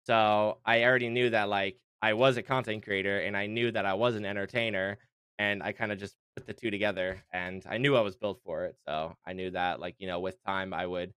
So 0.06 0.60
I 0.66 0.84
already 0.84 1.10
knew 1.10 1.32
that 1.32 1.50
like 1.50 1.78
I 2.04 2.12
was 2.12 2.36
a 2.36 2.44
content 2.44 2.84
creator 2.84 3.20
and 3.20 3.36
I 3.38 3.46
knew 3.46 3.72
that 3.72 3.86
I 3.86 3.94
was 3.94 4.18
an 4.18 4.26
entertainer 4.26 4.98
and 5.40 5.64
I 5.64 5.72
kind 5.72 5.90
of 5.90 5.98
just 5.98 6.18
put 6.36 6.46
the 6.46 6.52
two 6.52 6.70
together 6.70 7.24
and 7.32 7.66
I 7.68 7.78
knew 7.78 7.96
I 7.96 8.02
was 8.02 8.18
built 8.18 8.42
for 8.44 8.66
it. 8.66 8.76
So 8.86 9.16
I 9.26 9.32
knew 9.32 9.52
that 9.52 9.80
like, 9.80 9.96
you 10.00 10.08
know, 10.08 10.20
with 10.20 10.38
time 10.44 10.74
I 10.74 10.86
would 10.86 11.14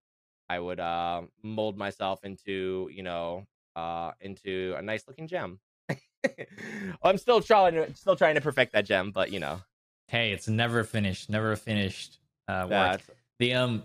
I 0.49 0.61
would 0.61 0.79
uh 0.79 1.23
mold 1.43 1.77
myself 1.77 2.23
into, 2.23 2.89
you 2.93 3.03
know, 3.03 3.47
uh 3.75 4.13
into 4.21 4.77
a 4.79 4.83
nice 4.83 5.09
looking 5.09 5.27
gem. 5.27 5.59
I'm 7.03 7.19
still 7.19 7.41
trying 7.41 7.75
to 7.75 7.93
still 7.97 8.15
trying 8.15 8.37
to 8.37 8.41
perfect 8.41 8.73
that 8.75 8.87
gem, 8.87 9.11
but 9.11 9.33
you 9.33 9.41
know. 9.41 9.63
Hey, 10.07 10.31
it's 10.31 10.47
never 10.47 10.85
finished, 10.85 11.29
never 11.29 11.57
finished 11.57 12.21
uh 12.47 12.69
work. 12.71 13.01
The 13.41 13.55
um 13.55 13.83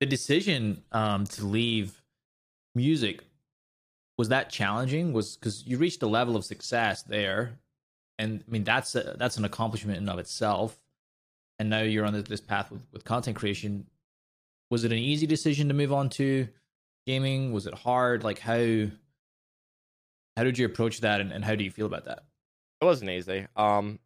the 0.00 0.06
decision 0.06 0.82
um 0.92 1.24
to 1.28 1.46
leave 1.46 2.02
music 2.74 3.22
was 4.22 4.28
that 4.28 4.50
challenging? 4.50 5.12
Was 5.12 5.36
because 5.36 5.66
you 5.66 5.78
reached 5.78 6.00
a 6.04 6.06
level 6.06 6.36
of 6.36 6.44
success 6.44 7.02
there, 7.02 7.58
and 8.20 8.44
I 8.46 8.48
mean 8.52 8.62
that's 8.62 8.94
a, 8.94 9.16
that's 9.18 9.36
an 9.36 9.44
accomplishment 9.44 9.98
in 9.98 10.08
of 10.08 10.20
itself. 10.20 10.78
And 11.58 11.68
now 11.68 11.80
you're 11.80 12.06
on 12.06 12.22
this 12.22 12.40
path 12.40 12.70
with, 12.70 12.82
with 12.92 13.04
content 13.04 13.36
creation. 13.36 13.88
Was 14.70 14.84
it 14.84 14.92
an 14.92 14.98
easy 14.98 15.26
decision 15.26 15.66
to 15.66 15.74
move 15.74 15.92
on 15.92 16.08
to 16.10 16.46
gaming? 17.04 17.52
Was 17.52 17.66
it 17.66 17.74
hard? 17.74 18.22
Like 18.22 18.38
how 18.38 18.86
how 20.36 20.44
did 20.44 20.56
you 20.56 20.66
approach 20.66 21.00
that 21.00 21.20
and, 21.20 21.32
and 21.32 21.44
how 21.44 21.56
do 21.56 21.64
you 21.64 21.72
feel 21.72 21.86
about 21.86 22.04
that? 22.04 22.22
It 22.80 22.84
wasn't 22.84 23.10
easy. 23.10 23.48
Um 23.56 23.98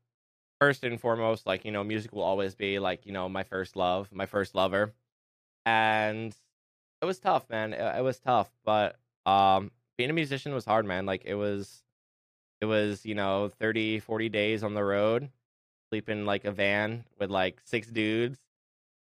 first 0.62 0.83
and 0.83 0.98
foremost, 0.98 1.46
like, 1.46 1.66
you 1.66 1.72
know, 1.72 1.85
music 1.85 2.14
will 2.14 2.22
always 2.22 2.55
be 2.55 2.79
like, 2.79 3.05
you 3.05 3.12
know, 3.12 3.29
my 3.29 3.42
first 3.42 3.76
love, 3.76 4.09
my 4.12 4.24
first 4.24 4.55
lover. 4.55 4.94
And 5.66 6.35
it 7.02 7.05
was 7.05 7.18
tough, 7.18 7.50
man. 7.50 7.74
It, 7.74 7.98
it 7.98 8.02
was 8.02 8.18
tough, 8.18 8.50
but 8.64 8.98
um 9.26 9.72
being 9.96 10.11
a 10.11 10.14
musician 10.14 10.54
was 10.54 10.64
hard, 10.64 10.87
man. 10.87 11.06
Like 11.06 11.22
it 11.24 11.35
was 11.35 11.82
it 12.61 12.66
was, 12.66 13.04
you 13.04 13.14
know, 13.14 13.48
30, 13.48 14.00
40 14.00 14.28
days 14.28 14.62
on 14.62 14.74
the 14.74 14.85
road, 14.85 15.30
sleeping 15.90 16.24
like 16.24 16.44
a 16.44 16.52
van 16.52 17.04
with 17.18 17.30
like 17.30 17.61
six 17.64 17.88
dudes. 17.88 18.38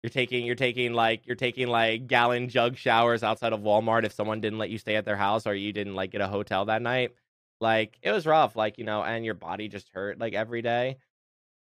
You're 0.02 0.10
taking 0.10 0.46
you're 0.46 0.54
taking 0.54 0.92
like 0.92 1.26
you're 1.26 1.36
taking 1.36 1.68
like 1.68 2.06
gallon 2.06 2.48
jug 2.48 2.76
showers 2.76 3.22
outside 3.24 3.52
of 3.52 3.60
Walmart 3.60 4.04
if 4.04 4.12
someone 4.12 4.40
didn't 4.40 4.58
let 4.58 4.70
you 4.70 4.78
stay 4.78 4.96
at 4.96 5.04
their 5.04 5.16
house 5.16 5.46
or 5.46 5.54
you 5.54 5.72
didn't 5.72 5.96
like 5.96 6.12
get 6.12 6.20
a 6.20 6.28
hotel 6.28 6.66
that 6.66 6.82
night. 6.82 7.14
Like 7.60 7.98
it 8.02 8.12
was 8.12 8.26
rough, 8.26 8.54
like, 8.54 8.78
you 8.78 8.84
know, 8.84 9.02
and 9.02 9.24
your 9.24 9.34
body 9.34 9.68
just 9.68 9.88
hurt 9.90 10.18
like 10.18 10.34
every 10.34 10.62
day. 10.62 10.98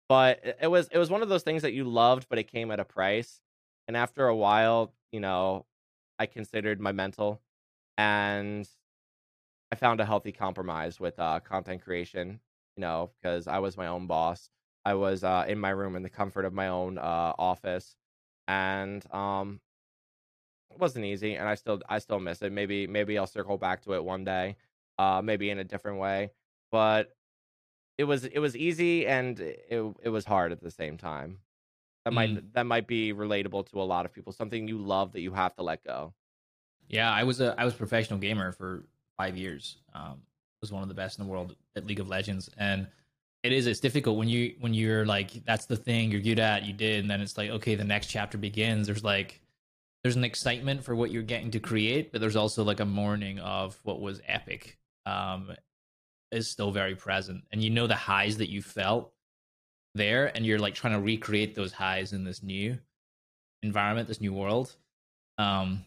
But 0.08 0.56
it 0.60 0.66
was 0.66 0.88
it 0.88 0.98
was 0.98 1.10
one 1.10 1.22
of 1.22 1.28
those 1.28 1.42
things 1.44 1.62
that 1.62 1.72
you 1.72 1.84
loved, 1.84 2.26
but 2.28 2.38
it 2.38 2.50
came 2.50 2.70
at 2.70 2.80
a 2.80 2.84
price. 2.84 3.40
And 3.86 3.96
after 3.96 4.26
a 4.26 4.36
while, 4.36 4.92
you 5.12 5.20
know, 5.20 5.66
I 6.18 6.26
considered 6.26 6.80
my 6.80 6.92
mental 6.92 7.40
and 7.96 8.68
I 9.74 9.76
found 9.76 10.00
a 10.00 10.04
healthy 10.04 10.30
compromise 10.30 11.00
with 11.00 11.18
uh, 11.18 11.40
content 11.40 11.82
creation, 11.82 12.38
you 12.76 12.80
know, 12.80 13.10
because 13.20 13.48
I 13.48 13.58
was 13.58 13.76
my 13.76 13.88
own 13.88 14.06
boss. 14.06 14.48
I 14.84 14.94
was 14.94 15.24
uh, 15.24 15.46
in 15.48 15.58
my 15.58 15.70
room 15.70 15.96
in 15.96 16.04
the 16.04 16.08
comfort 16.08 16.44
of 16.44 16.52
my 16.52 16.68
own 16.68 16.96
uh, 16.96 17.32
office, 17.36 17.96
and 18.46 19.04
um, 19.12 19.60
it 20.70 20.78
wasn't 20.78 21.06
easy. 21.06 21.34
And 21.34 21.48
I 21.48 21.56
still, 21.56 21.80
I 21.88 21.98
still 21.98 22.20
miss 22.20 22.40
it. 22.42 22.52
Maybe, 22.52 22.86
maybe 22.86 23.18
I'll 23.18 23.26
circle 23.26 23.58
back 23.58 23.82
to 23.82 23.94
it 23.94 24.04
one 24.04 24.22
day, 24.22 24.54
uh, 24.96 25.20
maybe 25.24 25.50
in 25.50 25.58
a 25.58 25.64
different 25.64 25.98
way. 25.98 26.30
But 26.70 27.12
it 27.98 28.04
was, 28.04 28.24
it 28.24 28.38
was 28.38 28.56
easy 28.56 29.08
and 29.08 29.40
it, 29.40 29.82
it 30.04 30.08
was 30.08 30.24
hard 30.24 30.52
at 30.52 30.62
the 30.62 30.70
same 30.70 30.98
time. 30.98 31.38
That 32.04 32.12
might, 32.12 32.30
Mm. 32.30 32.52
that 32.52 32.66
might 32.66 32.86
be 32.86 33.12
relatable 33.12 33.68
to 33.72 33.82
a 33.82 33.82
lot 33.82 34.06
of 34.06 34.12
people. 34.12 34.32
Something 34.32 34.68
you 34.68 34.78
love 34.78 35.14
that 35.14 35.20
you 35.20 35.32
have 35.32 35.56
to 35.56 35.64
let 35.64 35.82
go. 35.82 36.14
Yeah, 36.88 37.10
I 37.10 37.24
was 37.24 37.40
a 37.40 37.56
I 37.58 37.64
was 37.64 37.74
a 37.74 37.78
professional 37.78 38.20
gamer 38.20 38.52
for 38.52 38.84
five 39.16 39.36
years. 39.36 39.78
Um, 39.94 40.22
was 40.60 40.72
one 40.72 40.82
of 40.82 40.88
the 40.88 40.94
best 40.94 41.18
in 41.18 41.26
the 41.26 41.30
world 41.30 41.54
at 41.76 41.86
League 41.86 42.00
of 42.00 42.08
Legends, 42.08 42.48
and 42.56 42.86
it 43.42 43.52
is 43.52 43.66
it's 43.66 43.80
difficult 43.80 44.16
when 44.16 44.28
you 44.28 44.54
when 44.60 44.72
you're 44.72 45.04
like 45.04 45.44
that's 45.44 45.66
the 45.66 45.76
thing 45.76 46.10
you're 46.10 46.22
good 46.22 46.38
at, 46.38 46.64
you 46.64 46.72
did, 46.72 47.00
and 47.00 47.10
then 47.10 47.20
it's 47.20 47.36
like 47.36 47.50
okay, 47.50 47.74
the 47.74 47.84
next 47.84 48.06
chapter 48.06 48.38
begins. 48.38 48.86
There's 48.86 49.04
like 49.04 49.42
there's 50.02 50.16
an 50.16 50.24
excitement 50.24 50.82
for 50.82 50.94
what 50.94 51.10
you're 51.10 51.22
getting 51.22 51.50
to 51.50 51.60
create, 51.60 52.12
but 52.12 52.20
there's 52.20 52.36
also 52.36 52.64
like 52.64 52.80
a 52.80 52.86
mourning 52.86 53.38
of 53.40 53.78
what 53.82 54.00
was 54.00 54.22
epic. 54.26 54.78
Um, 55.06 55.52
is 56.32 56.48
still 56.48 56.72
very 56.72 56.96
present, 56.96 57.44
and 57.52 57.62
you 57.62 57.70
know 57.70 57.86
the 57.86 57.94
highs 57.94 58.38
that 58.38 58.50
you 58.50 58.62
felt 58.62 59.12
there, 59.94 60.34
and 60.34 60.46
you're 60.46 60.58
like 60.58 60.74
trying 60.74 60.94
to 60.94 61.00
recreate 61.00 61.54
those 61.54 61.72
highs 61.72 62.12
in 62.12 62.24
this 62.24 62.42
new 62.42 62.78
environment, 63.62 64.08
this 64.08 64.20
new 64.20 64.32
world. 64.32 64.74
Um, 65.36 65.84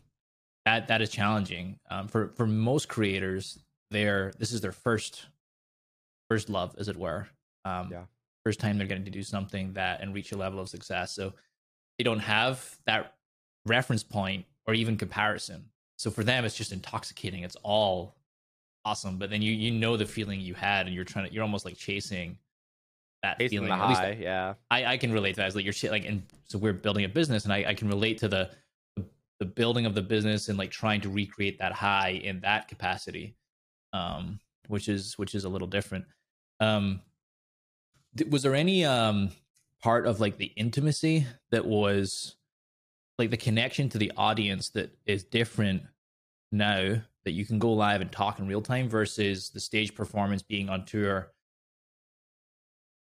that 0.67 0.89
that 0.89 1.01
is 1.01 1.09
challenging 1.09 1.79
um, 1.89 2.09
for 2.09 2.33
for 2.35 2.45
most 2.45 2.89
creators. 2.89 3.57
Their 3.89 4.33
this 4.37 4.51
is 4.51 4.59
their 4.59 4.73
first 4.73 5.27
first 6.29 6.49
love, 6.49 6.75
as 6.77 6.89
it 6.89 6.97
were. 6.97 7.29
Um, 7.63 7.87
Yeah. 7.89 8.03
First 8.43 8.59
time 8.59 8.77
they're 8.77 8.87
getting 8.87 9.05
to 9.05 9.11
do 9.11 9.23
something 9.23 9.73
that 9.73 10.01
and 10.01 10.13
reach 10.13 10.33
a 10.33 10.37
level 10.37 10.59
of 10.59 10.67
success. 10.67 11.13
So 11.13 11.33
they 11.97 12.03
don't 12.03 12.19
have 12.19 12.77
that 12.85 13.15
reference 13.65 14.03
point 14.03 14.45
or 14.65 14.73
even 14.73 14.97
comparison. 14.97 15.69
So 15.97 16.11
for 16.11 16.23
them, 16.25 16.43
it's 16.43 16.55
just 16.55 16.73
intoxicating. 16.73 17.43
It's 17.43 17.57
all 17.63 18.15
awesome. 18.83 19.17
But 19.17 19.29
then 19.29 19.41
you 19.41 19.53
you 19.53 19.71
know 19.71 19.95
the 19.95 20.05
feeling 20.05 20.41
you 20.41 20.53
had, 20.53 20.85
and 20.85 20.93
you're 20.93 21.05
trying 21.05 21.27
to 21.27 21.33
you're 21.33 21.43
almost 21.43 21.63
like 21.63 21.77
chasing 21.77 22.37
that 23.23 23.39
Chasing 23.39 23.59
feeling. 23.59 23.69
the 23.69 23.83
At 23.83 23.89
least 23.89 24.01
high, 24.01 24.17
yeah. 24.19 24.53
I, 24.69 24.85
I 24.93 24.97
can 24.97 25.11
relate 25.13 25.35
to 25.35 25.37
that. 25.37 25.47
It's 25.47 25.55
like 25.55 25.65
you're 25.65 25.91
like, 25.91 26.05
and 26.05 26.23
so 26.45 26.57
we're 26.57 26.73
building 26.73 27.05
a 27.05 27.09
business, 27.09 27.45
and 27.45 27.53
I, 27.53 27.65
I 27.69 27.73
can 27.73 27.87
relate 27.87 28.17
to 28.19 28.27
the, 28.27 28.49
the 29.39 29.45
building 29.45 29.85
of 29.85 29.95
the 29.95 30.01
business 30.01 30.49
and 30.49 30.57
like 30.57 30.71
trying 30.71 31.01
to 31.01 31.09
recreate 31.09 31.59
that 31.59 31.73
high 31.73 32.09
in 32.09 32.39
that 32.41 32.67
capacity, 32.67 33.35
um, 33.93 34.39
which 34.67 34.89
is 34.89 35.17
which 35.17 35.35
is 35.35 35.43
a 35.43 35.49
little 35.49 35.67
different. 35.67 36.05
Um, 36.59 37.01
th- 38.17 38.29
was 38.29 38.43
there 38.43 38.55
any 38.55 38.85
um 38.85 39.31
part 39.81 40.07
of 40.07 40.19
like 40.19 40.37
the 40.37 40.51
intimacy 40.55 41.27
that 41.51 41.65
was 41.65 42.35
like 43.17 43.29
the 43.29 43.37
connection 43.37 43.89
to 43.89 43.97
the 43.97 44.11
audience 44.17 44.69
that 44.69 44.91
is 45.05 45.23
different 45.23 45.83
now 46.51 47.01
that 47.25 47.31
you 47.31 47.45
can 47.45 47.59
go 47.59 47.73
live 47.73 48.01
and 48.01 48.11
talk 48.11 48.39
in 48.39 48.47
real 48.47 48.61
time 48.61 48.89
versus 48.89 49.49
the 49.49 49.59
stage 49.59 49.93
performance 49.93 50.41
being 50.41 50.69
on 50.69 50.85
tour 50.85 51.31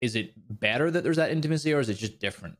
is 0.00 0.16
it 0.16 0.32
better 0.48 0.90
that 0.90 1.04
there's 1.04 1.16
that 1.16 1.30
intimacy 1.30 1.72
or 1.72 1.80
is 1.80 1.88
it 1.88 1.94
just 1.94 2.18
different 2.18 2.56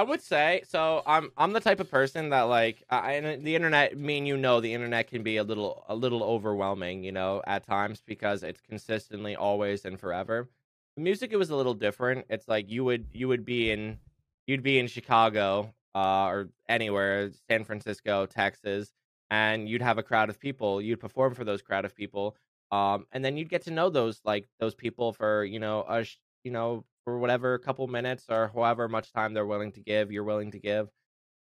I 0.00 0.02
would 0.02 0.22
say 0.22 0.62
so. 0.66 1.02
I'm 1.06 1.30
I'm 1.36 1.52
the 1.52 1.60
type 1.60 1.78
of 1.78 1.90
person 1.90 2.30
that 2.30 2.44
like 2.44 2.82
I, 2.88 3.12
and 3.12 3.44
the 3.44 3.54
internet. 3.54 3.98
Me 3.98 4.16
and 4.16 4.26
you 4.26 4.38
know 4.38 4.58
the 4.58 4.72
internet 4.72 5.08
can 5.08 5.22
be 5.22 5.36
a 5.36 5.44
little 5.44 5.84
a 5.90 5.94
little 5.94 6.22
overwhelming, 6.24 7.04
you 7.04 7.12
know, 7.12 7.42
at 7.46 7.66
times 7.66 8.02
because 8.06 8.42
it's 8.42 8.62
consistently 8.62 9.36
always 9.36 9.84
and 9.84 10.00
forever. 10.00 10.48
Music 10.96 11.34
it 11.34 11.36
was 11.36 11.50
a 11.50 11.54
little 11.54 11.74
different. 11.74 12.24
It's 12.30 12.48
like 12.48 12.70
you 12.70 12.82
would 12.82 13.08
you 13.12 13.28
would 13.28 13.44
be 13.44 13.70
in 13.72 13.98
you'd 14.46 14.62
be 14.62 14.78
in 14.78 14.86
Chicago 14.86 15.74
uh, 15.94 16.24
or 16.28 16.48
anywhere, 16.66 17.30
San 17.50 17.64
Francisco, 17.64 18.24
Texas, 18.24 18.94
and 19.30 19.68
you'd 19.68 19.82
have 19.82 19.98
a 19.98 20.02
crowd 20.02 20.30
of 20.30 20.40
people. 20.40 20.80
You'd 20.80 21.00
perform 21.00 21.34
for 21.34 21.44
those 21.44 21.60
crowd 21.60 21.84
of 21.84 21.94
people, 21.94 22.36
um, 22.72 23.06
and 23.12 23.22
then 23.22 23.36
you'd 23.36 23.50
get 23.50 23.64
to 23.64 23.70
know 23.70 23.90
those 23.90 24.22
like 24.24 24.48
those 24.60 24.74
people 24.74 25.12
for 25.12 25.44
you 25.44 25.58
know 25.58 25.84
a 25.86 26.06
you 26.42 26.52
know 26.52 26.86
for 27.10 27.18
whatever 27.18 27.58
couple 27.58 27.86
minutes 27.88 28.26
or 28.28 28.48
however 28.54 28.88
much 28.88 29.12
time 29.12 29.34
they're 29.34 29.46
willing 29.46 29.72
to 29.72 29.80
give, 29.80 30.12
you're 30.12 30.24
willing 30.24 30.52
to 30.52 30.60
give. 30.60 30.88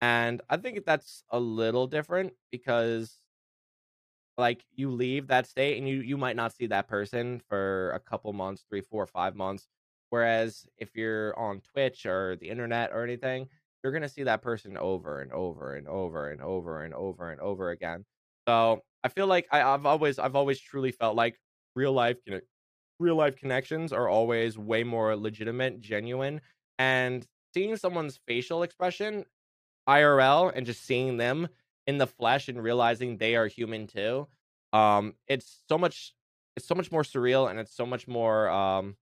And 0.01 0.41
I 0.49 0.57
think 0.57 0.85
that's 0.85 1.23
a 1.31 1.39
little 1.39 1.87
different 1.87 2.33
because 2.51 3.21
like 4.37 4.65
you 4.75 4.91
leave 4.91 5.27
that 5.27 5.47
state 5.47 5.77
and 5.77 5.87
you 5.87 6.01
you 6.01 6.17
might 6.17 6.35
not 6.35 6.53
see 6.53 6.67
that 6.67 6.87
person 6.87 7.41
for 7.47 7.91
a 7.91 7.99
couple 7.99 8.31
months, 8.33 8.65
three, 8.69 8.81
four, 8.81 9.05
five 9.07 9.35
months. 9.35 9.67
Whereas 10.09 10.67
if 10.77 10.95
you're 10.95 11.37
on 11.39 11.61
Twitch 11.61 12.05
or 12.05 12.35
the 12.35 12.49
internet 12.49 12.91
or 12.91 13.03
anything, 13.03 13.47
you're 13.83 13.93
gonna 13.93 14.09
see 14.09 14.23
that 14.23 14.41
person 14.41 14.77
over 14.77 15.21
and 15.21 15.31
over 15.31 15.75
and 15.75 15.87
over 15.87 16.29
and 16.29 16.41
over 16.41 16.83
and 16.83 16.93
over 16.93 17.31
and 17.31 17.41
over 17.41 17.69
again. 17.71 18.05
So 18.47 18.81
I 19.03 19.09
feel 19.09 19.27
like 19.27 19.47
I, 19.51 19.61
I've 19.63 19.85
always 19.85 20.19
I've 20.19 20.35
always 20.35 20.59
truly 20.59 20.91
felt 20.91 21.15
like 21.15 21.39
real 21.75 21.93
life 21.93 22.17
conne- 22.27 22.41
real 22.99 23.15
life 23.15 23.35
connections 23.35 23.91
are 23.93 24.07
always 24.07 24.57
way 24.57 24.83
more 24.83 25.15
legitimate, 25.15 25.81
genuine, 25.81 26.41
and 26.79 27.25
seeing 27.53 27.75
someone's 27.77 28.19
facial 28.27 28.63
expression 28.63 29.25
IRL 29.87 30.49
and 30.49 30.65
just 30.65 30.83
seeing 30.83 31.17
them 31.17 31.47
in 31.87 31.97
the 31.97 32.07
flesh 32.07 32.47
and 32.47 32.61
realizing 32.61 33.17
they 33.17 33.35
are 33.35 33.47
human 33.47 33.87
too. 33.87 34.27
Um, 34.73 35.15
it's 35.27 35.63
so 35.69 35.77
much 35.77 36.13
it's 36.55 36.65
so 36.67 36.75
much 36.75 36.91
more 36.91 37.03
surreal 37.03 37.49
and 37.49 37.59
it's 37.59 37.75
so 37.75 37.85
much 37.85 38.07
more 38.07 38.49
um 38.49 38.95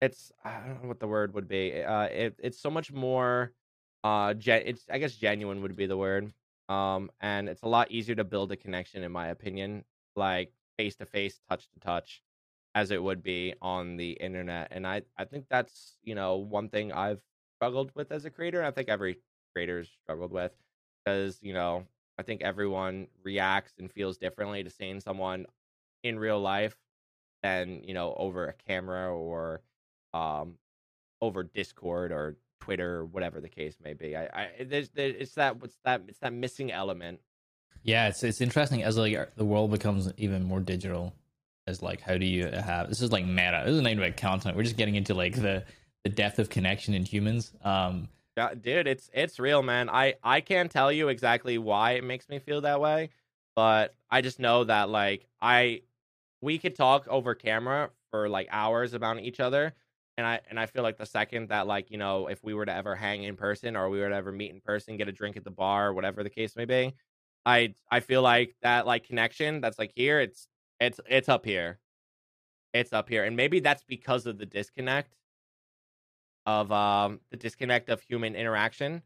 it's 0.00 0.32
I 0.44 0.60
don't 0.60 0.82
know 0.82 0.88
what 0.88 1.00
the 1.00 1.08
word 1.08 1.34
would 1.34 1.48
be. 1.48 1.82
Uh 1.82 2.04
it, 2.04 2.34
it's 2.42 2.58
so 2.60 2.70
much 2.70 2.92
more 2.92 3.52
uh 4.04 4.34
gen- 4.34 4.62
it's 4.66 4.84
I 4.90 4.98
guess 4.98 5.14
genuine 5.14 5.62
would 5.62 5.76
be 5.76 5.86
the 5.86 5.96
word. 5.96 6.32
Um 6.68 7.10
and 7.20 7.48
it's 7.48 7.62
a 7.62 7.68
lot 7.68 7.90
easier 7.90 8.14
to 8.16 8.24
build 8.24 8.52
a 8.52 8.56
connection 8.56 9.02
in 9.02 9.12
my 9.12 9.28
opinion, 9.28 9.84
like 10.16 10.52
face 10.76 10.96
to 10.96 11.06
face, 11.06 11.40
touch 11.48 11.68
to 11.70 11.80
touch 11.80 12.22
as 12.76 12.90
it 12.90 13.02
would 13.02 13.22
be 13.22 13.54
on 13.62 13.96
the 13.96 14.12
internet. 14.12 14.68
And 14.70 14.86
I 14.86 15.02
I 15.16 15.24
think 15.24 15.46
that's, 15.50 15.96
you 16.04 16.14
know, 16.14 16.36
one 16.36 16.68
thing 16.68 16.92
I've 16.92 17.22
struggled 17.56 17.90
with 17.94 18.12
as 18.12 18.26
a 18.26 18.30
creator. 18.30 18.58
And 18.58 18.66
I 18.68 18.70
think 18.70 18.90
every 18.90 19.18
creator's 19.54 19.88
struggled 20.02 20.30
with 20.30 20.52
because, 21.04 21.38
you 21.42 21.54
know, 21.54 21.86
I 22.18 22.22
think 22.22 22.42
everyone 22.42 23.08
reacts 23.24 23.72
and 23.78 23.90
feels 23.90 24.18
differently 24.18 24.62
to 24.62 24.70
seeing 24.70 25.00
someone 25.00 25.46
in 26.02 26.18
real 26.18 26.38
life 26.40 26.76
than, 27.42 27.82
you 27.82 27.94
know, 27.94 28.14
over 28.18 28.46
a 28.46 28.52
camera 28.52 29.10
or 29.10 29.62
um 30.12 30.56
over 31.22 31.42
Discord 31.42 32.12
or 32.12 32.36
Twitter, 32.60 32.96
or 32.96 33.04
whatever 33.06 33.40
the 33.40 33.48
case 33.48 33.76
may 33.82 33.94
be. 33.94 34.16
I, 34.16 34.24
I 34.26 34.64
there's, 34.64 34.90
there, 34.90 35.08
it's 35.08 35.34
that 35.34 35.60
what's 35.62 35.78
that 35.84 36.02
it's 36.08 36.18
that 36.18 36.32
missing 36.34 36.70
element. 36.72 37.20
yeah 37.82 38.08
it's 38.08 38.22
it's 38.22 38.40
interesting 38.42 38.82
as 38.82 38.96
like 38.98 39.34
the 39.36 39.44
world 39.44 39.70
becomes 39.70 40.12
even 40.18 40.44
more 40.44 40.60
digital 40.60 41.14
as 41.66 41.82
like 41.82 42.00
how 42.00 42.16
do 42.16 42.26
you 42.26 42.46
have 42.46 42.88
this 42.88 43.00
is 43.00 43.12
like 43.12 43.24
meta 43.24 43.62
this 43.66 43.74
is 43.74 43.80
not 43.82 43.90
even 43.90 44.02
about 44.02 44.16
content 44.16 44.56
we're 44.56 44.62
just 44.62 44.76
getting 44.76 44.94
into 44.94 45.14
like 45.14 45.34
the 45.34 45.64
the 46.04 46.10
depth 46.10 46.38
of 46.38 46.48
connection 46.48 46.94
in 46.94 47.04
humans 47.04 47.52
um 47.64 48.08
Yeah, 48.36 48.52
dude, 48.54 48.86
it's 48.86 49.10
it's 49.14 49.38
real, 49.38 49.62
man. 49.62 49.88
I 49.88 50.14
I 50.22 50.40
can't 50.42 50.70
tell 50.70 50.92
you 50.92 51.08
exactly 51.08 51.56
why 51.58 51.92
it 51.92 52.04
makes 52.04 52.28
me 52.28 52.38
feel 52.38 52.60
that 52.60 52.80
way, 52.80 53.08
but 53.54 53.94
I 54.10 54.20
just 54.20 54.38
know 54.38 54.64
that 54.64 54.90
like 54.90 55.26
I 55.40 55.82
we 56.42 56.58
could 56.58 56.74
talk 56.76 57.08
over 57.08 57.34
camera 57.34 57.90
for 58.10 58.28
like 58.28 58.48
hours 58.50 58.92
about 58.92 59.20
each 59.20 59.40
other, 59.40 59.72
and 60.18 60.26
I 60.26 60.40
and 60.50 60.60
I 60.60 60.66
feel 60.66 60.82
like 60.82 60.98
the 60.98 61.06
second 61.06 61.48
that 61.48 61.66
like 61.66 61.90
you 61.90 61.96
know 61.96 62.26
if 62.28 62.44
we 62.44 62.52
were 62.52 62.66
to 62.66 62.74
ever 62.74 62.94
hang 62.94 63.22
in 63.24 63.36
person 63.36 63.74
or 63.74 63.88
we 63.88 64.00
were 64.00 64.10
to 64.10 64.14
ever 64.14 64.32
meet 64.32 64.50
in 64.52 64.60
person, 64.60 64.98
get 64.98 65.08
a 65.08 65.12
drink 65.12 65.38
at 65.38 65.44
the 65.44 65.50
bar, 65.50 65.94
whatever 65.94 66.22
the 66.22 66.30
case 66.30 66.56
may 66.56 66.66
be, 66.66 66.94
I 67.46 67.74
I 67.90 68.00
feel 68.00 68.20
like 68.20 68.54
that 68.60 68.86
like 68.86 69.04
connection 69.04 69.62
that's 69.62 69.78
like 69.78 69.92
here 69.96 70.20
it's 70.20 70.46
it's 70.80 71.00
it's 71.08 71.28
up 71.28 71.44
here. 71.44 71.78
It's 72.72 72.92
up 72.92 73.08
here. 73.08 73.24
And 73.24 73.36
maybe 73.36 73.60
that's 73.60 73.84
because 73.84 74.26
of 74.26 74.38
the 74.38 74.46
disconnect 74.46 75.14
of 76.44 76.70
um 76.70 77.20
the 77.30 77.36
disconnect 77.36 77.88
of 77.88 78.00
human 78.00 78.34
interaction 78.34 79.02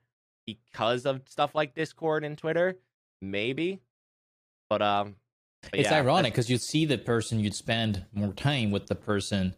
because 0.46 1.06
of 1.06 1.22
stuff 1.28 1.54
like 1.54 1.74
Discord 1.74 2.24
and 2.24 2.36
Twitter. 2.36 2.76
Maybe. 3.22 3.80
But 4.68 4.82
um 4.82 5.16
but 5.70 5.78
it's 5.80 5.90
yeah, 5.90 5.98
ironic 5.98 6.32
because 6.32 6.48
you'd 6.48 6.62
see 6.62 6.86
the 6.86 6.96
person, 6.98 7.38
you'd 7.38 7.54
spend 7.54 8.04
more 8.14 8.32
time 8.32 8.70
with 8.70 8.86
the 8.86 8.94
person 8.94 9.54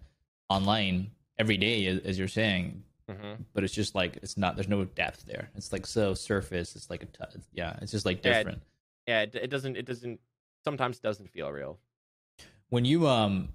online 0.49 1.13
every 1.39 1.57
day, 1.57 1.87
as, 1.87 2.19
you're 2.19 2.27
saying. 2.29 2.83
mhm. 3.09 3.45
But 3.55 3.63
it's 3.63 3.73
just 3.73 3.95
like 3.95 4.17
it's 4.17 4.37
not. 4.37 4.57
There's 4.57 4.69
no 4.69 4.85
depth 4.85 5.25
there. 5.27 5.51
It's 5.55 5.73
like 5.73 5.87
so 5.87 6.15
surface. 6.15 6.75
It's 6.75 6.91
like 6.91 7.05
a 7.05 7.07
t- 7.07 7.41
yeah. 7.53 7.79
It's 7.81 7.93
just 7.93 8.05
like 8.05 8.25
Yeah, 8.25 8.39
different. 8.39 8.63
Yeah, 9.07 9.21
it, 9.23 9.35
it 9.37 9.47
doesn't 9.51 9.77
it 9.77 9.87
doesn't 9.87 10.21
sometimes 10.65 10.99
doesn't 10.99 11.31
feel 11.31 11.51
real. 11.51 11.79
When 12.73 12.87
you 12.87 13.07
um 13.07 13.51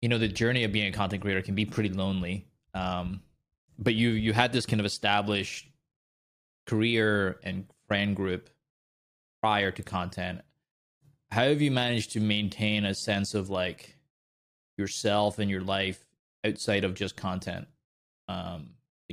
you 0.00 0.08
know 0.08 0.16
the 0.16 0.26
journey 0.26 0.64
of 0.64 0.72
being 0.72 0.88
a 0.88 0.92
content 0.92 1.20
creator 1.20 1.42
can 1.42 1.54
be 1.54 1.66
pretty 1.66 1.90
lonely 1.90 2.48
um 2.72 3.20
but 3.78 3.94
you 3.94 4.08
you 4.08 4.32
had 4.32 4.50
this 4.50 4.64
kind 4.64 4.80
of 4.80 4.86
established 4.86 5.68
career 6.66 7.38
and 7.42 7.66
friend 7.86 8.16
group 8.16 8.48
prior 9.42 9.70
to 9.70 9.82
content. 9.82 10.40
How 11.30 11.44
have 11.44 11.60
you 11.60 11.70
managed 11.70 12.12
to 12.12 12.20
maintain 12.20 12.86
a 12.86 12.94
sense 12.94 13.34
of 13.34 13.50
like 13.50 13.98
yourself 14.78 15.38
and 15.38 15.50
your 15.50 15.60
life 15.60 16.06
outside 16.42 16.82
of 16.82 16.94
just 16.94 17.14
content? 17.14 17.68
Um 18.26 18.70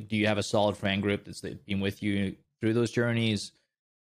do 0.07 0.15
you 0.15 0.25
have 0.27 0.37
a 0.37 0.43
solid 0.43 0.77
friend 0.77 1.01
group 1.01 1.25
that's 1.25 1.41
been 1.41 1.81
with 1.81 2.01
you 2.01 2.37
through 2.61 2.75
those 2.75 2.91
journeys? 2.91 3.51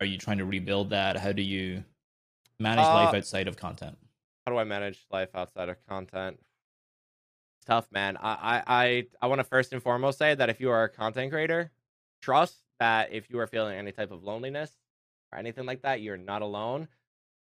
Are 0.01 0.07
you 0.07 0.17
trying 0.17 0.39
to 0.39 0.45
rebuild 0.45 0.89
that? 0.89 1.17
How 1.17 1.33
do 1.33 1.43
you 1.43 1.83
manage 2.59 2.87
Uh, 2.87 2.95
life 2.95 3.13
outside 3.13 3.47
of 3.47 3.57
content 3.57 3.95
how 4.49 4.55
do 4.55 4.59
I 4.59 4.63
manage 4.63 5.05
life 5.11 5.29
outside 5.35 5.69
of 5.69 5.77
content? 5.87 6.39
It's 7.57 7.65
tough, 7.67 7.91
man. 7.91 8.17
I 8.17 8.63
I 8.65 9.05
I, 9.21 9.27
want 9.27 9.37
to 9.37 9.43
first 9.43 9.73
and 9.73 9.83
foremost 9.83 10.17
say 10.17 10.33
that 10.33 10.49
if 10.49 10.59
you 10.59 10.71
are 10.71 10.85
a 10.85 10.89
content 10.89 11.31
creator, 11.31 11.71
trust 12.19 12.55
that 12.79 13.13
if 13.13 13.29
you 13.29 13.37
are 13.37 13.45
feeling 13.45 13.77
any 13.77 13.91
type 13.91 14.09
of 14.09 14.23
loneliness 14.23 14.71
or 15.31 15.37
anything 15.37 15.67
like 15.67 15.83
that, 15.83 16.01
you're 16.01 16.17
not 16.17 16.41
alone. 16.41 16.87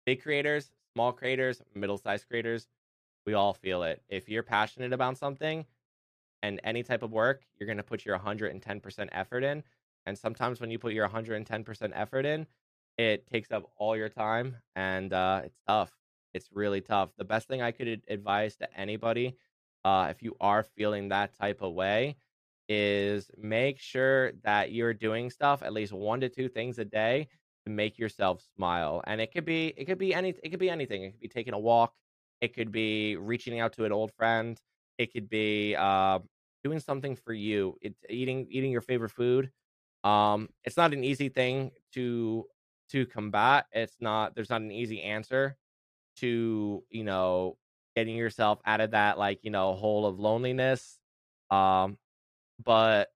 Big 0.06 0.22
creators, 0.22 0.72
small 0.94 1.14
creators, 1.14 1.62
middle-sized 1.74 2.28
creators, 2.28 2.68
we 3.26 3.34
all 3.34 3.54
feel 3.54 3.84
it. 3.84 4.02
If 4.10 4.28
you're 4.28 4.44
passionate 4.44 4.92
about 4.92 5.18
something 5.18 5.66
and 6.44 6.60
any 6.66 6.84
type 6.84 7.02
of 7.02 7.12
work, 7.12 7.44
you're 7.58 7.68
going 7.68 7.78
to 7.78 7.84
put 7.84 8.04
your 8.04 8.20
110% 8.20 9.10
effort 9.14 9.44
in. 9.46 9.64
And 10.06 10.18
sometimes 10.18 10.60
when 10.60 10.70
you 10.70 10.80
put 10.80 10.92
your 10.92 11.08
110% 11.08 11.92
effort 11.94 12.26
in, 12.26 12.46
it 12.98 13.26
takes 13.28 13.54
up 13.54 13.72
all 13.78 13.96
your 13.96 14.10
time 14.10 14.58
and 14.76 15.14
uh, 15.14 15.44
it's 15.46 15.60
tough 15.66 15.99
it's 16.34 16.50
really 16.52 16.82
tough. 16.82 17.10
The 17.18 17.26
best 17.26 17.48
thing 17.48 17.62
I 17.62 17.72
could 17.72 18.02
advise 18.08 18.56
to 18.58 18.80
anybody, 18.80 19.36
uh, 19.84 20.08
if 20.10 20.22
you 20.22 20.36
are 20.40 20.64
feeling 20.64 21.10
that 21.10 21.38
type 21.38 21.62
of 21.62 21.74
way, 21.74 22.18
is 22.68 23.32
make 23.38 23.80
sure 23.80 24.34
that 24.44 24.72
you're 24.72 24.94
doing 24.94 25.30
stuff 25.30 25.64
at 25.64 25.74
least 25.74 25.92
one 25.92 26.20
to 26.22 26.30
two 26.30 26.48
things 26.48 26.78
a 26.78 26.86
day 26.86 27.28
to 27.66 27.72
make 27.72 27.98
yourself 27.98 28.42
smile. 28.56 29.02
And 29.08 29.20
it 29.20 29.34
could 29.34 29.46
be 29.46 29.74
it 29.76 29.86
could 29.86 29.98
be 29.98 30.14
any 30.14 30.36
it 30.44 30.50
could 30.50 30.60
be 30.60 30.70
anything. 30.70 31.04
It 31.04 31.12
could 31.12 31.22
be 31.22 31.28
taking 31.28 31.54
a 31.54 31.60
walk. 31.60 31.94
It 32.42 32.54
could 32.56 32.72
be 32.72 33.16
reaching 33.18 33.60
out 33.60 33.74
to 33.74 33.86
an 33.86 33.92
old 33.92 34.12
friend. 34.14 34.60
It 34.98 35.12
could 35.12 35.30
be 35.30 35.76
uh, 35.76 36.20
doing 36.64 36.80
something 36.80 37.16
for 37.16 37.34
you. 37.34 37.76
It's 37.82 38.00
eating 38.10 38.48
eating 38.52 38.72
your 38.72 38.82
favorite 38.82 39.12
food. 39.12 39.52
Um, 40.04 40.50
it's 40.64 40.78
not 40.78 40.94
an 40.94 41.04
easy 41.04 41.30
thing 41.30 41.72
to 41.94 42.46
to 42.92 43.06
combat. 43.08 43.66
It's 43.72 43.96
not. 44.00 44.36
There's 44.36 44.50
not 44.50 44.62
an 44.62 44.72
easy 44.72 45.02
answer 45.02 45.58
to 46.20 46.84
you 46.90 47.04
know 47.04 47.58
getting 47.96 48.16
yourself 48.16 48.60
out 48.66 48.82
of 48.82 48.92
that 48.92 49.18
like 49.18 49.40
you 49.44 49.52
know 49.52 49.74
hole 49.74 50.06
of 50.06 50.20
loneliness 50.20 51.00
um 51.52 51.98
but 52.64 53.10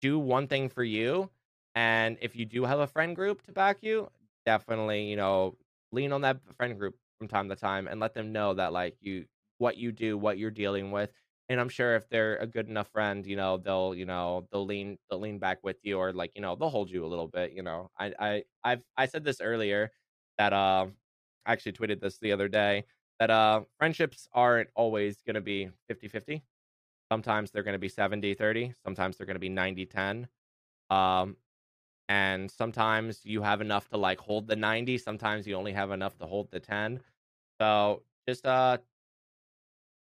do 0.00 0.18
one 0.18 0.46
thing 0.46 0.68
for 0.68 0.84
you 0.84 1.30
and 1.74 2.18
if 2.20 2.36
you 2.36 2.44
do 2.44 2.64
have 2.64 2.78
a 2.80 2.86
friend 2.86 3.16
group 3.16 3.42
to 3.42 3.52
back 3.52 3.82
you 3.82 4.08
definitely 4.46 5.04
you 5.10 5.16
know 5.16 5.56
lean 5.92 6.12
on 6.12 6.20
that 6.22 6.40
friend 6.56 6.78
group 6.78 6.96
from 7.18 7.28
time 7.28 7.48
to 7.48 7.56
time 7.56 7.88
and 7.88 8.00
let 8.00 8.14
them 8.14 8.32
know 8.32 8.54
that 8.54 8.72
like 8.72 8.96
you 9.00 9.24
what 9.58 9.76
you 9.76 9.92
do 9.92 10.16
what 10.16 10.38
you're 10.38 10.50
dealing 10.50 10.90
with 10.92 11.12
and 11.48 11.60
i'm 11.60 11.68
sure 11.68 11.96
if 11.96 12.08
they're 12.08 12.36
a 12.36 12.46
good 12.46 12.68
enough 12.68 12.88
friend 12.88 13.26
you 13.26 13.36
know 13.36 13.56
they'll 13.56 13.94
you 13.94 14.04
know 14.06 14.46
they'll 14.52 14.66
lean 14.66 14.98
they'll 15.10 15.18
lean 15.20 15.38
back 15.38 15.58
with 15.64 15.76
you 15.82 15.98
or 15.98 16.12
like 16.12 16.32
you 16.34 16.40
know 16.40 16.54
they'll 16.54 16.68
hold 16.70 16.90
you 16.90 17.04
a 17.04 17.08
little 17.08 17.28
bit 17.28 17.52
you 17.52 17.62
know. 17.62 17.90
I 17.98 18.14
i 18.18 18.44
i've 18.64 18.82
i 18.96 19.06
said 19.06 19.24
this 19.24 19.40
earlier 19.40 19.90
that 20.38 20.52
um 20.52 20.94
I 21.07 21.07
actually 21.48 21.72
tweeted 21.72 22.00
this 22.00 22.18
the 22.18 22.30
other 22.30 22.46
day 22.46 22.84
that 23.18 23.30
uh 23.30 23.62
friendships 23.78 24.28
aren't 24.32 24.68
always 24.76 25.22
going 25.22 25.34
to 25.34 25.40
be 25.40 25.68
50-50. 25.90 26.42
Sometimes 27.10 27.50
they're 27.50 27.62
going 27.62 27.74
to 27.74 27.78
be 27.78 27.88
70-30, 27.88 28.74
sometimes 28.84 29.16
they're 29.16 29.26
going 29.26 29.34
to 29.34 29.40
be 29.40 29.50
90-10. 29.50 30.26
Um 30.90 31.36
and 32.10 32.50
sometimes 32.50 33.20
you 33.24 33.42
have 33.42 33.60
enough 33.60 33.88
to 33.88 33.96
like 33.96 34.18
hold 34.20 34.46
the 34.46 34.56
90, 34.56 34.98
sometimes 34.98 35.46
you 35.46 35.56
only 35.56 35.72
have 35.72 35.90
enough 35.90 36.16
to 36.18 36.26
hold 36.26 36.50
the 36.50 36.60
10. 36.60 37.00
So 37.60 38.02
just 38.28 38.46
uh 38.46 38.78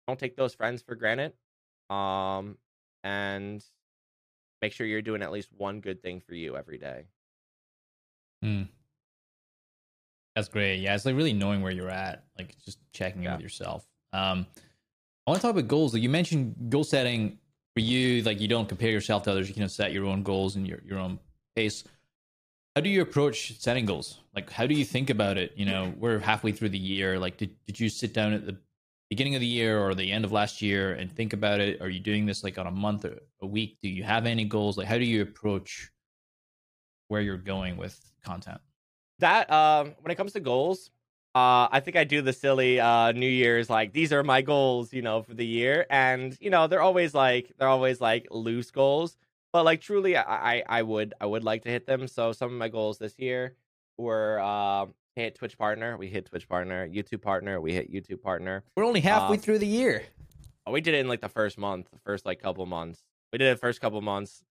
don't 0.07 0.19
take 0.19 0.35
those 0.35 0.53
friends 0.53 0.81
for 0.81 0.95
granted. 0.95 1.33
Um 1.89 2.57
and 3.03 3.63
make 4.61 4.73
sure 4.73 4.87
you're 4.87 5.01
doing 5.01 5.21
at 5.21 5.31
least 5.31 5.49
one 5.55 5.79
good 5.79 6.01
thing 6.01 6.19
for 6.19 6.33
you 6.33 6.57
every 6.57 6.77
day. 6.77 7.05
Mm. 8.43 8.67
That's 10.35 10.49
great. 10.49 10.81
Yeah, 10.81 10.95
it's 10.95 11.05
like 11.05 11.15
really 11.15 11.33
knowing 11.33 11.61
where 11.61 11.71
you're 11.71 11.89
at, 11.89 12.25
like 12.37 12.55
just 12.63 12.79
checking 12.91 13.23
in 13.23 13.31
with 13.31 13.41
yourself. 13.41 13.87
Um, 14.11 14.45
I 15.25 15.31
want 15.31 15.41
to 15.41 15.47
talk 15.47 15.51
about 15.51 15.67
goals. 15.67 15.93
Like 15.93 16.03
you 16.03 16.09
mentioned 16.09 16.55
goal 16.69 16.83
setting 16.83 17.39
for 17.73 17.79
you, 17.79 18.21
like 18.23 18.41
you 18.41 18.47
don't 18.47 18.67
compare 18.67 18.91
yourself 18.91 19.23
to 19.23 19.31
others. 19.31 19.47
You 19.47 19.55
can 19.55 19.67
set 19.69 19.93
your 19.93 20.05
own 20.05 20.23
goals 20.23 20.55
and 20.55 20.67
your, 20.67 20.81
your 20.85 20.99
own 20.99 21.19
pace. 21.55 21.83
How 22.75 22.81
do 22.81 22.89
you 22.89 23.01
approach 23.01 23.57
setting 23.59 23.85
goals? 23.85 24.19
Like, 24.35 24.51
how 24.51 24.67
do 24.67 24.75
you 24.75 24.83
think 24.83 25.09
about 25.09 25.37
it? 25.37 25.53
You 25.55 25.65
know, 25.65 25.93
we're 25.99 26.19
halfway 26.19 26.51
through 26.51 26.69
the 26.69 26.77
year. 26.77 27.17
Like, 27.17 27.37
did, 27.37 27.55
did 27.65 27.79
you 27.79 27.87
sit 27.87 28.13
down 28.13 28.33
at 28.33 28.45
the 28.45 28.57
beginning 29.09 29.35
of 29.35 29.41
the 29.41 29.47
year 29.47 29.79
or 29.79 29.95
the 29.95 30.11
end 30.11 30.25
of 30.25 30.33
last 30.33 30.61
year 30.61 30.93
and 30.93 31.09
think 31.09 31.31
about 31.31 31.61
it? 31.61 31.81
Are 31.81 31.89
you 31.89 32.01
doing 32.01 32.25
this 32.25 32.43
like 32.43 32.57
on 32.57 32.67
a 32.67 32.71
month 32.71 33.05
or 33.05 33.19
a 33.41 33.47
week? 33.47 33.77
Do 33.81 33.89
you 33.89 34.03
have 34.03 34.25
any 34.25 34.43
goals? 34.43 34.77
Like, 34.77 34.87
how 34.87 34.97
do 34.97 35.05
you 35.05 35.21
approach 35.21 35.91
where 37.07 37.21
you're 37.21 37.37
going 37.37 37.77
with 37.77 37.99
content? 38.23 38.59
That 39.19 39.49
um 39.51 39.93
when 40.01 40.11
it 40.11 40.15
comes 40.15 40.33
to 40.33 40.39
goals 40.39 40.89
uh 41.35 41.67
i 41.71 41.79
think 41.79 41.95
i 41.95 42.03
do 42.03 42.21
the 42.21 42.33
silly 42.33 42.79
uh 42.79 43.11
new 43.11 43.27
year's 43.29 43.69
like 43.69 43.93
these 43.93 44.11
are 44.13 44.23
my 44.23 44.41
goals 44.41 44.93
you 44.93 45.01
know 45.01 45.21
for 45.23 45.33
the 45.33 45.45
year 45.45 45.85
and 45.89 46.37
you 46.41 46.49
know 46.49 46.67
they're 46.67 46.81
always 46.81 47.13
like 47.13 47.51
they're 47.57 47.67
always 47.67 47.99
like 48.01 48.27
loose 48.31 48.71
goals 48.71 49.17
but 49.53 49.63
like 49.63 49.81
truly 49.81 50.17
i 50.17 50.55
i, 50.57 50.63
I 50.67 50.81
would 50.81 51.13
i 51.21 51.25
would 51.25 51.43
like 51.43 51.63
to 51.63 51.69
hit 51.69 51.85
them 51.87 52.07
so 52.07 52.31
some 52.33 52.51
of 52.51 52.57
my 52.57 52.67
goals 52.67 52.97
this 52.97 53.15
year 53.17 53.55
were 53.97 54.39
uh 54.41 54.85
hit 55.15 55.35
twitch 55.35 55.57
partner 55.57 55.95
we 55.97 56.07
hit 56.07 56.25
twitch 56.25 56.47
partner 56.49 56.87
youtube 56.89 57.21
partner 57.21 57.61
we 57.61 57.71
hit 57.73 57.91
youtube 57.91 58.21
partner 58.21 58.63
We're 58.75 58.85
only 58.85 58.99
halfway 59.01 59.35
Um, 59.37 59.41
through 59.41 59.59
the 59.59 59.67
year. 59.67 60.03
Oh, 60.67 60.71
we 60.71 60.81
did 60.81 60.93
it 60.95 60.99
in 60.99 61.07
like 61.07 61.21
the 61.21 61.29
first 61.29 61.57
month 61.57 61.89
the 61.91 61.99
first 61.99 62.25
like 62.25 62.41
couple 62.41 62.65
months 62.65 63.01
we 63.31 63.37
did 63.39 63.47
it 63.51 63.59
first 63.59 63.79
couple 63.79 64.01
months 64.01 64.43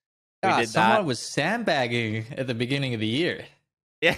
we 0.42 0.50
did 0.52 0.68
someone 0.68 0.96
that 0.96 1.04
was 1.06 1.18
sandbagging 1.18 2.26
at 2.36 2.46
the 2.46 2.52
beginning 2.54 2.92
of 2.92 3.00
the 3.00 3.06
year. 3.06 3.46
Yeah, 4.04 4.16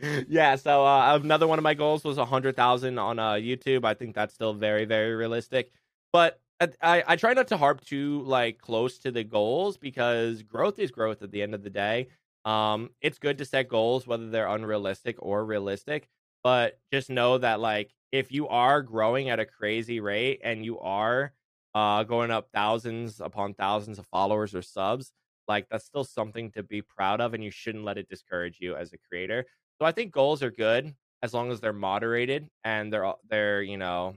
yeah. 0.28 0.56
So 0.56 0.84
uh, 0.84 1.18
another 1.22 1.46
one 1.46 1.58
of 1.58 1.62
my 1.62 1.74
goals 1.74 2.02
was 2.04 2.18
a 2.18 2.24
hundred 2.24 2.56
thousand 2.56 2.98
on 2.98 3.18
uh, 3.18 3.32
YouTube. 3.34 3.84
I 3.84 3.94
think 3.94 4.14
that's 4.14 4.34
still 4.34 4.54
very, 4.54 4.84
very 4.84 5.14
realistic. 5.14 5.70
But 6.12 6.40
I, 6.60 6.68
I, 6.82 7.04
I 7.08 7.16
try 7.16 7.32
not 7.32 7.48
to 7.48 7.56
harp 7.56 7.80
too 7.80 8.22
like 8.22 8.58
close 8.58 8.98
to 9.00 9.12
the 9.12 9.22
goals 9.22 9.76
because 9.76 10.42
growth 10.42 10.78
is 10.80 10.90
growth 10.90 11.22
at 11.22 11.30
the 11.30 11.42
end 11.42 11.54
of 11.54 11.62
the 11.62 11.70
day. 11.70 12.08
Um, 12.44 12.90
it's 13.00 13.18
good 13.18 13.38
to 13.38 13.44
set 13.44 13.68
goals 13.68 14.06
whether 14.06 14.28
they're 14.30 14.48
unrealistic 14.48 15.16
or 15.20 15.44
realistic, 15.44 16.08
but 16.42 16.78
just 16.92 17.08
know 17.08 17.38
that 17.38 17.60
like 17.60 17.94
if 18.12 18.32
you 18.32 18.48
are 18.48 18.82
growing 18.82 19.30
at 19.30 19.40
a 19.40 19.46
crazy 19.46 20.00
rate 20.00 20.40
and 20.44 20.64
you 20.64 20.78
are 20.80 21.32
uh 21.74 22.02
going 22.04 22.30
up 22.30 22.48
thousands 22.52 23.20
upon 23.20 23.54
thousands 23.54 23.98
of 23.98 24.06
followers 24.08 24.54
or 24.54 24.62
subs, 24.62 25.12
like 25.48 25.66
that's 25.70 25.84
still 25.86 26.04
something 26.04 26.50
to 26.52 26.62
be 26.62 26.82
proud 26.82 27.20
of 27.20 27.34
and 27.34 27.44
you 27.44 27.50
shouldn't 27.50 27.84
let 27.84 27.98
it 27.98 28.08
discourage 28.08 28.58
you 28.60 28.76
as 28.76 28.92
a 28.92 28.98
creator. 28.98 29.44
So 29.80 29.86
i 29.86 29.92
think 29.92 30.12
goals 30.12 30.42
are 30.42 30.50
good 30.50 30.94
as 31.22 31.34
long 31.34 31.50
as 31.50 31.60
they're 31.60 31.72
moderated 31.72 32.48
and 32.64 32.92
they're 32.92 33.12
they're 33.28 33.62
you 33.62 33.76
know 33.76 34.16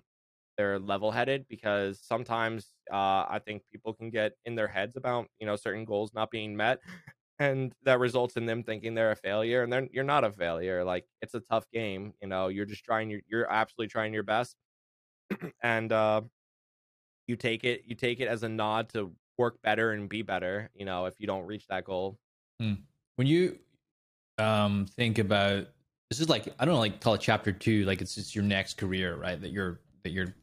they're 0.58 0.80
level 0.80 1.12
headed 1.12 1.46
because 1.50 2.00
sometimes 2.02 2.74
uh 2.92 3.26
i 3.30 3.40
think 3.46 3.64
people 3.72 3.94
can 3.94 4.10
get 4.10 4.34
in 4.46 4.56
their 4.56 4.68
heads 4.68 4.98
about 4.98 5.28
you 5.40 5.46
know 5.46 5.56
certain 5.56 5.86
goals 5.86 6.14
not 6.14 6.32
being 6.32 6.56
met 6.56 6.80
and 7.40 7.74
that 7.84 8.00
results 8.00 8.38
in 8.38 8.46
them 8.46 8.64
thinking 8.64 8.96
they're 8.96 9.12
a 9.12 9.16
failure 9.16 9.64
and 9.64 9.72
then 9.72 9.88
you're 9.92 10.04
not 10.04 10.24
a 10.24 10.32
failure 10.32 10.84
like 10.84 11.06
it's 11.22 11.36
a 11.36 11.40
tough 11.42 11.70
game 11.72 12.14
you 12.22 12.28
know 12.28 12.48
you're 12.48 12.66
just 12.66 12.84
trying 12.84 13.10
your 13.10 13.22
you're 13.28 13.52
absolutely 13.52 13.90
trying 13.90 14.14
your 14.14 14.24
best 14.24 14.56
and 15.64 15.92
uh 15.92 16.22
you 17.28 17.36
take 17.36 17.64
it 17.64 17.84
you 17.86 17.96
take 17.96 18.20
it 18.20 18.28
as 18.28 18.44
a 18.44 18.50
nod 18.50 18.90
to 18.90 19.14
work 19.38 19.62
better 19.62 19.92
and 19.92 20.10
be 20.10 20.22
better 20.22 20.70
you 20.76 20.86
know 20.86 21.06
if 21.06 21.16
you 21.20 21.28
don't 21.28 21.46
reach 21.46 21.68
that 21.68 21.84
goal 21.84 22.18
When 23.16 23.28
you 23.28 23.58
um, 24.38 24.86
think 24.96 25.18
about 25.20 25.68
this 26.10 26.20
is 26.20 26.30
like 26.30 26.54
I 26.60 26.66
don't 26.66 26.76
know, 26.76 26.80
like 26.80 27.02
call 27.02 27.16
it 27.16 27.22
chapter 27.22 27.52
two, 27.52 27.86
like 27.86 28.02
it's 28.02 28.16
just 28.16 28.36
your 28.36 28.44
next 28.44 28.78
career, 28.78 29.16
right? 29.16 29.40
That 29.40 29.52
you're 29.52 29.80
that 30.04 30.12
you're 30.12 30.34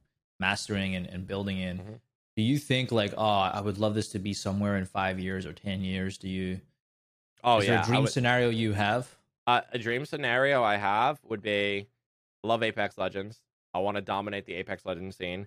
mastering 0.41 0.95
and, 0.97 1.07
and 1.07 1.27
building 1.27 1.59
in. 1.59 1.79
Mm-hmm. 1.79 1.93
Do 2.37 2.43
you 2.43 2.59
think 2.59 2.91
like, 2.91 3.15
oh, 3.17 3.25
I 3.25 3.61
would 3.61 3.79
love 3.79 3.95
this 3.95 4.09
to 4.11 4.19
be 4.19 4.35
somewhere 4.35 4.77
in 4.77 4.85
five 4.85 5.19
years 5.19 5.47
or 5.47 5.53
ten 5.53 5.83
years? 5.83 6.19
Do 6.19 6.29
you? 6.29 6.61
Oh 7.43 7.59
is 7.59 7.67
yeah, 7.67 7.77
there 7.77 7.83
a 7.83 7.87
dream 7.87 8.03
would, 8.03 8.13
scenario 8.13 8.51
you 8.51 8.73
have? 8.73 9.09
Uh, 9.47 9.61
a 9.73 9.79
dream 9.79 10.05
scenario 10.05 10.63
I 10.63 10.77
have 10.77 11.19
would 11.23 11.43
be, 11.43 11.87
I 12.43 12.47
love 12.47 12.63
Apex 12.63 12.97
Legends. 12.97 13.41
I 13.75 13.79
want 13.79 13.97
to 13.97 14.01
dominate 14.01 14.47
the 14.47 14.55
Apex 14.55 14.87
Legends 14.87 15.17
scene. 15.17 15.47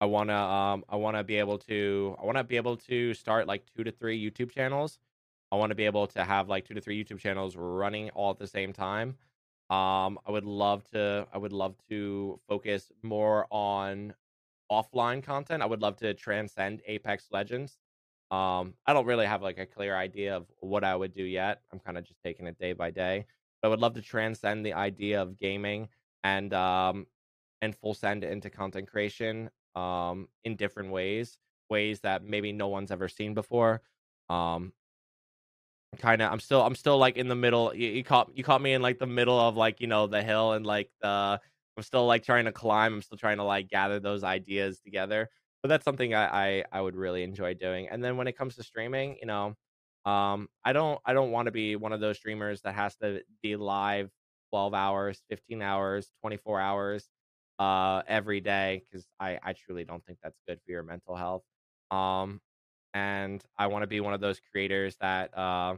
I 0.00 0.06
want 0.06 0.28
to 0.30 0.36
um 0.36 0.84
I 0.88 0.96
want 0.96 1.16
to 1.16 1.24
be 1.24 1.36
able 1.36 1.58
to 1.60 2.16
I 2.20 2.24
want 2.24 2.38
to 2.38 2.44
be 2.44 2.56
able 2.56 2.76
to 2.78 3.14
start 3.14 3.46
like 3.46 3.64
2 3.74 3.84
to 3.84 3.90
3 3.90 4.18
YouTube 4.30 4.50
channels. 4.50 4.98
I 5.52 5.56
want 5.56 5.70
to 5.70 5.74
be 5.74 5.84
able 5.86 6.06
to 6.08 6.24
have 6.24 6.48
like 6.48 6.66
2 6.66 6.74
to 6.74 6.80
3 6.80 7.02
YouTube 7.04 7.18
channels 7.18 7.56
running 7.56 8.10
all 8.10 8.30
at 8.30 8.38
the 8.38 8.46
same 8.46 8.72
time. 8.72 9.16
Um 9.70 10.18
I 10.26 10.30
would 10.30 10.44
love 10.44 10.84
to 10.92 11.26
I 11.32 11.38
would 11.38 11.52
love 11.52 11.76
to 11.88 12.40
focus 12.48 12.92
more 13.02 13.46
on 13.50 14.14
offline 14.70 15.22
content. 15.22 15.62
I 15.62 15.66
would 15.66 15.82
love 15.82 15.96
to 15.98 16.14
transcend 16.14 16.82
Apex 16.86 17.28
Legends. 17.32 17.78
Um 18.30 18.74
I 18.86 18.92
don't 18.92 19.06
really 19.06 19.26
have 19.26 19.42
like 19.42 19.58
a 19.58 19.66
clear 19.66 19.96
idea 19.96 20.36
of 20.36 20.46
what 20.60 20.84
I 20.84 20.94
would 20.96 21.14
do 21.14 21.24
yet. 21.24 21.62
I'm 21.72 21.80
kind 21.80 21.96
of 21.98 22.04
just 22.04 22.22
taking 22.22 22.46
it 22.46 22.58
day 22.58 22.74
by 22.74 22.90
day. 22.90 23.26
But 23.62 23.68
I 23.68 23.70
would 23.70 23.80
love 23.80 23.94
to 23.94 24.02
transcend 24.02 24.66
the 24.66 24.74
idea 24.74 25.22
of 25.22 25.38
gaming 25.38 25.88
and 26.22 26.52
um 26.52 27.06
and 27.62 27.74
full 27.74 27.94
send 27.94 28.24
into 28.24 28.50
content 28.50 28.88
creation 28.88 29.50
um, 29.76 30.28
in 30.44 30.56
different 30.56 30.90
ways, 30.90 31.38
ways 31.70 32.00
that 32.00 32.24
maybe 32.24 32.52
no 32.52 32.68
one's 32.68 32.90
ever 32.90 33.08
seen 33.08 33.34
before. 33.34 33.82
Um, 34.28 34.72
kind 35.98 36.22
of, 36.22 36.32
I'm 36.32 36.40
still, 36.40 36.62
I'm 36.62 36.74
still 36.74 36.98
like 36.98 37.16
in 37.16 37.28
the 37.28 37.34
middle. 37.34 37.74
You, 37.74 37.88
you 37.88 38.04
caught, 38.04 38.30
you 38.36 38.42
caught 38.42 38.62
me 38.62 38.72
in 38.72 38.82
like 38.82 38.98
the 38.98 39.06
middle 39.06 39.38
of 39.38 39.56
like 39.56 39.80
you 39.80 39.86
know 39.86 40.06
the 40.06 40.22
hill 40.22 40.52
and 40.52 40.66
like 40.66 40.90
the. 41.00 41.40
I'm 41.78 41.82
still 41.82 42.06
like 42.06 42.24
trying 42.24 42.46
to 42.46 42.52
climb. 42.52 42.94
I'm 42.94 43.02
still 43.02 43.18
trying 43.18 43.36
to 43.36 43.42
like 43.44 43.68
gather 43.68 44.00
those 44.00 44.24
ideas 44.24 44.80
together. 44.80 45.28
But 45.62 45.68
that's 45.68 45.84
something 45.84 46.14
I, 46.14 46.24
I, 46.60 46.64
I 46.72 46.80
would 46.80 46.96
really 46.96 47.22
enjoy 47.22 47.52
doing. 47.52 47.88
And 47.90 48.02
then 48.02 48.16
when 48.16 48.28
it 48.28 48.38
comes 48.38 48.56
to 48.56 48.62
streaming, 48.62 49.18
you 49.20 49.26
know, 49.26 49.54
um, 50.06 50.48
I 50.64 50.72
don't 50.72 50.98
I 51.04 51.12
don't 51.12 51.32
want 51.32 51.46
to 51.46 51.52
be 51.52 51.76
one 51.76 51.92
of 51.92 52.00
those 52.00 52.16
streamers 52.16 52.62
that 52.62 52.74
has 52.74 52.96
to 52.96 53.22
be 53.42 53.56
live 53.56 54.10
12 54.52 54.72
hours, 54.72 55.22
15 55.28 55.60
hours, 55.60 56.10
24 56.22 56.60
hours 56.60 57.08
uh, 57.58 58.02
every 58.06 58.40
day 58.40 58.82
because 58.84 59.06
I, 59.18 59.38
I 59.42 59.52
truly 59.52 59.84
don't 59.84 60.04
think 60.04 60.18
that's 60.22 60.38
good 60.46 60.60
for 60.64 60.70
your 60.70 60.82
mental 60.82 61.16
health. 61.16 61.42
Um, 61.90 62.40
and 62.94 63.44
I 63.58 63.66
want 63.66 63.82
to 63.82 63.86
be 63.86 64.00
one 64.00 64.14
of 64.14 64.20
those 64.20 64.40
creators 64.50 64.96
that 65.00 65.36
uh, 65.36 65.76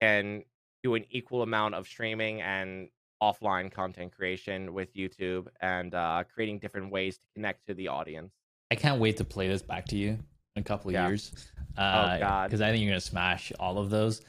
can 0.00 0.44
do 0.82 0.94
an 0.94 1.04
equal 1.10 1.42
amount 1.42 1.74
of 1.74 1.86
streaming 1.86 2.40
and 2.42 2.88
offline 3.22 3.70
content 3.70 4.12
creation 4.14 4.74
with 4.74 4.94
YouTube 4.94 5.46
and 5.60 5.94
uh, 5.94 6.24
creating 6.32 6.58
different 6.58 6.90
ways 6.90 7.18
to 7.18 7.24
connect 7.34 7.66
to 7.66 7.74
the 7.74 7.88
audience. 7.88 8.32
I 8.70 8.74
can't 8.74 9.00
wait 9.00 9.16
to 9.18 9.24
play 9.24 9.48
this 9.48 9.62
back 9.62 9.86
to 9.86 9.96
you 9.96 10.18
in 10.56 10.60
a 10.60 10.62
couple 10.62 10.90
yeah. 10.92 11.06
years. 11.06 11.32
Oh, 11.76 11.82
uh, 11.82 12.14
oh 12.16 12.20
God! 12.20 12.46
Because 12.48 12.60
I 12.60 12.70
think 12.70 12.82
you're 12.82 12.90
gonna 12.90 13.00
smash 13.00 13.52
all 13.60 13.78
of 13.78 13.90
those. 13.90 14.22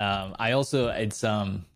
Um, 0.00 0.34
I 0.38 0.52
also 0.52 0.88
it's 0.88 1.22
um 1.22 1.66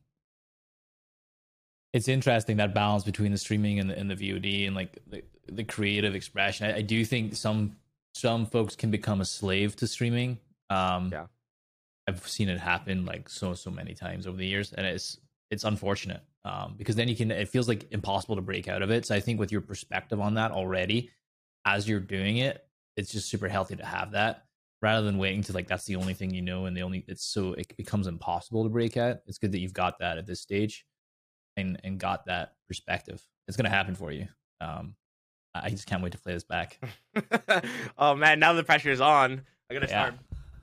it's 1.95 2.09
interesting 2.09 2.57
that 2.57 2.75
balance 2.75 3.05
between 3.05 3.31
the 3.31 3.39
streaming 3.39 3.79
and 3.79 3.89
the, 3.89 3.97
and 3.97 4.11
the 4.11 4.17
VOD 4.17 4.67
and 4.67 4.75
like 4.75 4.99
the, 5.07 5.23
the 5.49 5.63
creative 5.63 6.17
expression. 6.17 6.67
I, 6.67 6.79
I, 6.79 6.83
do 6.83 7.05
think 7.05 7.37
some 7.37 7.77
some 8.15 8.47
folks 8.47 8.75
can 8.75 8.91
become 8.91 9.21
a 9.21 9.25
slave 9.25 9.77
to 9.77 9.87
streaming. 9.87 10.39
Um, 10.71 11.11
yeah, 11.13 11.27
I've 12.09 12.27
seen 12.27 12.49
it 12.49 12.59
happen 12.59 13.07
like 13.07 13.29
so 13.29 13.55
so 13.55 13.71
many 13.71 13.95
times 13.95 14.27
over 14.27 14.37
the 14.37 14.47
years, 14.47 14.73
and 14.73 14.85
it's 14.85 15.19
it's 15.53 15.63
unfortunate 15.63 16.21
um, 16.45 16.75
because 16.77 16.97
then 16.97 17.07
you 17.07 17.15
can 17.15 17.31
it 17.31 17.49
feels 17.49 17.69
like 17.69 17.87
impossible 17.93 18.35
to 18.35 18.43
break 18.43 18.67
out 18.67 18.83
of 18.83 18.91
it. 18.91 19.07
So 19.07 19.15
I 19.15 19.21
think 19.21 19.39
with 19.39 19.53
your 19.53 19.61
perspective 19.61 20.21
on 20.21 20.35
that 20.35 20.51
already, 20.51 21.11
as 21.65 21.89
you're 21.89 22.01
doing 22.01 22.39
it, 22.39 22.67
it's 22.97 23.13
just 23.13 23.29
super 23.29 23.47
healthy 23.47 23.77
to 23.77 23.87
have 23.87 24.11
that 24.11 24.47
rather 24.83 25.07
than 25.07 25.17
waiting 25.17 25.43
to 25.43 25.53
like 25.53 25.69
that's 25.69 25.85
the 25.85 25.97
only 25.97 26.13
thing 26.13 26.35
you 26.35 26.43
know 26.43 26.67
and 26.67 26.77
the 26.77 26.83
only 26.83 27.05
it's 27.07 27.25
so 27.25 27.53
it 27.53 27.75
becomes 27.77 28.09
impossible 28.09 28.65
to 28.65 28.69
break 28.69 28.97
out. 28.97 29.19
It's 29.29 29.39
good 29.39 29.53
that 29.53 29.61
you've 29.61 29.73
got 29.73 30.01
that 30.01 30.19
at 30.19 30.27
this 30.27 30.41
stage 30.41 30.85
and 31.57 31.81
and 31.85 31.99
got 31.99 32.27
that 32.27 32.55
perspective. 32.69 33.23
It's 33.49 33.57
gonna 33.57 33.71
happen 33.71 33.95
for 33.95 34.13
you. 34.13 34.29
Um, 34.61 34.95
I 35.55 35.71
just 35.71 35.87
can't 35.87 36.03
wait 36.03 36.13
to 36.13 36.19
play 36.19 36.33
this 36.33 36.45
back. 36.45 36.81
oh 37.99 38.15
man, 38.15 38.41
now 38.41 38.53
the 38.53 38.65
pressure's 38.65 39.01
on. 39.01 39.43
I'm 39.71 39.75
gonna 39.75 39.89
start 39.89 40.15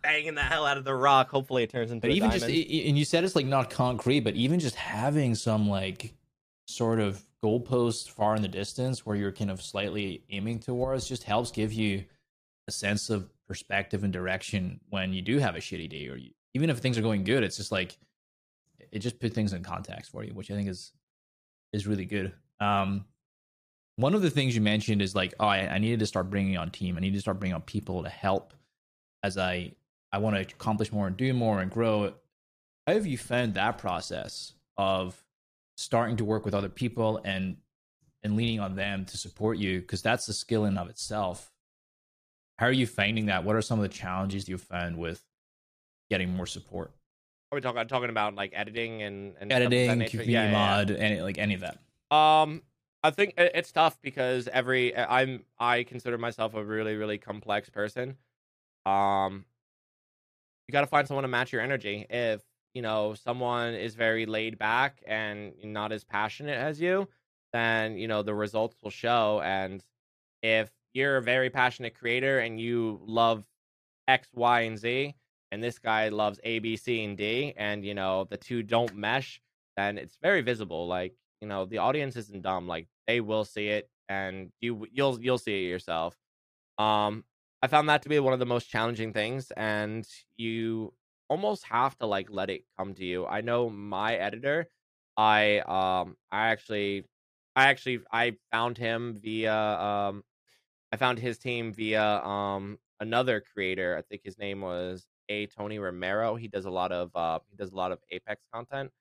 banging 0.02 0.36
the 0.36 0.42
hell 0.42 0.66
out 0.66 0.78
of 0.78 0.84
the 0.84 0.94
rock. 0.94 1.30
Hopefully, 1.30 1.64
it 1.64 1.70
turns 1.70 1.92
into. 1.92 2.02
But 2.02 2.12
even 2.12 2.30
diamond. 2.30 2.54
just 2.54 2.88
and 2.88 2.98
you 2.98 3.06
said 3.06 3.24
it's 3.24 3.36
like 3.36 3.46
not 3.46 3.70
concrete, 3.70 4.22
but 4.22 4.36
even 4.36 4.60
just 4.60 4.76
having 4.76 5.36
some 5.36 5.70
like 5.70 6.14
sort 6.68 7.00
of 7.00 7.22
goalposts 7.44 8.10
far 8.10 8.36
in 8.36 8.42
the 8.42 8.48
distance 8.48 9.06
where 9.06 9.16
you're 9.16 9.32
kind 9.32 9.50
of 9.50 9.62
slightly 9.62 10.24
aiming 10.30 10.60
towards 10.60 11.08
just 11.08 11.24
helps 11.24 11.52
give 11.52 11.74
you 11.74 12.04
a 12.68 12.72
sense 12.72 13.10
of 13.10 13.30
perspective 13.48 14.04
and 14.04 14.14
direction 14.14 14.80
when 14.90 15.12
you 15.14 15.22
do 15.22 15.40
have 15.40 15.56
a 15.56 15.60
shitty 15.60 15.90
day 15.90 16.08
or 16.08 16.16
you, 16.16 16.32
even 16.54 16.70
if 16.70 16.78
things 16.78 16.98
are 16.98 17.02
going 17.02 17.24
good. 17.24 17.44
It's 17.44 17.58
just 17.58 17.72
like 17.72 17.98
it 18.92 19.00
just 19.00 19.20
put 19.20 19.34
things 19.34 19.54
in 19.54 19.64
context 19.64 20.12
for 20.12 20.24
you, 20.24 20.34
which 20.34 20.52
I 20.52 20.56
think 20.56 20.70
is 20.70 20.92
is 21.74 21.88
really 21.88 22.06
good. 22.06 22.34
Um, 22.60 23.06
one 23.96 24.14
of 24.14 24.22
the 24.22 24.30
things 24.30 24.56
you 24.56 24.62
mentioned 24.62 25.02
is 25.02 25.16
like, 25.16 25.34
oh, 25.40 25.48
I, 25.48 25.76
I 25.76 25.78
needed 25.78 26.00
to 26.00 26.06
start 26.06 26.30
bringing 26.30 26.58
on 26.58 26.70
team. 26.72 26.98
I 26.98 27.00
need 27.02 27.14
to 27.14 27.22
start 27.22 27.40
bringing 27.40 27.56
on 27.56 27.62
people 27.62 28.04
to 28.04 28.10
help 28.10 28.54
as 29.24 29.38
I 29.38 29.74
I 30.12 30.18
want 30.18 30.36
to 30.36 30.42
accomplish 30.42 30.92
more 30.92 31.08
and 31.08 31.16
do 31.16 31.34
more 31.34 31.62
and 31.62 31.72
grow. 31.72 32.14
How 32.88 32.94
have 32.94 33.06
you 33.06 33.18
found 33.18 33.54
that 33.54 33.78
process 33.78 34.54
of 34.78 35.24
starting 35.78 36.18
to 36.18 36.26
work 36.26 36.46
with 36.46 36.54
other 36.54 36.70
people 36.70 37.22
and 37.24 37.58
and 38.24 38.36
leaning 38.36 38.60
on 38.60 38.76
them 38.76 39.06
to 39.06 39.18
support 39.18 39.58
you? 39.58 39.82
Because 39.82 40.02
that's 40.02 40.26
the 40.26 40.34
skill 40.34 40.66
in 40.66 40.78
of 40.78 40.90
itself. 40.90 41.52
How 42.60 42.68
are 42.68 42.72
you 42.72 42.86
finding 42.86 43.28
that? 43.28 43.44
What 43.44 43.56
are 43.56 43.62
some 43.62 43.80
of 43.80 43.84
the 43.84 43.90
challenges 43.90 44.48
you've 44.48 44.62
found 44.62 44.98
with 44.98 45.24
getting 46.10 46.36
more 46.36 46.46
support? 46.46 46.92
Are 47.52 47.58
we 47.58 47.62
talking 47.62 47.86
talking 47.88 48.10
about 48.10 48.34
like 48.36 48.54
editing 48.56 49.02
and, 49.02 49.34
and 49.42 49.52
editing, 49.52 49.90
QV 50.00 50.26
yeah, 50.26 50.52
mod, 50.52 50.90
yeah. 50.90 50.96
any 50.96 51.22
like 51.22 51.38
any 51.38 51.54
of 51.54 51.60
that? 51.60 51.80
Um, 52.16 52.62
I 53.04 53.12
think 53.12 53.34
it's 53.36 53.74
tough 53.74 54.02
because 54.02 54.48
every 54.48 54.96
I'm 54.96 55.44
I 55.60 55.84
consider 55.84 56.18
myself 56.18 56.54
a 56.54 56.64
really 56.64 56.96
really 56.96 57.18
complex 57.18 57.70
person. 57.70 58.16
Um, 58.86 59.44
you 60.66 60.72
got 60.72 60.82
to 60.82 60.88
find 60.88 61.06
someone 61.06 61.24
to 61.24 61.28
match 61.28 61.52
your 61.52 61.62
energy. 61.62 62.06
If 62.10 62.42
you 62.74 62.82
know 62.82 63.16
someone 63.16 63.74
is 63.74 63.96
very 63.96 64.26
laid 64.26 64.58
back 64.58 65.04
and 65.06 65.52
not 65.62 65.92
as 65.92 66.06
passionate 66.06 66.58
as 66.58 66.80
you, 66.80 67.10
then 67.52 67.98
you 67.98 68.08
know 68.08 68.24
the 68.24 68.34
results 68.34 68.78
will 68.82 68.92
show. 68.92 69.42
And 69.44 69.84
if 70.42 70.72
you're 70.94 71.18
a 71.18 71.22
very 71.22 71.50
passionate 71.50 71.96
creator 71.96 72.40
and 72.40 72.62
you 72.62 73.02
love 73.04 73.44
X, 74.08 74.30
Y, 74.34 74.62
and 74.62 74.78
Z, 74.78 75.16
and 75.52 75.64
this 75.64 75.80
guy 75.80 76.10
loves 76.10 76.40
A, 76.44 76.60
B, 76.60 76.78
C, 76.78 77.04
and 77.04 77.18
D, 77.18 77.54
and 77.58 77.86
you 77.86 77.94
know 77.94 78.26
the 78.30 78.38
two 78.38 78.64
don't 78.64 78.96
mesh, 78.96 79.42
then 79.78 79.98
it's 79.98 80.18
very 80.22 80.42
visible. 80.42 80.88
Like 80.88 81.14
you 81.42 81.48
know 81.48 81.66
the 81.66 81.80
audience 81.80 82.16
isn't 82.16 82.42
dumb; 82.44 82.68
like 82.68 82.88
they 83.08 83.22
will 83.22 83.46
see 83.46 83.68
it, 83.68 83.90
and 84.10 84.52
you 84.62 84.88
you'll 84.92 85.20
you'll 85.22 85.38
see 85.38 85.66
it 85.66 85.70
yourself. 85.70 86.16
Um, 86.78 87.26
I 87.62 87.68
found 87.68 87.90
that 87.90 88.02
to 88.04 88.10
be 88.10 88.20
one 88.20 88.34
of 88.34 88.40
the 88.40 88.46
most 88.46 88.70
challenging 88.70 89.14
things, 89.14 89.52
and 89.58 90.08
you 90.38 90.94
almost 91.30 91.64
have 91.66 91.98
to 92.00 92.06
like 92.06 92.30
let 92.30 92.50
it 92.50 92.64
come 92.78 92.94
to 92.96 93.06
you. 93.06 93.26
I 93.26 93.42
know 93.42 93.70
my 93.70 94.16
editor, 94.16 94.68
I 95.18 95.60
um 95.60 96.18
I 96.32 96.50
actually 96.50 97.06
I 97.56 97.66
actually 97.68 98.02
I 98.12 98.38
found 98.52 98.78
him 98.78 99.16
via 99.22 99.54
um 99.56 100.24
I 100.92 100.98
found 100.98 101.20
his 101.20 101.38
team 101.38 101.74
via 101.74 102.04
um 102.24 102.80
another 103.00 103.42
creator. 103.42 103.98
I 103.98 104.02
think 104.04 104.24
his 104.24 104.38
name 104.38 104.62
was 104.62 105.08
a 105.30 105.48
Tony 105.48 105.80
Romero. 105.80 106.36
He 106.36 106.48
does 106.48 106.66
a 106.66 106.72
lot 106.72 106.92
of 106.92 107.16
uh, 107.16 107.40
he 107.50 107.56
does 107.58 107.72
a 107.72 107.76
lot 107.76 107.92
of 107.92 108.00
Apex 108.12 108.42
content, 108.54 108.92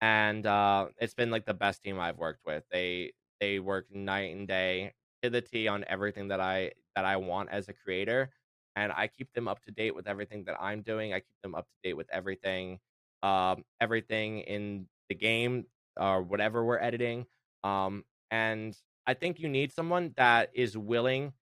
and 0.00 0.46
uh, 0.46 0.88
it's 0.98 1.14
been 1.14 1.30
like 1.30 1.46
the 1.46 1.54
best 1.54 1.82
team 1.82 1.98
I've 1.98 2.18
worked 2.18 2.40
with. 2.46 2.64
They 2.70 3.12
they 3.40 3.58
work 3.58 3.86
night 3.92 4.34
and 4.34 4.48
day 4.48 4.92
to 5.22 5.30
the 5.30 5.40
T 5.40 5.68
on 5.68 5.84
everything 5.88 6.28
that 6.28 6.40
I 6.40 6.72
that 6.94 7.04
I 7.04 7.16
want 7.16 7.50
as 7.50 7.68
a 7.68 7.72
creator, 7.72 8.30
and 8.76 8.92
I 8.92 9.08
keep 9.08 9.32
them 9.32 9.48
up 9.48 9.62
to 9.64 9.70
date 9.70 9.94
with 9.94 10.06
everything 10.06 10.44
that 10.44 10.56
I'm 10.60 10.82
doing. 10.82 11.12
I 11.12 11.20
keep 11.20 11.40
them 11.42 11.54
up 11.54 11.66
to 11.66 11.88
date 11.88 11.94
with 11.94 12.08
everything, 12.12 12.78
um, 13.22 13.64
everything 13.80 14.40
in 14.40 14.86
the 15.08 15.14
game 15.14 15.64
or 15.98 16.22
whatever 16.22 16.64
we're 16.64 16.78
editing. 16.78 17.26
Um, 17.64 18.04
and 18.30 18.76
I 19.06 19.14
think 19.14 19.40
you 19.40 19.48
need 19.48 19.72
someone 19.72 20.12
that 20.16 20.50
is 20.54 20.76
willing 20.76 21.32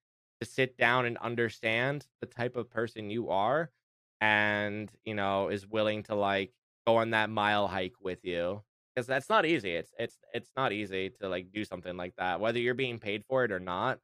to 0.41 0.47
sit 0.47 0.77
down 0.77 1.05
and 1.05 1.17
understand 1.17 2.05
the 2.21 2.27
type 2.27 2.55
of 2.55 2.69
person 2.69 3.09
you 3.09 3.29
are 3.29 3.71
and 4.21 4.91
you 5.05 5.13
know 5.13 5.49
is 5.49 5.67
willing 5.67 6.03
to 6.03 6.15
like 6.15 6.53
go 6.87 6.97
on 6.97 7.11
that 7.11 7.29
mile 7.29 7.67
hike 7.67 7.95
with 8.01 8.23
you 8.23 8.63
because 8.95 9.07
that's 9.07 9.29
not 9.29 9.45
easy 9.45 9.71
it's 9.75 9.91
it's 9.99 10.19
it's 10.33 10.51
not 10.55 10.71
easy 10.71 11.09
to 11.09 11.27
like 11.29 11.51
do 11.51 11.65
something 11.65 11.97
like 11.97 12.15
that 12.17 12.39
whether 12.39 12.59
you're 12.59 12.73
being 12.73 12.99
paid 12.99 13.23
for 13.27 13.43
it 13.43 13.51
or 13.51 13.59
not 13.59 13.99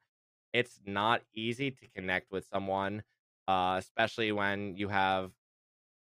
it's 0.52 0.80
not 0.86 1.22
easy 1.34 1.70
to 1.70 1.88
connect 1.96 2.30
with 2.32 2.46
someone 2.52 3.02
uh 3.48 3.76
especially 3.78 4.32
when 4.32 4.76
you 4.76 4.88
have 4.88 5.32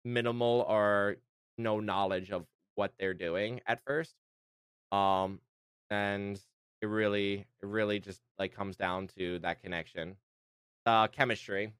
minimal 0.05 0.66
or 0.68 1.18
no 1.57 1.80
knowledge 1.80 2.32
of 2.32 2.45
what 2.76 2.93
they're 2.99 3.14
doing 3.14 3.62
at 3.68 3.82
first 3.86 4.16
Um, 4.91 5.41
and 5.89 6.39
it 6.82 6.88
really, 6.88 7.47
it 7.62 7.66
really 7.66 7.99
just 7.99 8.22
like 8.39 8.53
comes 8.55 8.78
down 8.78 9.07
to 9.18 9.39
that 9.39 9.62
connection, 9.62 10.18
uh, 10.86 11.07
chemistry. 11.07 11.74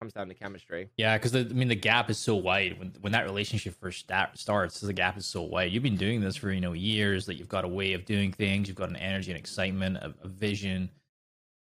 Comes 0.00 0.12
down 0.12 0.28
to 0.28 0.34
chemistry. 0.34 0.90
Yeah, 0.98 1.16
because 1.16 1.34
I 1.34 1.44
mean 1.44 1.68
the 1.68 1.74
gap 1.74 2.10
is 2.10 2.18
so 2.18 2.36
wide 2.36 2.78
when 2.78 2.92
when 3.00 3.12
that 3.12 3.24
relationship 3.24 3.74
first 3.80 4.00
start, 4.00 4.38
starts. 4.38 4.78
The 4.78 4.92
gap 4.92 5.16
is 5.16 5.24
so 5.24 5.40
wide. 5.40 5.72
You've 5.72 5.82
been 5.82 5.96
doing 5.96 6.20
this 6.20 6.36
for 6.36 6.52
you 6.52 6.60
know 6.60 6.74
years. 6.74 7.24
That 7.24 7.36
you've 7.36 7.48
got 7.48 7.64
a 7.64 7.68
way 7.68 7.94
of 7.94 8.04
doing 8.04 8.30
things. 8.30 8.68
You've 8.68 8.76
got 8.76 8.90
an 8.90 8.96
energy 8.96 9.30
and 9.30 9.38
excitement, 9.38 9.96
a, 9.96 10.14
a 10.22 10.28
vision, 10.28 10.90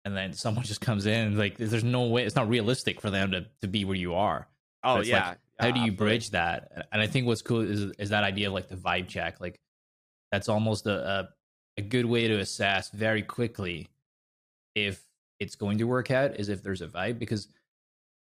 and 0.04 0.16
then 0.16 0.32
someone 0.32 0.64
just 0.64 0.80
comes 0.80 1.06
in 1.06 1.38
like 1.38 1.58
there's 1.58 1.84
no 1.84 2.06
way. 2.06 2.24
It's 2.24 2.34
not 2.34 2.48
realistic 2.48 3.00
for 3.00 3.08
them 3.08 3.30
to 3.30 3.46
to 3.60 3.68
be 3.68 3.84
where 3.84 3.96
you 3.96 4.14
are. 4.14 4.48
Oh 4.82 5.00
yeah. 5.00 5.28
like, 5.28 5.38
how 5.60 5.70
do 5.70 5.80
you 5.80 5.92
bridge 5.92 6.30
that? 6.30 6.88
And 6.90 7.00
I 7.00 7.06
think 7.06 7.28
what's 7.28 7.42
cool 7.42 7.60
is 7.60 7.82
is 7.98 8.10
that 8.10 8.24
idea 8.24 8.48
of 8.48 8.54
like 8.54 8.68
the 8.68 8.76
vibe 8.76 9.06
check. 9.06 9.40
Like 9.40 9.60
that's 10.32 10.48
almost 10.48 10.86
a 10.86 11.08
a, 11.08 11.28
a 11.78 11.82
good 11.82 12.06
way 12.06 12.26
to 12.26 12.38
assess 12.40 12.90
very 12.90 13.22
quickly 13.22 13.90
if 14.74 15.00
it's 15.38 15.54
going 15.54 15.78
to 15.78 15.84
work 15.84 16.10
out. 16.10 16.40
Is 16.40 16.48
if 16.48 16.64
there's 16.64 16.82
a 16.82 16.88
vibe 16.88 17.20
because 17.20 17.46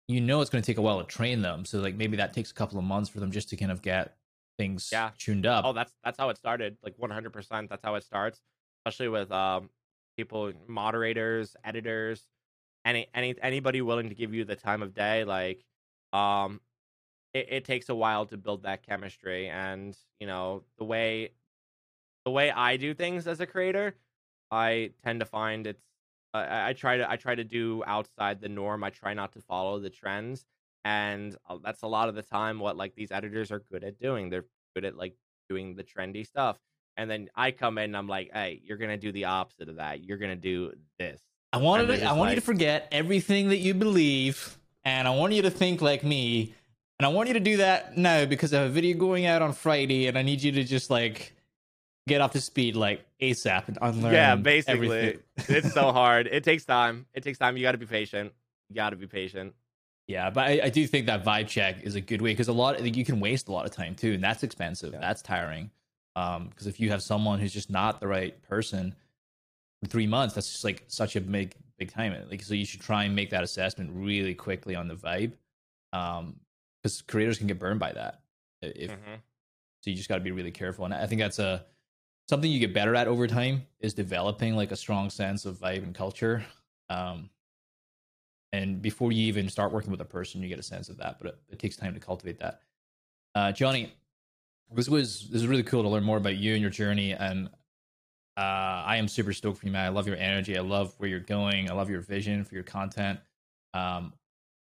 you 0.09 0.21
know 0.21 0.41
it's 0.41 0.51
going 0.51 0.63
to 0.63 0.67
take 0.67 0.79
a 0.79 0.83
while 0.83 1.01
to 1.01 1.07
train 1.07 1.43
them. 1.43 1.65
So 1.65 1.81
like 1.81 1.95
maybe 1.97 2.17
that 2.17 2.33
takes 2.33 2.51
a 2.51 2.55
couple 2.55 2.79
of 2.79 2.85
months 2.85 3.09
for 3.11 3.21
them 3.21 3.31
just 3.31 3.49
to 3.51 3.57
kind 3.57 3.73
of 3.73 3.83
get 3.83 4.17
things 4.59 4.93
Yeah. 4.93 5.13
tuned 5.19 5.47
up. 5.47 5.65
Oh, 5.65 5.73
that's 5.73 5.95
that's 6.05 6.19
how 6.19 6.29
it 6.31 6.37
started. 6.39 6.79
Like 6.83 6.97
100%. 6.99 7.71
That's 7.71 7.83
how 7.85 7.95
it 7.97 8.05
starts. 8.05 8.43
Especially 8.87 9.09
with 9.09 9.31
um 9.33 9.71
people, 10.17 10.53
moderators, 10.69 11.57
editors, 11.65 12.29
any 12.85 13.09
any 13.15 13.37
anybody 13.43 13.83
willing 13.83 14.09
to 14.11 14.15
give 14.15 14.35
you 14.35 14.45
the 14.45 14.57
time 14.57 14.83
of 14.83 14.95
day. 14.95 15.25
Like, 15.25 15.67
um, 16.13 16.61
it, 17.35 17.49
it 17.51 17.65
takes 17.67 17.89
a 17.91 17.95
while 17.97 18.27
to 18.29 18.39
build 18.39 18.65
that 18.65 18.83
chemistry, 18.85 19.49
and 19.49 19.99
you 20.21 20.27
know 20.29 20.65
the 20.79 20.85
way 20.85 21.35
the 22.25 22.31
way 22.31 22.51
I 22.51 22.77
do 22.77 22.95
things 22.95 23.27
as 23.27 23.41
a 23.41 23.47
creator, 23.47 23.97
I 24.51 24.95
tend 25.03 25.21
to 25.21 25.27
find 25.27 25.67
it's 25.67 25.94
I, 26.35 26.71
I 26.71 26.73
try 26.73 26.97
to 26.99 27.11
I 27.11 27.17
try 27.17 27.35
to 27.35 27.45
do 27.45 27.83
outside 27.87 28.41
the 28.41 28.49
norm. 28.49 28.85
I 28.85 28.91
try 28.91 29.15
not 29.15 29.33
to 29.33 29.41
follow 29.41 29.79
the 29.79 29.91
trends, 29.91 30.45
and 30.85 31.37
uh, 31.49 31.59
that's 31.65 31.83
a 31.83 31.87
lot 31.87 32.09
of 32.09 32.15
the 32.15 32.23
time 32.23 32.59
what 32.59 32.77
like 32.77 32.95
these 32.95 33.13
editors 33.13 33.51
are 33.51 33.63
good 33.71 33.85
at 33.85 33.99
doing. 33.99 34.29
They're 34.29 34.45
good 34.75 34.85
at 34.85 34.97
like 34.97 35.15
doing 35.49 35.77
the 35.77 35.85
trendy 35.85 36.27
stuff. 36.27 36.59
And 36.97 37.11
then 37.11 37.29
I 37.35 37.51
come 37.51 37.79
in 37.79 37.85
and 37.85 37.97
I'm 37.97 38.09
like, 38.09 38.31
hey, 38.33 38.61
you're 38.65 38.79
gonna 38.79 38.97
do 38.97 39.13
the 39.13 39.25
opposite 39.25 39.69
of 39.69 39.77
that. 39.77 40.05
You're 40.05 40.19
gonna 40.19 40.37
do 40.37 40.73
this. 40.99 41.21
I 41.53 41.59
wanted 41.59 41.87
to, 41.87 42.05
I 42.05 42.13
want 42.13 42.31
you 42.31 42.37
to 42.37 42.43
forget 42.43 42.89
everything 42.91 43.49
that 43.49 43.59
you 43.59 43.75
believe, 43.75 44.59
and 44.85 45.07
I 45.07 45.13
want 45.13 45.33
you 45.33 45.43
to 45.43 45.51
think 45.51 45.81
like 45.81 46.03
me, 46.03 46.53
and 46.99 47.07
I 47.07 47.09
want 47.11 47.29
you 47.29 47.35
to 47.35 47.41
do 47.41 47.59
that 47.59 47.97
now 47.97 48.25
because 48.25 48.53
I 48.53 48.63
have 48.63 48.71
a 48.71 48.73
video 48.73 48.97
going 48.97 49.27
out 49.27 49.41
on 49.41 49.53
Friday, 49.53 50.09
and 50.09 50.19
I 50.19 50.23
need 50.23 50.43
you 50.43 50.51
to 50.53 50.65
just 50.65 50.91
like 50.91 51.34
get 52.07 52.21
up 52.21 52.33
to 52.33 52.41
speed 52.41 52.77
like 52.77 53.05
ASAP 53.21 53.69
and 53.69 53.79
unlearn. 53.81 54.13
yeah, 54.15 54.37
basically, 54.37 55.19
it's 55.49 55.73
so 55.73 55.93
hard. 55.93 56.27
It 56.27 56.45
takes 56.45 56.65
time. 56.65 57.07
It 57.15 57.23
takes 57.23 57.39
time. 57.39 57.57
You 57.57 57.63
got 57.63 57.73
to 57.73 57.79
be 57.79 57.87
patient. 57.87 58.33
You 58.69 58.77
got 58.77 58.91
to 58.91 58.97
be 58.97 59.07
patient. 59.07 59.55
Yeah, 60.07 60.29
but 60.31 60.45
I, 60.47 60.61
I 60.65 60.69
do 60.69 60.87
think 60.87 61.07
that 61.07 61.25
vibe 61.25 61.49
check 61.49 61.83
is 61.83 61.95
a 61.95 62.01
good 62.01 62.21
way 62.21 62.33
because 62.33 62.49
a 62.49 62.53
lot 62.53 62.81
you 62.85 63.05
can 63.05 63.21
waste 63.21 63.49
a 63.49 63.53
lot 63.53 63.65
of 63.65 63.73
time 63.73 63.95
too, 63.95 64.13
and 64.13 64.23
that's 64.23 64.43
expensive. 64.43 64.93
Yeah. 64.93 65.01
That's 65.01 65.23
tiring. 65.23 65.71
Um, 66.17 66.49
because 66.49 66.67
if 66.67 66.79
you 66.79 66.91
have 66.91 67.03
someone 67.03 67.41
who's 67.41 67.53
just 67.53 67.71
not 67.71 68.01
the 68.01 68.07
right 68.07 68.41
person 68.43 68.95
for 69.83 69.89
three 69.89 70.07
months, 70.07 70.35
that's 70.35 70.51
just 70.53 70.63
like 70.65 70.85
such 70.89 71.17
a 71.17 71.21
big 71.21 71.55
big 71.79 71.91
time. 71.91 72.15
Like, 72.31 72.43
so 72.43 72.55
you 72.55 72.67
should 72.67 72.83
try 72.83 73.05
and 73.05 73.17
make 73.17 73.31
that 73.31 73.43
assessment 73.43 73.91
really 73.95 74.35
quickly 74.35 74.77
on 74.77 74.89
the 74.89 74.95
vibe. 74.95 75.33
Um, 75.93 76.37
because 76.83 77.01
creators 77.03 77.39
can 77.39 77.47
get 77.47 77.59
burned 77.59 77.81
by 77.81 77.93
that. 77.93 78.21
If 78.61 78.91
Mhm. 78.91 79.21
so, 79.81 79.91
you 79.91 79.97
just 79.97 80.09
got 80.09 80.17
to 80.17 80.21
be 80.21 80.33
really 80.33 80.51
careful, 80.51 80.85
and 80.85 80.93
I 80.93 81.07
think 81.07 81.21
that's 81.21 81.39
a 81.39 81.65
something 82.29 82.51
you 82.51 82.59
get 82.59 82.75
better 82.75 82.95
at 82.95 83.09
over 83.09 83.27
time 83.27 83.63
is 83.81 83.95
developing 83.95 84.57
like 84.57 84.73
a 84.73 84.77
strong 84.77 85.11
sense 85.11 85.45
of 85.45 85.59
vibe 85.59 85.83
and 85.83 85.95
culture. 85.95 86.45
Um, 86.89 87.31
and 88.53 88.81
before 88.81 89.13
you 89.13 89.27
even 89.27 89.49
start 89.49 89.73
working 89.73 89.91
with 89.91 90.01
a 90.01 90.07
person, 90.07 90.43
you 90.43 90.49
get 90.49 90.59
a 90.59 90.63
sense 90.63 90.89
of 90.89 90.97
that, 90.99 91.19
but 91.19 91.29
it, 91.29 91.39
it 91.51 91.59
takes 91.59 91.77
time 91.77 91.95
to 91.95 92.01
cultivate 92.01 92.39
that. 92.39 92.61
Uh, 93.35 93.51
Johnny, 93.53 93.93
this 94.73 94.89
was 94.89 95.29
this 95.29 95.43
is 95.43 95.49
really 95.49 95.63
cool 95.63 95.83
to 95.83 95.89
learn 95.89 96.05
more 96.05 96.17
about 96.17 96.37
you 96.37 96.53
and 96.53 96.63
your 96.63 96.71
journey, 96.71 97.13
and 97.13 97.49
uh, 98.37 98.83
I 98.87 98.97
am 98.97 99.09
super 99.09 99.33
stoked 99.33 99.59
for 99.59 99.67
you, 99.67 99.73
man. 99.73 99.87
I 99.87 99.89
love 99.89 100.07
your 100.07 100.17
energy. 100.17 100.57
I 100.57 100.63
love 100.63 100.95
where 100.99 101.09
you're 101.09 101.21
going. 101.21 101.71
I 101.71 101.75
love 101.75 101.91
your 101.91 102.01
vision 102.01 102.45
for 102.45 102.55
your 102.55 102.65
content. 102.65 103.21
Um, 103.75 104.13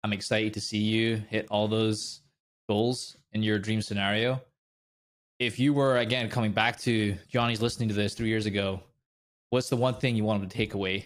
I'm 0.04 0.14
excited 0.14 0.54
to 0.54 0.62
see 0.62 0.78
you 0.78 1.18
hit 1.30 1.48
all 1.50 1.68
those 1.68 2.22
goals 2.68 3.18
in 3.34 3.44
your 3.44 3.60
dream 3.60 3.82
scenario. 3.82 4.42
If 5.40 5.58
you 5.58 5.74
were 5.74 5.98
again 5.98 6.30
coming 6.30 6.52
back 6.52 6.80
to 6.82 7.16
Johnny's 7.30 7.62
listening 7.62 7.88
to 7.90 7.96
this 7.96 8.14
three 8.14 8.28
years 8.28 8.46
ago, 8.46 8.82
what's 9.52 9.70
the 9.70 9.78
one 9.78 9.94
thing 9.96 10.16
you 10.16 10.24
want 10.26 10.44
him 10.44 10.50
to 10.50 10.56
take 10.58 10.74
away 10.74 11.06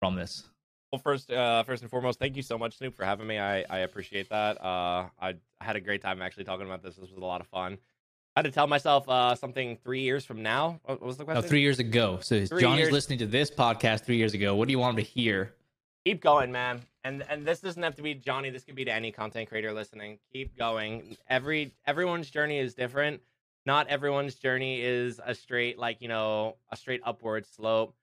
from 0.00 0.14
this? 0.16 0.44
Well, 0.90 1.00
first, 1.00 1.30
uh, 1.30 1.62
first 1.64 1.82
and 1.82 1.90
foremost, 1.90 2.18
thank 2.18 2.34
you 2.34 2.42
so 2.42 2.58
much, 2.58 2.78
Snoop, 2.78 2.96
for 2.96 3.04
having 3.04 3.26
me. 3.26 3.38
I, 3.38 3.64
I 3.70 3.78
appreciate 3.80 4.30
that. 4.30 4.60
Uh, 4.64 5.08
I 5.20 5.34
had 5.60 5.76
a 5.76 5.80
great 5.80 6.02
time 6.02 6.20
actually 6.22 6.44
talking 6.44 6.66
about 6.66 6.82
this. 6.82 6.96
This 6.96 7.10
was 7.10 7.18
a 7.18 7.24
lot 7.24 7.40
of 7.40 7.46
fun. 7.46 7.78
I 8.34 8.40
had 8.40 8.46
to 8.46 8.50
tell 8.50 8.66
myself 8.66 9.08
uh, 9.08 9.34
something 9.34 9.76
three 9.84 10.00
years 10.00 10.24
from 10.24 10.42
now. 10.42 10.80
What 10.84 11.02
was 11.02 11.16
the 11.16 11.24
No, 11.24 11.32
question? 11.32 11.48
three 11.48 11.60
years 11.60 11.78
ago. 11.78 12.18
So 12.22 12.44
Three 12.46 12.60
Johnny's 12.62 12.80
years- 12.84 12.92
listening 12.92 13.18
to 13.20 13.26
this 13.26 13.50
podcast 13.50 14.04
three 14.04 14.16
years 14.16 14.34
ago. 14.34 14.56
What 14.56 14.66
do 14.66 14.72
you 14.72 14.78
want 14.78 14.98
him 14.98 15.04
to 15.04 15.10
hear? 15.10 15.52
keep 16.06 16.22
going 16.22 16.50
man 16.50 16.80
and 17.04 17.24
and 17.28 17.46
this 17.46 17.60
doesn't 17.60 17.82
have 17.82 17.96
to 17.96 18.02
be 18.02 18.14
johnny 18.14 18.50
this 18.50 18.64
could 18.64 18.74
be 18.74 18.84
to 18.84 18.92
any 18.92 19.12
content 19.12 19.48
creator 19.48 19.72
listening. 19.72 20.18
Keep 20.32 20.56
going. 20.56 21.16
Every 21.28 21.74
everyone's 21.86 22.30
journey 22.30 22.58
is 22.58 22.74
different. 22.74 23.20
Not 23.66 23.88
everyone's 23.88 24.34
journey 24.36 24.80
is 24.80 25.20
a 25.24 25.34
straight 25.34 25.78
like 25.78 26.00
you 26.00 26.08
know 26.08 26.56
a 26.70 26.76
straight 26.76 27.00
upward 27.04 27.46
slope. 27.46 27.94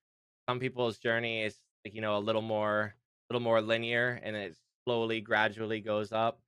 Some 0.50 0.60
people's 0.60 0.98
journey 0.98 1.44
is 1.44 1.58
like 1.86 1.94
you 1.94 2.02
know 2.02 2.18
a 2.18 2.20
little 2.20 2.42
more 2.42 2.96
a 3.30 3.34
little 3.34 3.44
more 3.44 3.62
linear 3.62 4.20
and 4.24 4.36
it 4.36 4.56
slowly 4.86 5.22
gradually 5.22 5.82
goes 5.82 6.12
up. 6.12 6.40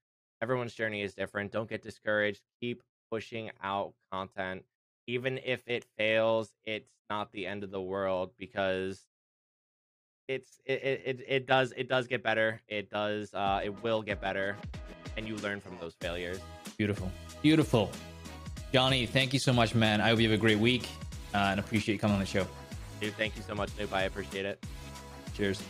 Everyone's 0.41 0.73
journey 0.73 1.01
is 1.01 1.13
different. 1.13 1.51
Don't 1.51 1.69
get 1.69 1.83
discouraged. 1.83 2.41
Keep 2.61 2.81
pushing 3.11 3.51
out 3.61 3.93
content. 4.11 4.63
Even 5.07 5.39
if 5.43 5.61
it 5.67 5.85
fails 5.97 6.53
it's 6.63 6.89
not 7.09 7.31
the 7.31 7.47
end 7.47 7.63
of 7.63 7.71
the 7.71 7.81
world 7.81 8.31
because 8.37 9.08
it's 10.29 10.59
it, 10.65 11.01
it, 11.05 11.25
it, 11.27 11.47
does 11.47 11.73
it 11.75 11.89
does 11.89 12.05
get 12.07 12.21
better 12.23 12.61
it 12.67 12.89
does 12.91 13.33
uh 13.33 13.59
it 13.63 13.83
will 13.83 14.01
get 14.03 14.21
better 14.21 14.55
and 15.17 15.27
you 15.27 15.35
learn 15.37 15.59
from 15.59 15.75
those 15.81 15.95
failures 15.99 16.39
Beautiful. 16.77 17.11
Beautiful. 17.41 17.91
Johnny, 18.71 19.05
thank 19.05 19.33
you 19.33 19.39
so 19.39 19.51
much, 19.51 19.75
man. 19.75 19.99
I 19.99 20.07
hope 20.09 20.19
you 20.19 20.29
have 20.29 20.37
a 20.39 20.41
great 20.41 20.59
week 20.59 20.87
uh, 21.33 21.37
and 21.51 21.59
appreciate 21.59 21.95
you 21.95 21.99
coming 21.99 22.13
on 22.13 22.21
the 22.21 22.25
show. 22.25 22.47
dude 23.01 23.13
thank 23.15 23.35
you 23.35 23.41
so 23.41 23.53
much 23.53 23.69
Snoop. 23.71 23.93
i 23.93 24.03
appreciate 24.03 24.45
it 24.45 24.63
Cheers. 25.35 25.61